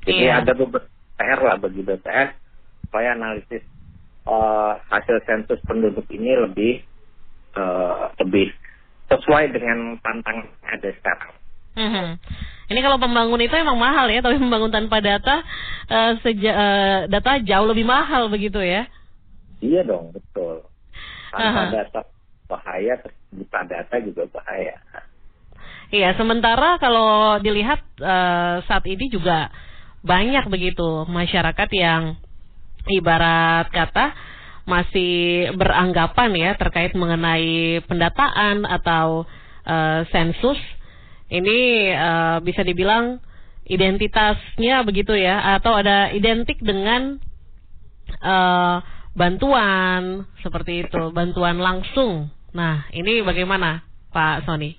Jadi 0.07 0.25
yeah. 0.27 0.43
ada 0.43 0.53
beberapa 0.55 0.87
PR 1.17 1.41
lah 1.41 1.57
bagi 1.57 1.81
BPS 1.81 2.31
supaya 2.87 3.17
analisis 3.17 3.65
uh, 4.29 4.77
hasil 4.93 5.17
sensus 5.25 5.59
penduduk 5.65 6.05
ini 6.13 6.37
lebih 6.37 6.73
uh, 7.57 8.13
lebih 8.21 8.53
sesuai 9.09 9.51
dengan 9.55 9.97
tantangan 10.05 10.47
ada 10.67 10.91
sekarang. 10.93 11.33
Mm-hmm. 11.77 12.09
Ini 12.67 12.81
kalau 12.83 12.99
pembangun 12.99 13.39
itu 13.39 13.55
emang 13.55 13.79
mahal 13.79 14.11
ya, 14.11 14.19
tapi 14.19 14.43
membangun 14.43 14.75
tanpa 14.75 14.99
data 14.99 15.43
uh, 15.87 16.19
seja, 16.23 16.51
uh, 16.51 16.99
data 17.07 17.39
jauh 17.43 17.67
lebih 17.71 17.87
mahal 17.87 18.27
begitu 18.27 18.59
ya? 18.59 18.91
Iya 19.63 19.87
dong, 19.87 20.13
betul. 20.13 20.67
Tanpa 21.31 21.63
Aha. 21.63 21.73
data 21.73 22.01
bahaya, 22.47 22.95
buta 23.35 23.61
data 23.67 23.95
juga 24.03 24.25
bahaya. 24.31 24.77
Iya, 25.91 26.19
sementara 26.19 26.83
kalau 26.83 27.39
dilihat 27.39 27.79
eh, 28.03 28.57
saat 28.67 28.85
ini 28.91 29.07
juga 29.07 29.55
banyak 30.03 30.51
begitu 30.51 31.07
masyarakat 31.07 31.69
yang 31.75 32.19
ibarat 32.91 33.71
kata 33.71 34.15
masih 34.67 35.47
beranggapan 35.55 36.31
ya 36.35 36.51
terkait 36.59 36.91
mengenai 36.99 37.83
pendataan 37.87 38.67
atau 38.67 39.31
eh, 39.63 40.03
sensus 40.11 40.59
ini 41.33 41.91
eh, 41.91 42.39
bisa 42.43 42.63
dibilang 42.63 43.19
identitasnya 43.67 44.87
begitu 44.87 45.19
ya 45.19 45.59
atau 45.59 45.75
ada 45.75 46.15
identik 46.15 46.63
dengan 46.63 47.19
eh, 48.23 48.77
bantuan 49.17 50.29
seperti 50.45 50.87
itu, 50.87 51.11
bantuan 51.11 51.57
langsung. 51.57 52.29
Nah, 52.53 52.85
ini 52.93 53.25
bagaimana 53.25 53.81
Pak 54.13 54.45
Sony? 54.45 54.77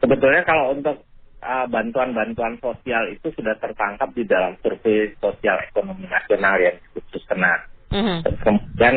Sebetulnya 0.00 0.46
kalau 0.46 0.72
untuk 0.72 1.04
uh, 1.44 1.66
bantuan-bantuan 1.68 2.56
sosial 2.62 3.10
itu 3.12 3.28
sudah 3.36 3.58
tertangkap 3.60 4.08
di 4.16 4.24
dalam 4.24 4.56
survei 4.64 5.12
sosial 5.20 5.60
ekonomi 5.68 6.08
nasional 6.08 6.56
yang 6.56 6.78
khusus 6.96 7.20
kena. 7.28 7.68
Mhm. 7.92 8.24
Terus 8.24 8.40
kemudian 8.46 8.96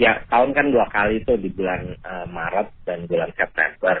ya 0.00 0.24
tahun 0.32 0.50
kan 0.56 0.66
dua 0.72 0.86
kali 0.90 1.22
itu 1.22 1.36
di 1.38 1.52
bulan 1.52 1.94
uh, 2.02 2.26
Maret 2.26 2.68
dan 2.88 3.04
bulan 3.06 3.30
September. 3.36 3.96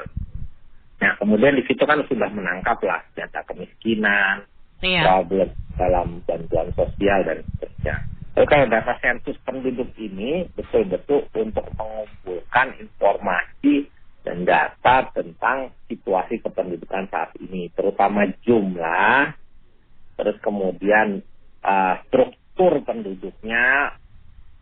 Nah 1.00 1.16
kemudian 1.16 1.56
di 1.56 1.64
situ 1.64 1.82
kan 1.88 2.04
sudah 2.04 2.28
menangkap 2.28 2.76
lah 2.84 3.00
data 3.16 3.40
kemiskinan, 3.48 4.44
Iya. 4.80 5.04
problem 5.04 5.48
dalam 5.76 6.08
bantuan 6.24 6.68
sosial 6.72 7.20
dan 7.24 7.44
seterusnya. 7.44 7.96
Tapi 8.32 8.46
kalau 8.48 8.66
data 8.72 8.94
sensus 9.04 9.36
penduduk 9.44 9.92
ini 10.00 10.48
betul-betul 10.56 11.28
untuk 11.36 11.66
mengumpulkan 11.76 12.80
informasi 12.80 13.92
dan 14.24 14.44
data 14.44 15.08
tentang 15.12 15.72
situasi 15.88 16.40
kependudukan 16.40 17.08
saat 17.12 17.32
ini, 17.40 17.68
terutama 17.72 18.28
jumlah, 18.44 19.36
terus 20.16 20.36
kemudian 20.44 21.24
uh, 21.64 21.94
struktur 22.08 22.80
penduduknya 22.84 23.96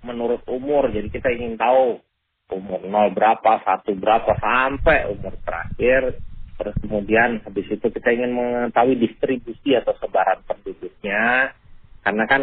menurut 0.03 0.43
umur. 0.51 0.91
Jadi 0.91 1.11
kita 1.11 1.30
ingin 1.34 1.59
tahu 1.59 2.03
umur 2.49 2.80
0 2.80 3.12
berapa, 3.12 3.61
satu 3.64 3.92
berapa 3.96 4.32
sampai 4.40 5.12
umur 5.12 5.36
terakhir. 5.44 6.16
Terus 6.59 6.74
kemudian 6.82 7.38
habis 7.44 7.66
itu 7.70 7.86
kita 7.86 8.09
ingin 8.11 8.34
mengetahui 8.34 8.99
distribusi 8.99 9.78
atau 9.78 9.94
sebaran 10.01 10.42
penduduknya. 10.49 11.55
Karena 12.03 12.24
kan 12.26 12.42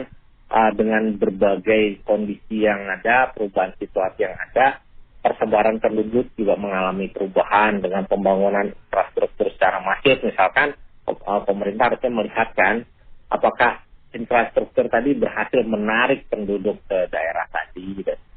uh, 0.53 0.72
dengan 0.78 1.20
berbagai 1.20 2.06
kondisi 2.06 2.64
yang 2.64 2.86
ada, 2.88 3.34
perubahan 3.36 3.76
situasi 3.76 4.24
yang 4.24 4.38
ada, 4.38 4.80
persebaran 5.20 5.82
penduduk 5.82 6.32
juga 6.38 6.53
mengalami 6.56 7.10
perubahan 7.10 7.82
dengan 7.82 8.06
pembangunan 8.06 8.72
infrastruktur 8.72 9.49
secara 9.51 9.82
masif. 9.82 10.22
Misalkan 10.22 10.78
uh, 11.10 11.41
pemerintah 11.43 11.91
harusnya 11.91 12.12
melihat 12.14 12.53
kan 12.53 12.86
apakah 13.34 13.84
infrastruktur 14.16 14.88
tadi 14.88 15.12
berhasil 15.18 15.60
menarik 15.68 16.30
penduduk 16.32 16.80
ke 16.88 17.10
daerah 17.12 17.49
tadi 17.51 17.99
dan 18.06 18.16
seterusnya. 18.16 18.35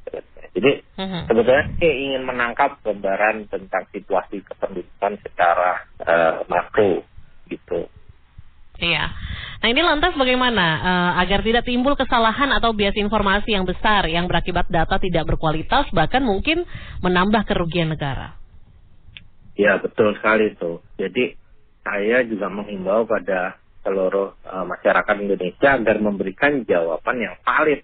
Jadi 0.59 0.73
Mhm. 0.99 1.21
sebetulnya 1.31 1.65
saya 1.79 1.95
ingin 1.95 2.23
menangkap 2.27 2.83
gambaran 2.83 3.47
tentang 3.47 3.85
situasi 3.95 4.43
kependudukan 4.43 5.13
secara 5.23 5.87
eh, 6.03 6.35
makro 6.51 7.05
gitu. 7.47 7.87
Iya. 8.79 9.11
Nah 9.59 9.69
ini 9.75 9.83
lantas 9.83 10.15
bagaimana 10.15 10.67
eh, 10.83 11.11
agar 11.27 11.43
tidak 11.43 11.67
timbul 11.67 11.99
kesalahan 11.99 12.51
atau 12.55 12.71
bias 12.75 12.95
informasi 12.95 13.55
yang 13.55 13.67
besar 13.67 14.07
yang 14.07 14.31
berakibat 14.31 14.71
data 14.71 14.99
tidak 15.03 15.27
berkualitas 15.27 15.91
bahkan 15.91 16.23
mungkin 16.23 16.63
menambah 17.03 17.47
kerugian 17.47 17.91
negara. 17.91 18.39
Ya 19.59 19.79
betul 19.83 20.15
sekali 20.15 20.55
itu. 20.55 20.79
Jadi 20.95 21.35
saya 21.83 22.23
juga 22.23 22.47
menghimbau 22.47 23.07
pada 23.07 23.59
seluruh 23.83 24.39
eh, 24.47 24.65
masyarakat 24.67 25.15
Indonesia 25.19 25.69
agar 25.75 25.97
memberikan 25.99 26.63
jawaban 26.63 27.19
yang 27.19 27.35
valid. 27.43 27.83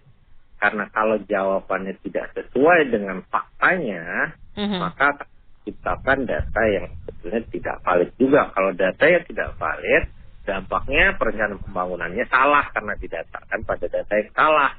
Karena 0.65 0.89
kalau 0.89 1.21
jawabannya 1.21 2.01
tidak 2.01 2.33
sesuai 2.33 2.89
dengan 2.89 3.21
faktanya, 3.29 4.33
Mhm. 4.57 4.81
maka 4.81 5.29
ciptakan 5.69 6.25
data 6.25 6.63
yang 6.73 6.89
sebetulnya 7.05 7.45
tidak 7.53 7.77
valid 7.85 8.11
juga. 8.17 8.49
Kalau 8.57 8.73
data 8.73 9.05
yang 9.05 9.25
tidak 9.29 9.61
valid, 9.61 10.09
dampaknya 10.49 11.21
perencanaan 11.21 11.61
pembangunannya 11.61 12.25
salah 12.33 12.65
karena 12.73 12.97
didasarkan 12.97 13.61
pada 13.69 13.87
data 13.93 14.13
yang 14.17 14.33
salah. 14.33 14.73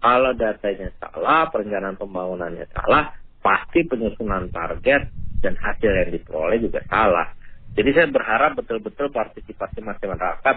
Kalau 0.00 0.32
datanya 0.36 0.92
salah, 1.00 1.48
perencanaan 1.48 1.96
pembangunannya 1.96 2.68
salah, 2.76 3.16
pasti 3.40 3.84
penyusunan 3.88 4.52
target 4.52 5.08
dan 5.40 5.56
hasil 5.56 5.88
yang 5.88 6.10
diperoleh 6.20 6.60
juga 6.60 6.84
salah. 6.84 7.32
Jadi 7.72 7.96
saya 7.96 8.08
berharap 8.12 8.60
betul-betul 8.60 9.08
partisipasi 9.08 9.80
masyarakat 9.80 10.56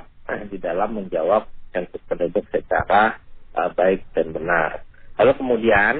di 0.51 0.57
dalam 0.59 0.91
menjawab 0.91 1.47
sensus 1.71 2.03
penduduk 2.07 2.43
secara 2.51 3.19
eh, 3.53 3.71
baik 3.73 4.01
dan 4.17 4.27
benar. 4.33 4.81
Lalu 5.21 5.31
kemudian 5.37 5.95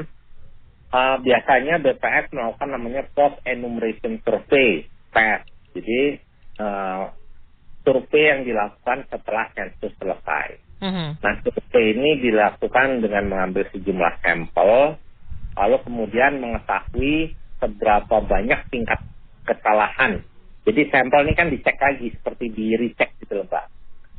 Uh, 0.93 1.18
biasanya 1.26 1.82
BPS 1.82 2.30
melakukan 2.38 2.70
namanya 2.70 3.01
post 3.18 3.41
enumeration 3.49 4.22
survey 4.22 4.86
PES. 5.10 5.41
Jadi 5.74 6.22
uh, 6.62 7.10
survei 7.82 8.30
yang 8.30 8.45
dilakukan 8.45 9.10
setelah 9.10 9.49
sensus 9.58 9.89
selesai. 9.97 10.62
Mhm. 10.86 11.18
Nah 11.18 11.34
survei 11.41 11.97
ini 11.97 12.22
dilakukan 12.22 13.01
dengan 13.01 13.26
mengambil 13.26 13.66
sejumlah 13.74 14.22
sampel, 14.22 15.01
lalu 15.58 15.78
kemudian 15.82 16.38
mengetahui 16.38 17.34
seberapa 17.58 18.16
banyak 18.30 18.62
tingkat 18.70 19.01
kesalahan. 19.49 20.22
Jadi 20.62 20.82
sampel 20.93 21.26
ini 21.26 21.34
kan 21.34 21.49
dicek 21.49 21.82
lagi 21.82 22.14
seperti 22.14 22.54
di 22.54 22.78
recheck 22.78 23.18
gitu 23.18 23.41
loh 23.41 23.49
Mbak. 23.49 23.66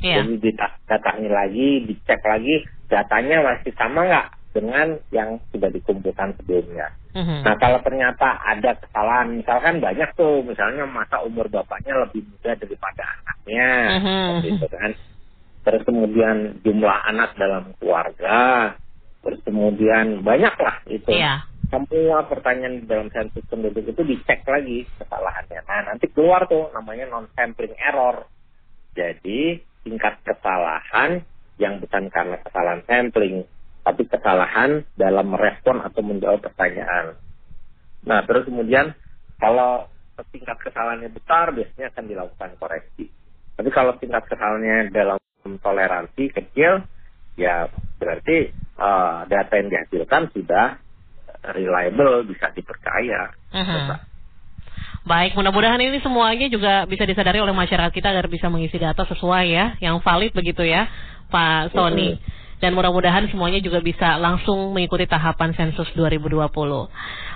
Iya. 0.04 0.20
Jadi 0.20 0.52
didatangi 0.52 1.28
lagi, 1.32 1.68
dicek 1.88 2.20
lagi, 2.20 2.60
datanya 2.92 3.40
masih 3.40 3.72
sama 3.72 4.04
nggak 4.04 4.26
dengan 4.52 5.00
yang 5.10 5.40
sudah 5.50 5.72
dikumpulkan 5.72 6.36
sebelumnya. 6.38 6.92
Mhm. 7.16 7.42
Nah 7.42 7.56
kalau 7.56 7.80
ternyata 7.80 8.38
ada 8.44 8.76
kesalahan, 8.78 9.40
misalkan 9.40 9.80
banyak 9.80 10.10
tuh, 10.14 10.44
misalnya 10.44 10.84
masa 10.86 11.24
umur 11.24 11.48
bapaknya 11.48 11.96
lebih 12.04 12.22
muda 12.28 12.52
daripada 12.54 13.02
anaknya, 13.18 13.68
Mhm. 13.98 14.04
seperti 14.04 14.48
itu 14.54 14.66
kan. 14.70 14.92
Terus 15.64 15.82
kemudian 15.88 16.36
jumlah 16.60 16.98
anak 17.08 17.30
dalam 17.40 17.72
keluarga, 17.80 18.38
terus 19.24 19.40
kemudian 19.42 20.20
banyak 20.20 20.54
lah 20.60 20.76
itu. 20.92 21.10
Iya. 21.16 21.48
Semua 21.72 22.22
pertanyaan 22.28 22.84
di 22.84 22.86
dalam 22.86 23.08
sensus 23.10 23.42
penduduk 23.48 23.82
itu 23.82 24.02
dicek 24.04 24.44
lagi 24.46 24.84
kesalahannya. 25.00 25.60
Nah 25.64 25.80
nanti 25.90 26.06
keluar 26.12 26.44
tuh 26.46 26.70
namanya 26.76 27.08
non-sampling 27.10 27.74
error. 27.80 28.28
Jadi 28.94 29.58
tingkat 29.84 30.18
kesalahan 30.24 31.22
yang 31.60 31.78
bukan 31.78 32.10
karena 32.10 32.40
kesalahan 32.42 32.82
sampling, 32.88 33.46
tapi 33.84 34.02
kesalahan 34.08 34.82
dalam 34.98 35.30
merespon 35.30 35.84
atau 35.84 36.02
menjawab 36.02 36.42
pertanyaan. 36.42 37.14
Nah, 38.02 38.24
terus 38.26 38.48
kemudian 38.48 38.96
kalau 39.38 39.86
tingkat 40.32 40.58
kesalahannya 40.64 41.12
besar, 41.12 41.52
biasanya 41.52 41.92
akan 41.94 42.04
dilakukan 42.08 42.50
koreksi. 42.58 43.04
Tapi 43.54 43.70
kalau 43.70 43.94
tingkat 44.00 44.24
kesalahannya 44.26 44.90
dalam 44.90 45.18
toleransi 45.44 46.24
kecil, 46.32 46.82
ya 47.38 47.68
berarti 48.00 48.50
eh, 48.74 49.18
data 49.30 49.52
yang 49.54 49.68
dihasilkan 49.70 50.32
sudah 50.34 50.80
reliable, 51.52 52.24
bisa 52.24 52.48
dipercaya. 52.56 53.30
Mhm. 53.52 54.13
Baik, 55.04 55.36
mudah-mudahan 55.36 55.76
ini 55.84 56.00
semuanya 56.00 56.48
juga 56.48 56.88
bisa 56.88 57.04
disadari 57.04 57.36
oleh 57.36 57.52
masyarakat 57.52 57.92
kita 57.92 58.08
agar 58.08 58.24
bisa 58.24 58.48
mengisi 58.48 58.80
data 58.80 59.04
sesuai 59.04 59.44
ya, 59.52 59.76
yang 59.84 60.00
valid 60.00 60.32
begitu 60.32 60.64
ya, 60.64 60.88
Pak 61.28 61.76
Sony. 61.76 62.16
Dan 62.56 62.72
mudah-mudahan 62.72 63.28
semuanya 63.28 63.60
juga 63.60 63.84
bisa 63.84 64.16
langsung 64.16 64.72
mengikuti 64.72 65.04
tahapan 65.04 65.52
sensus 65.52 65.84
2020. 65.92 66.48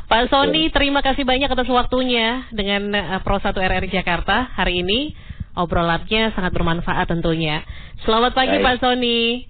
Pak 0.09 0.23
Sony, 0.33 0.73
terima 0.73 1.05
kasih 1.05 1.29
banyak 1.29 1.53
atas 1.53 1.69
waktunya 1.69 2.49
dengan 2.57 2.89
eh, 2.97 3.21
Pro 3.21 3.37
1 3.37 3.53
RRI 3.53 3.93
Jakarta 3.93 4.49
hari 4.57 4.81
ini. 4.81 5.13
Obrolannya 5.53 6.33
sangat 6.33 6.57
bermanfaat 6.57 7.13
tentunya. 7.13 7.69
Selamat 8.01 8.33
pagi 8.33 8.57
Baik. 8.57 8.65
Pak 8.65 8.77
Sony. 8.81 9.45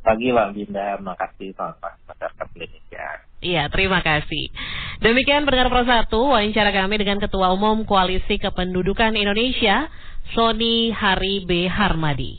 Pagi 0.00 0.32
Bang 0.32 0.56
Dinda, 0.56 0.96
makasih 0.96 1.52
pagi 1.52 2.00
masyarakat 2.08 2.46
Indonesia. 2.56 3.29
Iya, 3.40 3.72
terima 3.72 4.04
kasih. 4.04 4.52
Demikian 5.00 5.48
pendengar 5.48 5.72
Pro 5.72 5.80
1, 5.80 6.12
wawancara 6.12 6.76
kami 6.76 7.00
dengan 7.00 7.16
Ketua 7.16 7.56
Umum 7.56 7.88
Koalisi 7.88 8.36
Kependudukan 8.36 9.16
Indonesia, 9.16 9.88
Sony 10.36 10.92
Hari 10.92 11.48
B. 11.48 11.64
Harmadi. 11.64 12.36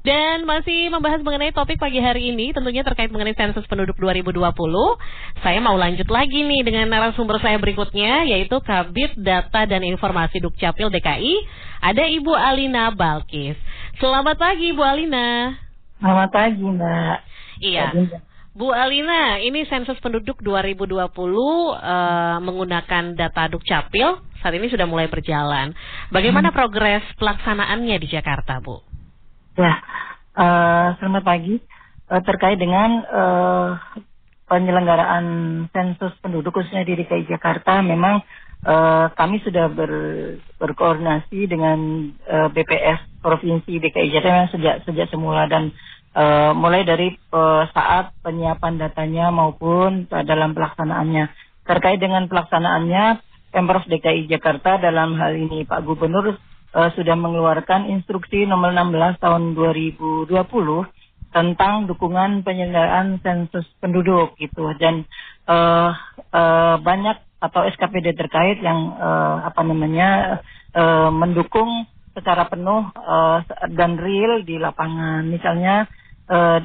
Dan 0.00 0.48
masih 0.48 0.92
membahas 0.92 1.20
mengenai 1.24 1.52
topik 1.52 1.76
pagi 1.76 2.00
hari 2.00 2.32
ini, 2.32 2.56
tentunya 2.56 2.80
terkait 2.80 3.08
mengenai 3.12 3.36
sensus 3.36 3.64
penduduk 3.68 3.96
2020. 4.00 4.40
Saya 5.40 5.60
mau 5.60 5.76
lanjut 5.76 6.08
lagi 6.08 6.40
nih 6.40 6.68
dengan 6.68 6.88
narasumber 6.88 7.40
saya 7.40 7.56
berikutnya, 7.60 8.24
yaitu 8.28 8.60
Kabit 8.64 9.16
Data 9.20 9.64
dan 9.68 9.84
Informasi 9.84 10.40
Dukcapil 10.40 10.88
DKI, 10.88 11.34
ada 11.80 12.04
Ibu 12.04 12.32
Alina 12.32 12.92
Balkis. 12.92 13.56
Selamat 14.00 14.36
pagi, 14.40 14.72
Ibu 14.72 14.80
Alina. 14.84 15.56
Selamat 16.00 16.28
pagi, 16.32 16.60
Mbak. 16.60 17.16
Iya. 17.60 17.92
Tadi 17.92 18.29
Bu 18.50 18.74
Alina, 18.74 19.38
ini 19.38 19.62
sensus 19.70 19.94
penduduk 20.02 20.42
2020 20.42 20.90
uh, 20.90 22.42
menggunakan 22.42 23.14
data 23.14 23.46
Dukcapil 23.46 24.18
saat 24.42 24.54
ini 24.58 24.66
sudah 24.66 24.90
mulai 24.90 25.06
berjalan. 25.06 25.70
Bagaimana 26.10 26.50
hmm. 26.50 26.56
progres 26.58 27.06
pelaksanaannya 27.14 27.94
di 28.02 28.10
Jakarta, 28.10 28.58
Bu? 28.58 28.82
Ya, 29.54 29.78
uh, 30.34 30.98
selamat 30.98 31.22
pagi. 31.22 31.62
Uh, 32.10 32.18
terkait 32.26 32.58
dengan 32.58 33.06
uh, 33.06 33.70
penyelenggaraan 34.50 35.24
sensus 35.70 36.10
penduduk 36.18 36.50
khususnya 36.50 36.82
di 36.82 36.98
DKI 36.98 37.30
Jakarta, 37.30 37.78
memang 37.86 38.18
uh, 38.66 39.14
kami 39.14 39.38
sudah 39.46 39.70
ber, 39.70 39.92
berkoordinasi 40.58 41.46
dengan 41.46 42.10
uh, 42.26 42.50
BPS 42.50 43.22
Provinsi 43.22 43.78
DKI 43.78 44.10
Jakarta 44.10 44.58
sejak 44.58 44.82
sejak 44.90 45.06
semula 45.06 45.46
dan 45.46 45.70
uh, 46.14 46.52
mulai 46.56 46.82
dari 46.86 47.14
uh, 47.30 47.66
saat 47.70 48.14
penyiapan 48.24 48.80
datanya 48.80 49.30
maupun 49.30 50.06
dalam 50.10 50.54
pelaksanaannya. 50.56 51.30
Terkait 51.66 52.00
dengan 52.02 52.26
pelaksanaannya, 52.26 53.22
Pemprov 53.50 53.82
DKI 53.90 54.30
Jakarta 54.30 54.78
dalam 54.78 55.18
hal 55.18 55.34
ini 55.34 55.66
Pak 55.66 55.82
Gubernur 55.82 56.38
uh, 56.74 56.90
sudah 56.94 57.18
mengeluarkan 57.18 57.90
instruksi 57.90 58.46
nomor 58.46 58.70
16 58.70 59.18
tahun 59.18 59.42
2020 59.58 60.30
tentang 61.30 61.86
dukungan 61.86 62.42
penyelenggaraan 62.42 63.22
sensus 63.22 63.66
penduduk 63.78 64.34
gitu 64.38 64.66
dan 64.82 65.06
uh, 65.46 65.94
uh, 66.34 66.76
banyak 66.82 67.22
atau 67.38 67.64
SKPD 67.70 68.18
terkait 68.18 68.58
yang 68.60 68.98
uh, 68.98 69.46
apa 69.46 69.62
namanya 69.62 70.42
uh, 70.74 71.08
mendukung 71.14 71.86
secara 72.12 72.50
penuh 72.50 72.90
uh, 72.98 73.38
dan 73.70 73.94
real 73.96 74.42
di 74.42 74.58
lapangan 74.58 75.22
misalnya 75.24 75.86
uh, 76.30 76.58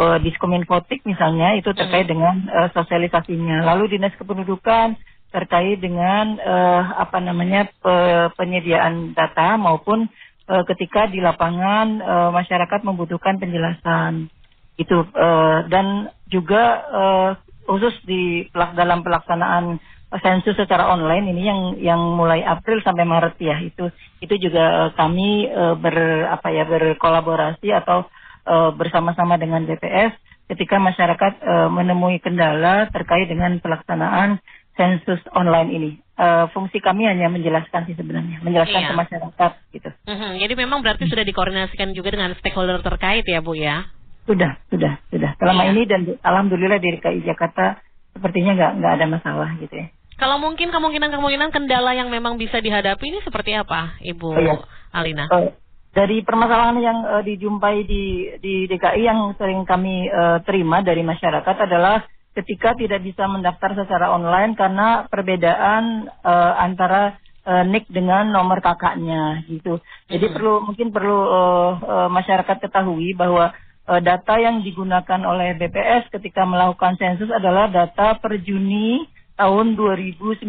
uh, 0.00 0.18
diskominfotik 0.20 1.04
misalnya 1.04 1.54
itu 1.56 1.70
terkait 1.76 2.08
hmm. 2.08 2.12
dengan 2.12 2.34
uh, 2.48 2.68
sosialisasinya. 2.72 3.68
Lalu 3.68 3.98
dinas 3.98 4.16
kependudukan 4.16 4.96
terkait 5.32 5.80
dengan 5.80 6.36
uh, 6.36 6.82
apa 7.00 7.16
namanya 7.20 7.64
pe 7.80 7.94
penyediaan 8.36 9.16
data 9.16 9.56
maupun 9.56 10.04
uh, 10.48 10.64
ketika 10.68 11.08
di 11.08 11.24
lapangan 11.24 12.00
uh, 12.04 12.30
masyarakat 12.36 12.80
membutuhkan 12.84 13.40
penjelasan 13.40 14.28
itu 14.76 15.04
uh, 15.16 15.64
dan 15.72 16.12
juga 16.28 16.62
uh, 16.88 17.30
khusus 17.64 17.96
di 18.04 18.48
dalam 18.52 19.00
pelaksanaan 19.00 19.80
sensus 20.20 20.52
secara 20.60 20.92
online 20.92 21.32
ini 21.32 21.42
yang 21.48 21.60
yang 21.80 22.00
mulai 22.12 22.44
April 22.44 22.84
sampai 22.84 23.08
Maret 23.08 23.40
ya 23.40 23.56
itu 23.64 23.88
itu 24.20 24.34
juga 24.36 24.92
kami 24.92 25.48
uh, 25.48 25.72
ber 25.80 26.28
apa 26.28 26.52
ya 26.52 26.68
berkolaborasi 26.68 27.72
atau 27.72 28.04
uh, 28.46 28.70
bersama-sama 28.74 29.38
dengan 29.38 29.64
BPS 29.66 30.14
ketika 30.52 30.76
masyarakat 30.76 31.32
uh, 31.42 31.68
menemui 31.72 32.20
kendala 32.20 32.90
terkait 32.92 33.30
dengan 33.30 33.56
pelaksanaan 33.62 34.42
sensus 34.76 35.20
online 35.36 35.70
ini. 35.72 35.90
Uh, 36.16 36.46
fungsi 36.52 36.78
kami 36.78 37.08
hanya 37.08 37.26
menjelaskan 37.32 37.88
sih 37.88 37.96
sebenarnya, 37.98 38.38
menjelaskan 38.44 38.80
iya. 38.84 38.88
ke 38.92 38.94
masyarakat 38.94 39.52
gitu. 39.74 39.90
Mm-hmm. 40.06 40.32
Jadi 40.44 40.54
memang 40.54 40.78
berarti 40.84 41.04
sudah 41.08 41.24
dikoordinasikan 41.24 41.96
juga 41.96 42.14
dengan 42.14 42.36
stakeholder 42.38 42.78
terkait 42.84 43.24
ya 43.26 43.42
Bu 43.42 43.58
ya? 43.58 43.88
Sudah, 44.28 44.54
sudah, 44.70 45.02
sudah. 45.10 45.34
Selama 45.40 45.66
iya. 45.66 45.70
ini 45.74 45.82
dan 45.88 46.00
alhamdulillah 46.22 46.78
di 46.78 46.94
DKI 46.94 47.26
Jakarta 47.26 47.82
sepertinya 48.14 48.54
nggak 48.54 48.72
nggak 48.78 48.92
ada 49.00 49.06
masalah 49.08 49.50
gitu 49.58 49.72
ya. 49.72 49.86
Kalau 50.20 50.38
mungkin 50.38 50.70
kemungkinan-kemungkinan 50.70 51.50
kendala 51.50 51.98
yang 51.98 52.06
memang 52.06 52.38
bisa 52.38 52.62
dihadapi 52.62 53.02
ini 53.02 53.18
seperti 53.26 53.58
apa, 53.58 53.98
Ibu 53.98 54.28
oh, 54.30 54.38
iya. 54.38 54.54
Alina? 54.94 55.26
Uh, 55.26 55.50
dari 55.92 56.24
permasalahan 56.24 56.78
yang 56.80 56.98
uh, 57.04 57.22
dijumpai 57.22 57.84
di 57.84 58.32
di 58.40 58.64
DKI 58.64 59.02
yang 59.04 59.36
sering 59.36 59.68
kami 59.68 60.08
uh, 60.08 60.40
terima 60.42 60.80
dari 60.80 61.04
masyarakat 61.04 61.56
adalah 61.68 62.00
ketika 62.32 62.72
tidak 62.72 63.04
bisa 63.04 63.28
mendaftar 63.28 63.76
secara 63.76 64.08
online 64.08 64.56
karena 64.56 65.04
perbedaan 65.12 66.08
uh, 66.24 66.52
antara 66.56 67.20
uh, 67.44 67.64
NIK 67.68 67.92
dengan 67.92 68.32
nomor 68.32 68.64
kakaknya 68.64 69.44
gitu. 69.46 69.78
Jadi 70.08 70.26
hmm. 70.32 70.34
perlu 70.34 70.54
mungkin 70.64 70.88
perlu 70.88 71.18
uh, 71.28 71.72
uh, 71.76 72.08
masyarakat 72.08 72.56
ketahui 72.56 73.12
bahwa 73.12 73.52
uh, 73.84 74.00
data 74.00 74.40
yang 74.40 74.64
digunakan 74.64 75.20
oleh 75.28 75.60
BPS 75.60 76.08
ketika 76.08 76.48
melakukan 76.48 76.96
sensus 76.96 77.28
adalah 77.28 77.68
data 77.68 78.16
per 78.16 78.40
Juni 78.40 79.04
tahun 79.36 79.76
2019. 79.76 80.48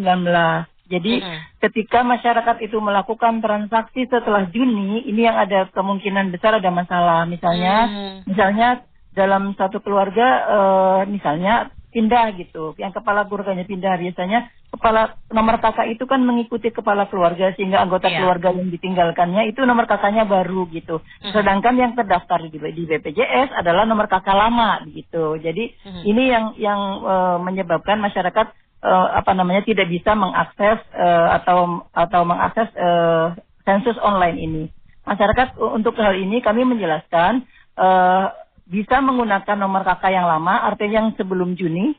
Jadi 0.88 1.24
hmm. 1.24 1.40
ketika 1.64 2.04
masyarakat 2.04 2.60
itu 2.60 2.76
melakukan 2.84 3.40
transaksi 3.40 4.04
setelah 4.08 4.48
Juni, 4.52 5.08
ini 5.08 5.24
yang 5.24 5.40
ada 5.40 5.72
kemungkinan 5.72 6.36
besar 6.36 6.60
ada 6.60 6.72
masalah. 6.74 7.24
Misalnya, 7.24 7.76
hmm. 7.88 8.18
misalnya 8.28 8.84
dalam 9.16 9.56
satu 9.56 9.80
keluarga, 9.80 10.28
uh, 10.50 11.02
misalnya 11.08 11.72
pindah 11.94 12.34
gitu, 12.36 12.74
yang 12.82 12.92
kepala 12.92 13.30
keluarganya 13.30 13.64
pindah 13.70 13.96
biasanya 14.02 14.50
kepala 14.74 15.22
nomor 15.30 15.62
kakak 15.62 15.94
itu 15.94 16.10
kan 16.10 16.26
mengikuti 16.26 16.74
kepala 16.74 17.06
keluarga 17.06 17.54
sehingga 17.54 17.86
anggota 17.86 18.10
yeah. 18.10 18.26
keluarga 18.26 18.50
yang 18.50 18.74
ditinggalkannya 18.74 19.54
itu 19.54 19.62
nomor 19.62 19.86
kakaknya 19.86 20.26
baru 20.26 20.66
gitu. 20.74 20.98
hmm 20.98 21.30
Sedangkan 21.30 21.78
yang 21.78 21.94
terdaftar 21.94 22.42
di, 22.50 22.58
di 22.58 22.84
BPJS 22.90 23.54
adalah 23.54 23.86
nomor 23.86 24.10
kakak 24.10 24.34
lama 24.34 24.82
gitu. 24.90 25.38
Jadi 25.38 25.70
hmm 25.86 26.02
ini 26.04 26.24
yang 26.26 26.46
yang 26.58 26.82
uh, 27.06 27.38
menyebabkan 27.38 28.02
masyarakat 28.02 28.50
uh, 28.84 29.08
apa 29.16 29.32
namanya 29.32 29.64
tidak 29.64 29.88
bisa 29.88 30.14
mengakses 30.14 30.84
uh, 30.94 31.28
atau 31.40 31.88
atau 31.96 32.22
mengakses 32.28 32.70
uh, 32.76 33.32
sensus 33.64 33.96
online 34.04 34.38
ini. 34.38 34.64
Masyarakat 35.08 35.60
untuk 35.60 35.96
hal 36.00 36.16
ini 36.20 36.44
kami 36.44 36.68
menjelaskan 36.68 37.48
uh, 37.80 38.32
bisa 38.68 39.04
menggunakan 39.04 39.60
nomor 39.60 39.84
kakak 39.84 40.16
yang 40.16 40.28
lama, 40.28 40.64
artinya 40.64 41.04
yang 41.04 41.10
sebelum 41.20 41.60
Juni, 41.60 41.96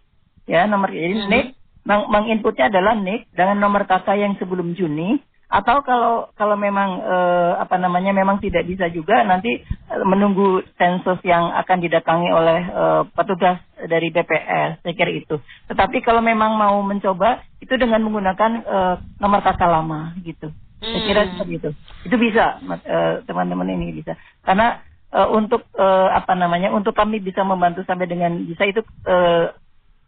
ya 0.49 0.64
nomor 0.64 0.89
ini 0.93 1.20
hmm. 1.20 1.28
NIK, 1.28 1.47
menginputnya 1.85 2.72
adalah 2.72 2.97
NIK 2.97 3.32
dengan 3.37 3.61
nomor 3.61 3.85
kakak 3.85 4.16
yang 4.16 4.32
sebelum 4.41 4.72
Juni 4.72 5.20
atau 5.55 5.86
kalau 5.86 6.14
kalau 6.34 6.59
memang 6.59 6.98
eh, 6.98 7.52
apa 7.62 7.78
namanya 7.78 8.11
memang 8.11 8.42
tidak 8.42 8.66
bisa 8.66 8.90
juga 8.90 9.22
nanti 9.22 9.62
eh, 9.62 10.02
menunggu 10.02 10.66
sensus 10.74 11.22
yang 11.22 11.55
akan 11.55 11.78
didatangi 11.78 12.26
oleh 12.34 12.59
eh, 12.66 13.02
petugas 13.14 13.62
dari 13.78 14.11
BPS 14.11 14.82
saya 14.82 14.94
kira 14.98 15.14
itu 15.14 15.38
tetapi 15.70 16.02
kalau 16.02 16.18
memang 16.18 16.59
mau 16.59 16.82
mencoba 16.82 17.46
itu 17.62 17.70
dengan 17.78 18.02
menggunakan 18.02 18.50
eh, 18.66 18.94
nomor 19.22 19.46
kakak 19.46 19.70
lama 19.70 20.18
gitu 20.26 20.50
hmm. 20.50 20.90
saya 20.90 21.00
kira 21.07 21.20
hmm. 21.22 21.30
seperti 21.38 21.52
itu 21.62 21.70
itu 22.11 22.16
bisa 22.18 22.59
eh, 22.82 23.14
teman-teman 23.22 23.70
ini 23.78 23.94
bisa 23.94 24.18
karena 24.42 24.82
eh, 25.14 25.28
untuk 25.30 25.70
uh, 25.78 26.11
apa 26.11 26.34
namanya 26.34 26.74
untuk 26.74 26.98
kami 26.98 27.22
bisa 27.22 27.46
membantu 27.46 27.86
sampai 27.86 28.11
dengan 28.11 28.42
bisa 28.42 28.66
itu 28.66 28.82
uh, 29.07 29.55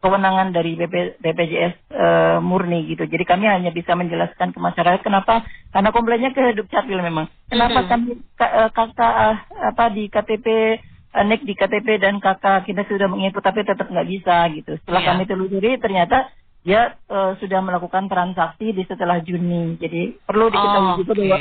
kewenangan 0.00 0.52
dari 0.52 0.76
BP, 0.76 1.18
BPJS 1.18 1.74
uh, 1.90 1.96
eh, 1.96 2.38
murni 2.44 2.84
gitu. 2.86 3.08
Jadi 3.08 3.24
kami 3.24 3.48
hanya 3.48 3.72
bisa 3.72 3.96
menjelaskan 3.96 4.52
ke 4.52 4.58
masyarakat 4.60 5.00
kenapa 5.02 5.42
karena 5.72 5.90
komplainnya 5.90 6.30
ke 6.36 6.52
Dukcapil 6.54 7.00
memang. 7.00 7.26
Kenapa 7.48 7.80
mm 7.80 7.84
-hmm. 7.84 7.90
kami 7.90 8.10
uh, 8.44 8.70
kakak 8.70 9.14
uh, 9.16 9.36
apa 9.72 9.84
di 9.90 10.06
KTP 10.12 10.46
NEK 11.16 11.40
di 11.48 11.54
KTP 11.56 11.88
dan 11.96 12.20
kakak 12.20 12.68
kita 12.68 12.84
sudah 12.84 13.08
menginput 13.08 13.40
tapi 13.40 13.64
tetap 13.64 13.88
nggak 13.88 14.08
bisa 14.08 14.36
gitu. 14.52 14.76
Setelah 14.84 15.00
yeah. 15.00 15.08
kami 15.16 15.22
telusuri 15.24 15.72
ternyata 15.80 16.28
dia 16.66 16.98
uh, 17.08 17.38
sudah 17.40 17.62
melakukan 17.62 18.10
transaksi 18.10 18.76
di 18.76 18.82
setelah 18.84 19.22
Juni. 19.24 19.80
Jadi 19.80 20.20
perlu 20.28 20.52
diketahui 20.52 20.92
oh, 20.92 20.96
juga 21.00 21.12
okay. 21.14 21.22
bahwa 21.24 21.38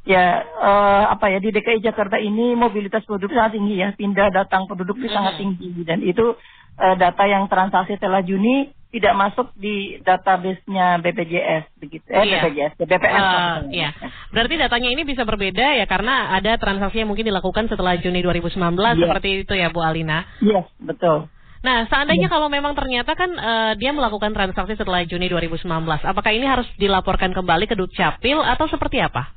ya 0.00 0.24
uh, 0.56 1.04
apa 1.12 1.28
ya 1.28 1.38
di 1.44 1.52
DKI 1.52 1.84
Jakarta 1.84 2.16
ini 2.16 2.56
mobilitas 2.56 3.04
penduduk 3.04 3.36
sangat 3.36 3.60
tinggi 3.60 3.84
ya 3.84 3.92
pindah 3.92 4.32
datang 4.32 4.64
penduduk 4.64 4.96
itu 4.96 5.04
mm 5.04 5.12
-hmm. 5.12 5.16
sangat 5.20 5.34
tinggi 5.36 5.70
dan 5.84 6.00
itu 6.00 6.32
uh, 6.78 6.94
data 6.94 7.24
yang 7.26 7.48
transaksi 7.50 7.96
setelah 7.96 8.20
Juni 8.22 8.70
tidak 8.90 9.14
masuk 9.14 9.54
di 9.54 10.02
database-nya 10.02 10.98
BPJS 10.98 11.78
begitu. 11.78 12.06
Eh 12.10 12.26
iya. 12.26 12.42
BPJS, 12.42 12.72
BPS. 12.74 13.22
Uh, 13.22 13.56
iya. 13.70 13.90
Berarti 14.34 14.54
datanya 14.58 14.90
ini 14.90 15.06
bisa 15.06 15.22
berbeda 15.22 15.78
ya 15.78 15.86
karena 15.86 16.34
ada 16.34 16.58
transaksi 16.58 16.98
yang 16.98 17.06
mungkin 17.06 17.30
dilakukan 17.30 17.70
setelah 17.70 17.94
Juni 18.02 18.18
2019 18.26 18.58
yeah. 18.58 18.94
seperti 18.98 19.46
itu 19.46 19.54
ya 19.54 19.70
Bu 19.70 19.78
Alina. 19.78 20.26
Iya, 20.42 20.66
yes, 20.66 20.68
betul. 20.82 21.30
Nah, 21.62 21.86
seandainya 21.86 22.26
yeah. 22.26 22.34
kalau 22.34 22.50
memang 22.50 22.74
ternyata 22.74 23.14
kan 23.14 23.30
uh, 23.30 23.72
dia 23.78 23.94
melakukan 23.94 24.34
transaksi 24.34 24.74
setelah 24.74 25.06
Juni 25.06 25.30
2019, 25.30 25.70
apakah 26.02 26.32
ini 26.34 26.46
harus 26.50 26.66
dilaporkan 26.74 27.30
kembali 27.30 27.70
ke 27.70 27.78
Dukcapil 27.78 28.42
atau 28.42 28.66
seperti 28.66 28.98
apa? 28.98 29.30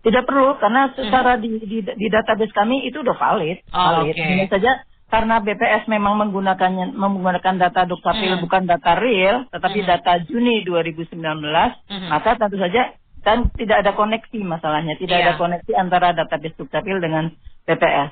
Tidak 0.00 0.24
perlu 0.24 0.56
karena 0.56 0.88
secara 0.96 1.36
hmm. 1.36 1.42
di, 1.44 1.50
di 1.68 1.78
di 1.84 2.06
database 2.08 2.56
kami 2.56 2.88
itu 2.88 3.04
udah 3.04 3.12
valid. 3.20 3.60
Oh, 3.76 4.00
valid. 4.00 4.16
Okay. 4.16 4.24
Hanya 4.24 4.48
saja 4.48 4.72
karena 5.10 5.42
BPS 5.42 5.90
memang 5.90 6.14
menggunakannya 6.22 6.94
menggunakan 6.94 7.58
data 7.58 7.82
Dukcapil 7.82 8.38
mm. 8.38 8.42
bukan 8.46 8.62
data 8.70 8.94
real 8.94 9.42
tetapi 9.50 9.82
mm. 9.82 9.86
data 9.90 10.12
Juni 10.22 10.62
2019 10.62 11.18
mm. 11.18 12.08
maka 12.14 12.38
tentu 12.38 12.56
saja 12.62 12.94
kan 13.20 13.50
tidak 13.58 13.84
ada 13.84 13.92
koneksi 13.98 14.38
masalahnya 14.46 14.94
tidak 14.96 15.18
yeah. 15.18 15.26
ada 15.28 15.32
koneksi 15.36 15.72
antara 15.74 16.14
data 16.14 16.38
Dukcapil 16.38 17.02
dengan 17.02 17.34
BPS 17.66 18.10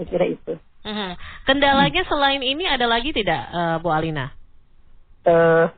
saya 0.00 0.06
kira 0.08 0.26
itu 0.32 0.56
mm. 0.88 1.12
kendalanya 1.44 2.02
mm. 2.02 2.08
selain 2.08 2.40
ini 2.40 2.64
ada 2.64 2.88
lagi 2.88 3.12
tidak 3.12 3.44
uh, 3.52 3.76
Bu 3.84 3.92
Alina 3.92 4.32
uh, 5.28 5.68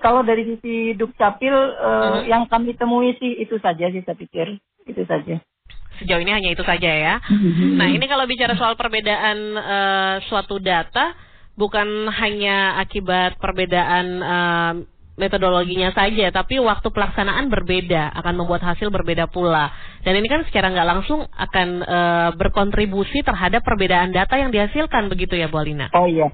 kalau 0.00 0.24
dari 0.24 0.56
sisi 0.56 0.96
Dukcapil 0.96 1.52
uh, 1.52 2.24
mm. 2.24 2.32
yang 2.32 2.48
kami 2.48 2.72
temui 2.80 3.12
sih 3.20 3.44
itu 3.44 3.60
saja 3.60 3.92
sih 3.92 4.00
saya 4.08 4.16
pikir 4.16 4.56
itu 4.88 5.04
saja 5.04 5.36
Sejauh 5.98 6.22
ini 6.22 6.32
hanya 6.32 6.50
itu 6.54 6.62
saja 6.62 6.90
ya. 6.90 7.14
Mm-hmm. 7.22 7.70
Nah, 7.78 7.88
ini 7.90 8.04
kalau 8.06 8.24
bicara 8.24 8.54
soal 8.54 8.74
perbedaan 8.78 9.38
uh, 9.58 10.14
suatu 10.30 10.62
data 10.62 11.14
bukan 11.58 12.06
hanya 12.06 12.78
akibat 12.78 13.36
perbedaan 13.42 14.06
uh, 14.22 14.72
metodologinya 15.18 15.90
saja, 15.90 16.30
tapi 16.30 16.62
waktu 16.62 16.94
pelaksanaan 16.94 17.50
berbeda, 17.50 18.14
akan 18.22 18.38
membuat 18.38 18.62
hasil 18.62 18.86
berbeda 18.94 19.26
pula. 19.26 19.74
Dan 20.06 20.14
ini 20.22 20.30
kan 20.30 20.46
secara 20.46 20.70
nggak 20.70 20.88
langsung 20.88 21.26
akan 21.26 21.68
uh, 21.82 22.30
berkontribusi 22.38 23.26
terhadap 23.26 23.66
perbedaan 23.66 24.14
data 24.14 24.38
yang 24.38 24.54
dihasilkan, 24.54 25.10
begitu 25.10 25.34
ya, 25.34 25.50
Bu 25.50 25.58
Alina? 25.58 25.90
Oh 25.98 26.06
iya, 26.06 26.30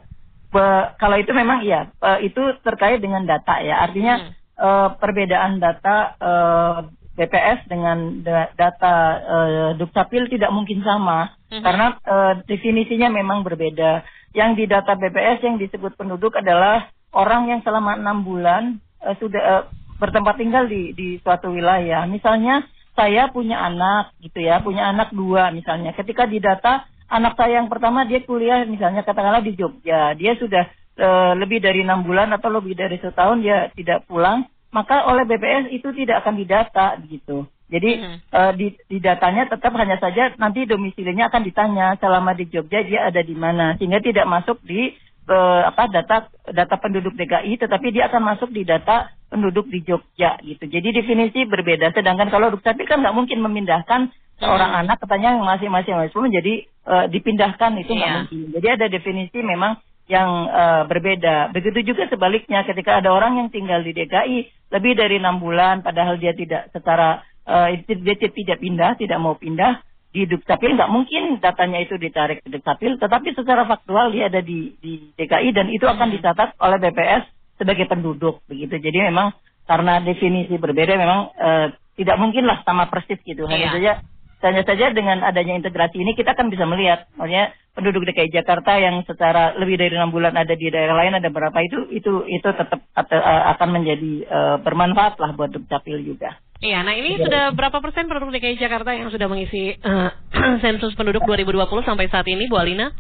Be 0.53 0.63
kalau 1.01 1.17
itu 1.19 1.33
memang 1.35 1.67
iya, 1.67 1.91
itu 2.23 2.39
terkait 2.63 3.01
dengan 3.03 3.27
data 3.27 3.59
ya. 3.59 3.89
Artinya 3.89 4.15
hmm. 4.21 4.31
uh, 4.61 4.89
perbedaan 5.03 5.59
data 5.59 5.97
uh, 6.21 6.79
BPS 7.15 7.71
dengan 7.71 8.21
da 8.27 8.51
data 8.59 8.95
uh, 9.23 9.71
Dukcapil 9.79 10.27
tidak 10.27 10.51
mungkin 10.51 10.83
sama, 10.83 11.31
hmm. 11.51 11.63
karena 11.63 11.87
uh, 12.03 12.33
definisinya 12.43 13.07
memang 13.11 13.47
berbeda. 13.47 14.03
Yang 14.35 14.51
di 14.59 14.65
data 14.67 14.99
BPS 14.99 15.47
yang 15.47 15.57
disebut 15.63 15.95
penduduk 15.95 16.35
adalah 16.35 16.91
orang 17.15 17.47
yang 17.47 17.61
selama 17.63 17.95
enam 17.95 18.27
bulan 18.27 18.83
uh, 18.99 19.15
sudah 19.23 19.43
uh, 19.43 19.65
bertempat 20.03 20.43
tinggal 20.43 20.67
di 20.67 20.91
di 20.91 21.23
suatu 21.23 21.55
wilayah. 21.55 22.03
Misalnya 22.11 22.67
saya 22.99 23.31
punya 23.31 23.63
anak 23.63 24.15
gitu 24.19 24.43
ya, 24.43 24.59
punya 24.59 24.91
anak 24.91 25.15
dua 25.15 25.55
misalnya. 25.55 25.95
Ketika 25.95 26.27
di 26.27 26.43
data 26.43 26.83
anak 27.07 27.39
saya 27.39 27.63
yang 27.63 27.71
pertama 27.71 28.03
dia 28.07 28.23
kuliah 28.27 28.67
misalnya 28.67 29.07
katakanlah 29.07 29.43
di 29.43 29.55
Jogja, 29.55 30.19
dia 30.19 30.35
sudah 30.35 30.67
uh, 30.99 31.33
lebih 31.39 31.63
dari 31.63 31.83
enam 31.87 32.03
bulan 32.03 32.31
atau 32.35 32.51
lebih 32.51 32.75
dari 32.75 32.99
setahun 32.99 33.39
dia 33.43 33.71
tidak 33.75 34.07
pulang, 34.11 34.47
maka 34.75 35.07
oleh 35.07 35.23
BPS 35.23 35.71
itu 35.71 35.95
tidak 35.95 36.27
akan 36.27 36.35
didata 36.35 36.99
gitu. 37.07 37.47
Jadi 37.71 37.91
hmm. 37.97 38.17
uh, 38.29 38.53
di, 38.59 38.75
di 38.91 38.99
datanya 38.99 39.49
tetap 39.49 39.73
hanya 39.79 39.97
saja 40.03 40.35
nanti 40.37 40.67
domisilinya 40.67 41.31
akan 41.31 41.43
ditanya 41.47 41.97
selama 41.97 42.35
di 42.37 42.51
Jogja 42.51 42.83
dia 42.85 43.09
ada 43.09 43.23
di 43.25 43.33
mana 43.39 43.79
sehingga 43.81 44.05
tidak 44.05 44.27
masuk 44.29 44.61
di 44.67 44.93
uh, 45.31 45.63
apa 45.65 45.89
data 45.89 46.29
data 46.53 46.77
penduduk 46.77 47.17
DKI 47.17 47.57
tetapi 47.57 47.95
dia 47.95 48.13
akan 48.13 48.37
masuk 48.37 48.53
di 48.53 48.69
data 48.69 49.09
penduduk 49.33 49.71
di 49.71 49.81
Jogja 49.81 50.37
gitu. 50.45 50.67
Jadi 50.69 50.89
definisi 50.93 51.47
berbeda. 51.49 51.95
Sedangkan 51.97 52.29
kalau 52.29 52.53
Dukcapil 52.53 52.85
kan 52.85 53.01
nggak 53.01 53.17
mungkin 53.17 53.41
memindahkan 53.41 54.13
seorang 54.43 54.71
hmm. 54.75 54.81
anak 54.85 54.97
katanya 55.01 55.39
yang 55.39 55.47
masih 55.47 55.69
masih 55.71 55.93
masih 55.95 56.19
menjadi 56.21 56.55
uh, 56.85 57.07
dipindahkan 57.09 57.81
itu 57.81 57.93
nggak 57.95 58.11
yeah. 58.11 58.19
mungkin. 58.27 58.39
Jadi 58.61 58.67
ada 58.69 58.87
definisi 58.91 59.39
memang 59.41 59.81
yang 60.05 60.29
uh, 60.53 60.83
berbeda. 60.85 61.53
Begitu 61.57 61.95
juga 61.95 62.05
sebaliknya 62.13 62.65
ketika 62.69 63.01
ada 63.01 63.09
orang 63.09 63.41
yang 63.41 63.49
tinggal 63.49 63.81
di 63.81 63.97
DKI 63.97 64.71
lebih 64.73 64.93
dari 64.97 65.17
enam 65.17 65.41
bulan 65.41 65.81
padahal 65.81 66.21
dia 66.21 66.37
tidak 66.37 66.69
secara 66.77 67.25
uh, 67.49 67.73
dia 67.83 68.17
tidak 68.19 68.61
pindah, 68.61 69.01
tidak 69.01 69.19
mau 69.21 69.37
pindah 69.37 69.81
di 70.15 70.31
Dukcapil 70.31 70.79
nggak 70.79 70.93
mungkin 70.95 71.43
datanya 71.43 71.83
itu 71.83 71.99
ditarik 71.99 72.39
ke 72.47 72.49
Dukcapil, 72.53 73.03
tetapi 73.03 73.35
secara 73.35 73.67
faktual 73.67 74.15
dia 74.15 74.31
ada 74.31 74.39
di, 74.39 74.79
di 74.79 75.11
DKI 75.19 75.51
dan 75.51 75.67
itu 75.75 75.91
akan 75.91 76.07
hmm. 76.07 76.15
dicatat 76.21 76.49
oleh 76.63 76.79
BPS 76.79 77.25
sebagai 77.59 77.91
penduduk 77.91 78.45
begitu. 78.47 78.79
Jadi 78.79 79.11
memang 79.11 79.35
karena 79.67 79.99
definisi 80.05 80.55
berbeda 80.55 80.95
memang 80.95 81.21
uh, 81.35 81.67
tidak 81.99 82.17
mungkinlah 82.23 82.63
sama 82.63 82.87
persis 82.87 83.19
gitu. 83.27 83.49
Hanya 83.51 83.59
yeah. 83.59 83.75
saja 83.75 83.93
hanya 84.45 84.63
saja 84.63 84.93
dengan 84.93 85.25
adanya 85.25 85.57
integrasi 85.57 85.97
ini 85.99 86.13
kita 86.13 86.37
akan 86.37 86.53
bisa 86.53 86.69
melihat, 86.69 87.09
maksudnya 87.17 87.57
penduduk 87.75 88.07
DKI 88.07 88.31
Jakarta 88.31 88.79
yang 88.79 89.03
secara 89.03 89.59
lebih 89.59 89.75
dari 89.75 89.91
enam 89.99 90.15
bulan 90.15 90.39
ada 90.39 90.55
di 90.55 90.71
daerah 90.71 90.95
lain 90.95 91.19
ada 91.19 91.27
berapa 91.29 91.59
itu 91.67 91.91
itu 91.91 92.23
itu 92.31 92.49
tetap 92.55 92.81
uh, 92.95 93.43
akan 93.59 93.69
menjadi 93.75 94.13
uh, 94.31 94.57
bermanfaat 94.63 95.19
lah 95.19 95.35
buat 95.35 95.51
Dukcapil 95.51 95.99
juga. 96.07 96.39
Iya, 96.63 96.87
nah 96.87 96.95
ini 96.97 97.19
sudah 97.19 97.53
berapa 97.53 97.83
persen 97.83 98.07
penduduk 98.07 98.33
DKI 98.33 98.57
Jakarta 98.57 98.95
yang 98.95 99.11
sudah 99.11 99.27
mengisi 99.27 99.75
uh, 99.75 100.09
sensus 100.65 100.95
penduduk 100.95 101.27
2020 101.27 101.67
sampai 101.83 102.07
saat 102.09 102.25
ini, 102.31 102.47
Bu 102.47 102.57
Alina? 102.57 102.95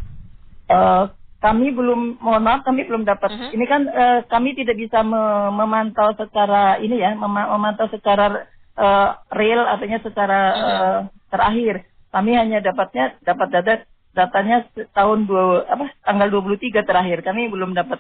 Uh, 0.68 1.08
kami 1.38 1.70
belum, 1.70 2.18
mohon 2.18 2.42
maaf, 2.44 2.66
kami 2.66 2.84
belum 2.84 3.06
dapat. 3.06 3.30
Uh 3.30 3.36
-huh. 3.36 3.50
Ini 3.54 3.64
kan 3.64 3.82
uh, 3.88 4.20
kami 4.26 4.52
tidak 4.58 4.76
bisa 4.80 5.00
me 5.00 5.48
memantau 5.54 6.12
secara 6.18 6.76
ini 6.82 6.98
ya, 6.98 7.14
mem 7.14 7.30
memantau 7.30 7.88
secara 7.88 8.48
uh, 8.74 9.08
real, 9.32 9.64
artinya 9.64 10.02
secara 10.02 10.40
uh 10.50 10.60
-huh. 10.60 10.68
uh, 10.68 10.98
terakhir. 11.34 11.90
Kami 12.14 12.30
hanya 12.38 12.62
dapatnya 12.62 13.18
dapat 13.26 13.48
data 13.50 13.74
datanya 14.14 14.70
tahun 14.94 15.26
dua 15.26 15.66
apa 15.66 15.90
tanggal 16.06 16.30
23 16.30 16.86
terakhir. 16.86 17.26
Kami 17.26 17.50
belum 17.50 17.74
dapat 17.74 17.98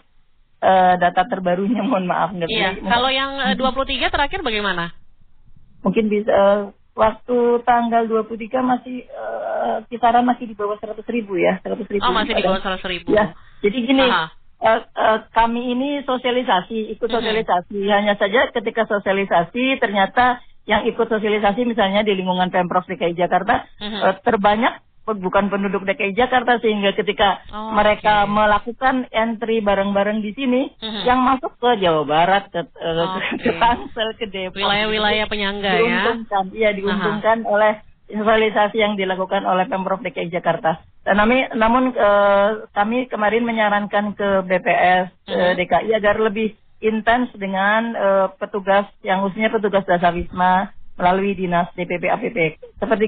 uh, 0.62 0.94
data 1.02 1.26
terbarunya, 1.26 1.82
mohon 1.90 2.06
maaf. 2.06 2.30
Iya. 2.38 2.78
Kalau 2.78 3.10
yang 3.10 3.42
uh, 3.42 3.58
23 3.58 4.14
terakhir 4.14 4.46
bagaimana? 4.46 4.94
mungkin 5.84 6.08
bisa 6.08 6.32
uh, 6.32 6.60
waktu 6.96 7.38
tanggal 7.68 8.08
23 8.08 8.40
masih 8.64 9.04
uh, 9.12 9.84
kisaran 9.92 10.24
masih 10.24 10.48
di 10.48 10.56
bawah 10.56 10.80
100 10.80 11.04
ribu 11.12 11.36
ya 11.36 11.60
100 11.60 11.84
ribu 11.84 12.02
oh 12.02 12.16
masih 12.16 12.32
di 12.32 12.42
bawah 12.42 12.64
100 12.64 12.80
ribu 12.88 13.12
ya 13.12 13.36
jadi 13.60 13.78
gini 13.84 14.08
uh, 14.08 14.32
uh, 14.64 15.18
kami 15.36 15.76
ini 15.76 16.00
sosialisasi 16.08 16.96
ikut 16.96 17.08
sosialisasi 17.12 17.76
uh 17.76 17.84
-huh. 17.84 17.94
hanya 18.00 18.16
saja 18.16 18.48
ketika 18.56 18.88
sosialisasi 18.88 19.76
ternyata 19.76 20.40
yang 20.64 20.88
ikut 20.88 21.06
sosialisasi 21.08 21.68
misalnya 21.68 22.00
di 22.04 22.16
lingkungan 22.16 22.48
pemprov 22.48 22.88
DKI 22.88 23.14
Jakarta 23.16 23.68
uh 23.80 23.84
-huh. 23.84 24.00
uh, 24.10 24.14
terbanyak 24.24 24.80
bukan 25.04 25.52
penduduk 25.52 25.84
DKI 25.84 26.16
Jakarta 26.16 26.56
sehingga 26.64 26.96
ketika 26.96 27.44
oh, 27.52 27.76
mereka 27.76 28.24
okay. 28.24 28.32
melakukan 28.32 28.96
entry 29.12 29.60
bareng-bareng 29.60 30.24
di 30.24 30.32
sini 30.32 30.72
uh-huh. 30.80 31.04
yang 31.04 31.20
masuk 31.20 31.52
ke 31.60 31.76
Jawa 31.84 32.08
Barat 32.08 32.48
ke 32.48 32.64
okay. 32.64 33.44
ke 33.44 33.52
Tangsel 33.60 34.16
ke 34.16 34.24
Depok 34.32 34.64
wilayah-wilayah 34.64 35.28
penyangga 35.28 35.76
diuntungkan, 35.76 36.44
ya 36.56 36.56
iya 36.56 36.70
diuntungkan 36.72 37.44
uh-huh. 37.44 37.52
oleh 37.52 37.72
visualisasi 38.08 38.80
yang 38.80 38.96
dilakukan 38.96 39.44
oleh 39.44 39.68
Pemprov 39.68 40.00
DKI 40.00 40.28
Jakarta. 40.28 40.80
Dan 41.04 41.20
kami, 41.20 41.52
namun 41.56 41.92
uh, 41.96 42.68
kami 42.72 43.08
kemarin 43.08 43.44
menyarankan 43.44 44.16
ke 44.16 44.28
BPS 44.48 45.12
uh-huh. 45.28 45.52
DKI 45.56 46.00
agar 46.00 46.16
lebih 46.16 46.56
intens 46.84 47.32
dengan 47.32 47.96
uh, 47.96 48.26
petugas 48.36 48.84
yang 49.00 49.24
khususnya 49.24 49.48
petugas 49.48 49.88
dasar 49.88 50.12
wisma 50.12 50.76
melalui 51.00 51.32
dinas 51.32 51.72
DPP 51.74 52.04
APP. 52.12 52.38
Seperti 52.78 53.06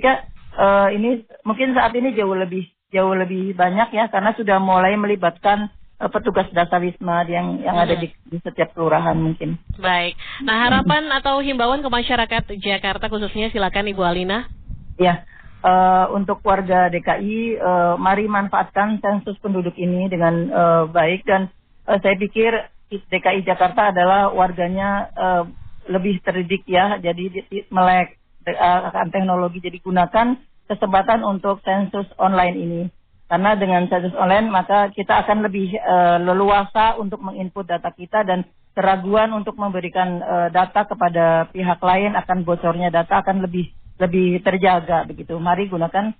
uh, 0.56 0.88
ini 0.90 1.22
mungkin 1.44 1.76
saat 1.76 1.92
ini 1.92 2.16
jauh 2.16 2.34
lebih 2.34 2.66
jauh 2.90 3.12
lebih 3.12 3.52
banyak 3.52 3.92
ya 3.92 4.08
karena 4.08 4.32
sudah 4.34 4.56
mulai 4.56 4.96
melibatkan 4.96 5.68
uh, 6.00 6.10
petugas 6.10 6.48
dasar 6.56 6.80
wisma 6.80 7.26
yang 7.28 7.60
yang 7.60 7.76
hmm. 7.76 7.84
ada 7.84 7.94
di, 7.98 8.08
di 8.26 8.38
setiap 8.40 8.72
kelurahan 8.72 9.16
mungkin. 9.16 9.60
Baik. 9.76 10.16
Nah 10.42 10.66
harapan 10.66 11.12
atau 11.12 11.44
himbauan 11.44 11.84
ke 11.84 11.90
masyarakat 11.92 12.42
Jakarta 12.58 13.12
khususnya 13.12 13.52
silakan 13.52 13.92
Ibu 13.92 14.02
Alina. 14.02 14.48
Ya. 14.96 15.24
Uh, 15.66 16.14
untuk 16.14 16.46
warga 16.46 16.86
DKI, 16.94 17.58
uh, 17.58 17.94
mari 17.98 18.30
manfaatkan 18.30 19.02
sensus 19.02 19.34
penduduk 19.42 19.74
ini 19.74 20.06
dengan 20.06 20.46
uh, 20.46 20.84
baik 20.86 21.26
dan 21.26 21.50
uh, 21.90 21.98
saya 21.98 22.14
pikir 22.14 22.54
DKI 22.86 23.42
Jakarta 23.42 23.90
adalah 23.90 24.30
warganya 24.30 25.10
uh, 25.14 25.44
lebih 25.90 26.22
terdidik 26.22 26.62
ya, 26.66 26.98
jadi 26.98 27.46
melek 27.70 28.18
akan 28.46 29.10
teknologi 29.10 29.58
jadi 29.58 29.82
gunakan 29.82 30.38
kesempatan 30.70 31.26
untuk 31.26 31.58
sensus 31.66 32.06
online 32.18 32.56
ini. 32.58 32.82
Karena 33.26 33.58
dengan 33.58 33.90
sensus 33.90 34.14
online 34.14 34.46
maka 34.46 34.94
kita 34.94 35.26
akan 35.26 35.42
lebih 35.42 35.74
uh, 35.82 36.22
leluasa 36.22 36.94
untuk 36.94 37.18
menginput 37.26 37.66
data 37.66 37.90
kita 37.90 38.22
dan 38.22 38.46
keraguan 38.70 39.34
untuk 39.34 39.58
memberikan 39.58 40.22
uh, 40.22 40.48
data 40.54 40.86
kepada 40.86 41.50
pihak 41.50 41.82
lain 41.82 42.14
akan 42.14 42.46
bocornya 42.46 42.94
data 42.94 43.18
akan 43.18 43.42
lebih 43.42 43.66
lebih 43.98 44.38
terjaga 44.46 45.02
begitu. 45.10 45.34
Mari 45.42 45.66
gunakan 45.66 46.14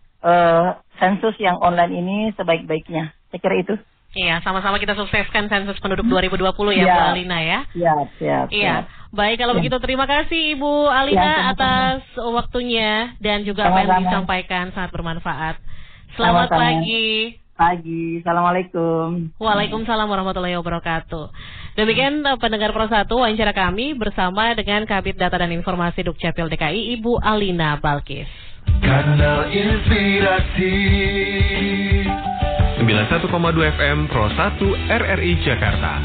sensus 0.99 1.39
yang 1.39 1.55
online 1.63 1.95
ini 1.95 2.17
sebaik-baiknya. 2.35 3.15
Saya 3.31 3.39
kira 3.39 3.63
itu. 3.63 3.75
Iya, 4.17 4.41
sama-sama 4.41 4.81
kita 4.81 4.97
sukseskan 4.97 5.53
sensus 5.53 5.77
penduduk 5.77 6.09
2020 6.09 6.73
ya, 6.73 6.89
ya. 6.89 6.97
Bu 6.97 7.01
Alina 7.13 7.39
ya. 7.45 7.61
Iya, 7.77 7.93
siap. 8.17 8.47
Iya. 8.49 8.89
Baik, 9.13 9.37
kalau 9.45 9.53
ya. 9.53 9.59
begitu 9.61 9.77
terima 9.77 10.09
kasih 10.09 10.57
Ibu 10.57 10.89
Alina 10.89 11.21
ya, 11.21 11.53
atas 11.53 12.01
waktunya 12.17 13.13
dan 13.21 13.45
juga 13.45 13.69
apa 13.69 13.85
yang 13.85 14.09
disampaikan 14.09 14.73
sangat 14.73 14.89
bermanfaat. 14.97 15.61
Selamat 16.17 16.49
sama 16.49 16.57
-sama. 16.57 16.65
pagi. 16.81 17.37
Pagi, 17.57 18.21
Assalamualaikum. 18.21 19.33
Waalaikumsalam 19.41 20.09
warahmatullahi 20.09 20.61
wabarakatuh. 20.61 21.25
Demikian 21.77 22.21
eh, 22.21 22.37
pendengar 22.37 22.73
Pro 22.73 22.85
1 22.85 23.09
wawancara 23.09 23.57
kami 23.57 23.97
bersama 23.97 24.53
dengan 24.53 24.85
Kabit 24.85 25.17
Data 25.17 25.41
dan 25.41 25.53
Informasi 25.53 26.05
Dukcapil 26.05 26.53
DKI 26.53 27.01
Ibu 27.01 27.17
Alina 27.21 27.81
Balkis. 27.81 28.29
Kanal 28.85 29.49
Inspirasi 29.49 30.73
91,2 32.87 33.67
FM 33.75 34.07
Pro 34.07 34.31
1 34.31 34.63
RRI 34.87 35.43
Jakarta. 35.43 35.99